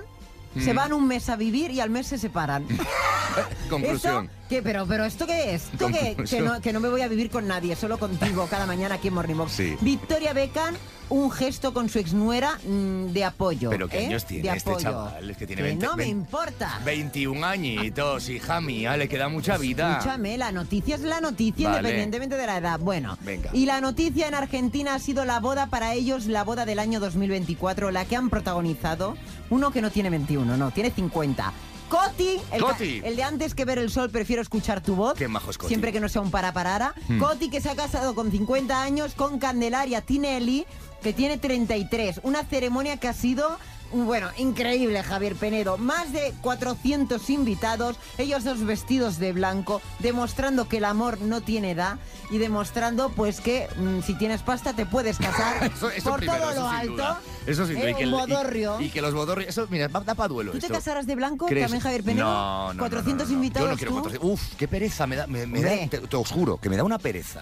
se 0.58 0.72
Mm. 0.72 0.76
van 0.76 0.92
un 0.92 1.08
mes 1.08 1.28
a 1.28 1.34
vivir 1.36 1.72
y 1.72 1.80
al 1.80 1.90
mes 1.90 2.06
se 2.06 2.16
separan. 2.18 2.66
Conclusión. 3.68 4.26
¿Esto 4.26 4.39
qué? 4.50 4.62
Pero, 4.62 4.86
pero 4.86 5.04
¿esto 5.06 5.26
qué 5.26 5.54
es? 5.54 5.62
¿Esto 5.72 5.86
qué? 5.88 6.16
Que 6.28 6.40
no, 6.40 6.60
que 6.60 6.72
no 6.72 6.80
me 6.80 6.88
voy 6.90 7.00
a 7.00 7.08
vivir 7.08 7.30
con 7.30 7.46
nadie, 7.46 7.74
solo 7.76 7.98
contigo 7.98 8.46
cada 8.50 8.66
mañana 8.66 8.96
aquí 8.96 9.08
en 9.08 9.14
Morning 9.14 9.36
Box. 9.36 9.52
Sí. 9.52 9.76
Victoria 9.80 10.32
Beckham, 10.32 10.74
un 11.08 11.30
gesto 11.30 11.72
con 11.72 11.88
su 11.88 11.98
exnuera 12.00 12.58
mm, 12.66 13.12
de 13.12 13.24
apoyo. 13.24 13.70
Pero 13.70 13.88
¿qué 13.88 14.02
¿eh? 14.02 14.06
años 14.06 14.26
tiene 14.26 14.50
De 14.50 14.56
este 14.56 14.70
apoyo. 14.70 14.84
chaval? 14.90 15.30
Es 15.30 15.36
que 15.36 15.46
tiene 15.46 15.62
Que 15.62 15.68
20 15.68 15.86
no 15.86 15.96
me 15.96 16.04
20 16.04 16.10
importa. 16.20 16.80
21 16.84 17.46
añitos, 17.46 18.28
hija 18.28 18.60
mía, 18.60 18.96
le 18.96 19.08
queda 19.08 19.28
mucha 19.28 19.56
vida. 19.56 19.92
Escúchame, 19.98 20.36
la 20.36 20.52
noticia 20.52 20.96
es 20.96 21.02
la 21.02 21.20
noticia 21.20 21.68
Vale. 21.68 21.78
independientemente 21.78 22.36
de 22.36 22.46
la 22.46 22.58
edad. 22.58 22.80
Bueno, 22.80 23.16
Venga. 23.22 23.50
y 23.52 23.66
la 23.66 23.80
noticia 23.80 24.26
en 24.26 24.34
Argentina 24.34 24.94
ha 24.94 24.98
sido 24.98 25.24
la 25.24 25.38
boda 25.40 25.68
para 25.68 25.94
ellos, 25.94 26.26
la 26.26 26.42
boda 26.44 26.66
del 26.66 26.80
año 26.80 26.98
2024, 27.00 27.90
la 27.92 28.04
que 28.04 28.16
han 28.16 28.30
protagonizado 28.30 29.16
uno 29.48 29.70
que 29.70 29.80
no 29.80 29.90
tiene 29.90 30.10
21, 30.10 30.56
no, 30.56 30.70
tiene 30.72 30.90
50. 30.90 31.52
Coti, 31.90 32.40
el, 32.52 32.62
Coti. 32.62 33.02
el 33.04 33.16
de 33.16 33.22
antes 33.24 33.54
que 33.54 33.64
ver 33.64 33.78
el 33.78 33.90
sol, 33.90 34.10
prefiero 34.10 34.40
escuchar 34.40 34.80
tu 34.80 34.94
voz. 34.94 35.14
Qué 35.14 35.26
majo 35.26 35.50
es 35.50 35.58
Coti. 35.58 35.68
Siempre 35.68 35.92
que 35.92 36.00
no 36.00 36.08
sea 36.08 36.22
un 36.22 36.30
para 36.30 36.52
parara. 36.52 36.94
Hmm. 37.08 37.18
Coti 37.18 37.50
que 37.50 37.60
se 37.60 37.68
ha 37.68 37.74
casado 37.74 38.14
con 38.14 38.30
50 38.30 38.80
años 38.80 39.14
con 39.14 39.40
Candelaria 39.40 40.00
Tinelli, 40.00 40.66
que 41.02 41.12
tiene 41.12 41.36
33. 41.36 42.20
Una 42.22 42.44
ceremonia 42.44 42.96
que 42.96 43.08
ha 43.08 43.12
sido... 43.12 43.58
Bueno, 43.92 44.28
increíble, 44.36 45.02
Javier 45.02 45.34
Penedo. 45.34 45.76
Más 45.76 46.12
de 46.12 46.32
400 46.42 47.28
invitados, 47.30 47.96
ellos 48.18 48.44
dos 48.44 48.64
vestidos 48.64 49.18
de 49.18 49.32
blanco, 49.32 49.82
demostrando 49.98 50.68
que 50.68 50.76
el 50.76 50.84
amor 50.84 51.20
no 51.20 51.40
tiene 51.40 51.72
edad 51.72 51.98
y 52.30 52.38
demostrando, 52.38 53.10
pues, 53.10 53.40
que 53.40 53.66
mm, 53.76 54.02
si 54.02 54.14
tienes 54.14 54.42
pasta 54.42 54.72
te 54.74 54.86
puedes 54.86 55.18
casar 55.18 55.64
Eso, 55.74 55.90
eso 55.90 56.10
por 56.10 56.20
primero, 56.20 56.38
todo 56.40 56.50
eso 56.52 56.60
lo 56.62 56.68
alto. 56.68 56.92
duda. 56.92 57.20
Eso 57.46 57.66
duda. 57.66 57.80
Eh, 57.80 57.90
y, 57.90 57.94
que 57.94 58.02
el- 58.04 58.08
y- 58.08 58.12
bodorrio. 58.12 58.80
y 58.80 58.88
que 58.90 59.02
los 59.02 59.12
bodorrios... 59.12 59.48
Eso, 59.50 59.66
mira, 59.70 59.88
da 59.88 60.14
para 60.14 60.28
duelo 60.28 60.52
¿Tú 60.52 60.58
te 60.60 60.68
casarás 60.68 61.06
de 61.06 61.16
blanco 61.16 61.46
¿Crees? 61.46 61.64
también, 61.64 61.82
Javier 61.82 62.04
Penedo? 62.04 62.24
No, 62.26 62.68
no, 62.68 62.74
no, 62.74 62.78
400 62.80 63.14
no, 63.14 63.24
no, 63.24 63.28
no. 63.28 63.34
invitados. 63.44 63.68
Yo 63.68 63.72
no 63.72 63.76
quiero 63.76 63.92
tú? 63.94 64.02
400. 64.02 64.30
Uf, 64.32 64.54
qué 64.56 64.68
pereza 64.68 65.06
me 65.08 65.16
da. 65.16 65.26
Me, 65.26 65.46
me 65.46 65.60
da 65.62 65.70
Hombre. 65.72 65.88
te, 65.88 65.98
te 66.06 66.16
os 66.16 66.30
juro, 66.30 66.58
que 66.58 66.68
me 66.70 66.76
da 66.76 66.84
una 66.84 66.98
pereza. 66.98 67.40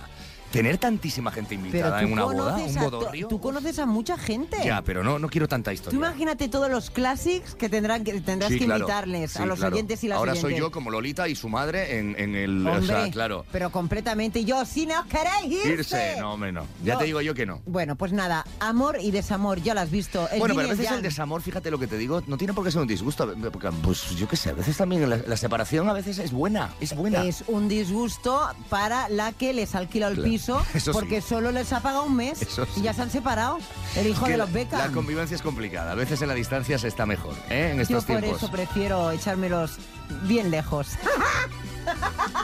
Tener 0.50 0.78
tantísima 0.78 1.30
gente 1.30 1.54
invitada 1.54 2.00
tú 2.00 2.06
en 2.06 2.12
una 2.12 2.24
boda, 2.24 2.56
un 2.56 2.74
bodorrio. 2.74 3.28
Tú 3.28 3.40
conoces 3.40 3.78
a 3.78 3.86
mucha 3.86 4.16
gente. 4.16 4.56
Ya, 4.64 4.82
pero 4.82 5.04
no, 5.04 5.18
no 5.18 5.28
quiero 5.28 5.46
tanta 5.46 5.70
Tú 5.70 5.74
historia. 5.74 5.96
imagínate 5.98 6.48
todos 6.48 6.70
los 6.70 6.90
classics 6.90 7.54
que 7.54 7.68
tendrán 7.68 8.02
que 8.04 8.20
tendrás 8.20 8.50
Sí, 8.50 8.58
que 8.58 8.64
claro. 8.64 8.80
invitarles 8.84 9.32
Sí, 9.32 9.42
a 9.42 9.46
los 9.46 9.58
claro. 9.58 9.74
oyentes 9.74 10.02
y 10.04 10.08
las 10.08 10.18
Ahora 10.18 10.32
oyentes. 10.32 10.50
soy 10.50 10.58
yo 10.60 10.70
como 10.70 10.90
Lolita 10.90 11.28
y 11.28 11.34
su 11.34 11.48
madre 11.48 11.98
en, 11.98 12.14
en 12.18 12.34
el... 12.34 12.66
o 12.66 12.82
sea, 12.82 13.10
claro. 13.10 13.44
pero 13.52 13.70
completamente 13.70 14.44
yo. 14.44 14.64
Si 14.64 14.86
no 14.86 15.04
queréis 15.08 15.52
irse. 15.64 15.68
Irse, 15.72 16.16
no, 16.20 16.32
hombre, 16.34 16.50
no. 16.52 16.66
Ya 16.82 16.94
No. 16.94 16.98
te 17.00 17.04
digo 17.04 17.20
yo 17.20 17.34
que 17.34 17.44
no. 17.46 17.60
Bueno, 17.66 17.96
pues 17.96 18.12
nada, 18.12 18.44
amor 18.60 18.98
y 19.00 19.10
desamor, 19.10 19.60
ya 19.62 19.74
lo 19.74 19.80
has 19.80 19.90
visto. 19.90 20.28
El 20.30 20.38
Bueno, 20.38 20.54
pero 20.54 20.68
a 20.68 20.72
el 20.72 20.78
veces 20.78 20.92
el 20.92 21.02
desamor, 21.02 21.42
fíjate 21.42 21.70
lo 21.70 21.78
que 21.78 21.86
te 21.86 21.98
digo, 21.98 22.22
no 22.26 22.38
tiene 22.38 22.54
por 22.54 22.64
qué 22.64 22.70
ser 22.70 22.80
un 22.80 22.88
disgusto. 22.88 23.34
Porque, 23.52 23.68
pues 23.82 24.10
yo 24.16 24.26
qué 24.28 24.36
sé, 24.36 24.50
a 24.50 24.54
veces 24.54 24.76
también 24.76 25.08
la, 25.10 25.16
la 25.18 25.36
separación 25.36 25.88
a 25.88 25.92
veces 25.92 26.18
es 26.18 26.32
buena, 26.32 26.70
es 26.80 26.94
buena. 26.96 27.24
Es 27.24 27.44
un 27.48 27.68
disgusto 27.68 28.40
para 28.70 29.08
la 29.10 29.32
que 29.32 29.52
les 29.52 29.74
alquila 29.74 30.08
el 30.08 30.14
Claro. 30.14 30.30
piso 30.30 30.37
Eso 30.38 30.64
sí. 30.78 30.90
porque 30.92 31.20
solo 31.20 31.50
les 31.52 31.72
ha 31.72 31.80
pagado 31.80 32.04
un 32.04 32.16
mes 32.16 32.40
Eso 32.42 32.66
y 32.76 32.82
ya 32.82 32.92
se 32.94 33.02
han 33.02 33.10
separado. 33.10 33.58
El 33.96 34.06
hijo 34.06 34.24
Que 34.26 34.32
de 34.32 34.38
los 34.38 34.52
becas. 34.52 34.86
La 34.88 34.92
convivencia 34.92 35.34
es 35.34 35.42
complicada. 35.42 35.92
A 35.92 35.94
veces 35.94 36.20
en 36.22 36.28
la 36.28 36.34
distancia 36.34 36.78
se 36.78 36.88
está 36.88 37.06
mejor, 37.06 37.34
¿eh? 37.50 37.70
En 37.72 37.76
Yo 37.76 37.82
estos 37.82 38.04
por 38.04 38.18
tiempos. 38.20 38.42
eso 38.42 38.50
prefiero 38.50 39.10
echármelos 39.10 39.78
bien 40.22 40.50
lejos. 40.50 40.88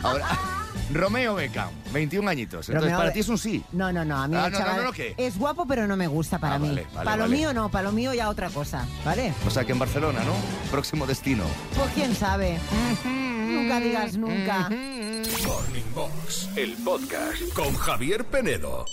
Ahora, 0.03 0.27
Romeo 0.93 1.35
Beckham, 1.35 1.71
21 1.93 2.29
añitos. 2.29 2.69
Entonces, 2.69 2.91
Romeo 2.93 2.99
para 2.99 3.13
ti 3.13 3.21
es 3.21 3.29
un 3.29 3.39
sí. 3.39 3.65
No, 3.73 3.93
no, 3.93 4.05
no, 4.05 4.17
a 4.23 4.29
mí 4.29 4.37
Ah, 4.37 4.47
el 4.47 4.53
no, 4.53 4.59
no, 4.59 4.65
chaval 4.65 4.77
no, 4.77 4.83
no, 4.85 4.93
¿qué? 4.93 5.15
es 5.17 5.39
guapo, 5.39 5.67
pero 5.67 5.87
no 5.87 5.97
me 5.97 6.07
gusta 6.07 6.39
para 6.39 6.57
Ah, 6.57 6.59
mí. 6.59 6.69
vale, 6.69 6.87
vale, 6.93 7.05
para 7.05 7.17
lo 7.17 7.23
vale. 7.25 7.37
mío 7.37 7.53
no, 7.55 7.71
para 7.71 7.85
lo 7.85 7.93
mío 7.93 8.13
ya 8.15 8.29
otra 8.29 8.51
cosa, 8.51 8.87
¿vale? 9.05 9.33
O 9.47 9.51
sea 9.51 9.65
que 9.65 9.73
en 9.73 9.79
Barcelona, 9.79 10.21
¿no? 10.25 10.35
Próximo 10.71 11.07
destino. 11.07 11.45
Pues 11.77 11.91
quién 11.95 12.15
sabe. 12.15 12.59
nunca 13.05 13.81
digas 13.81 14.17
nunca. 14.17 14.69
Morning 14.69 15.95
Box, 15.95 16.49
el 16.57 16.73
podcast 16.85 17.43
con 17.55 17.75
Javier 17.77 18.25
Penedo. 18.27 18.85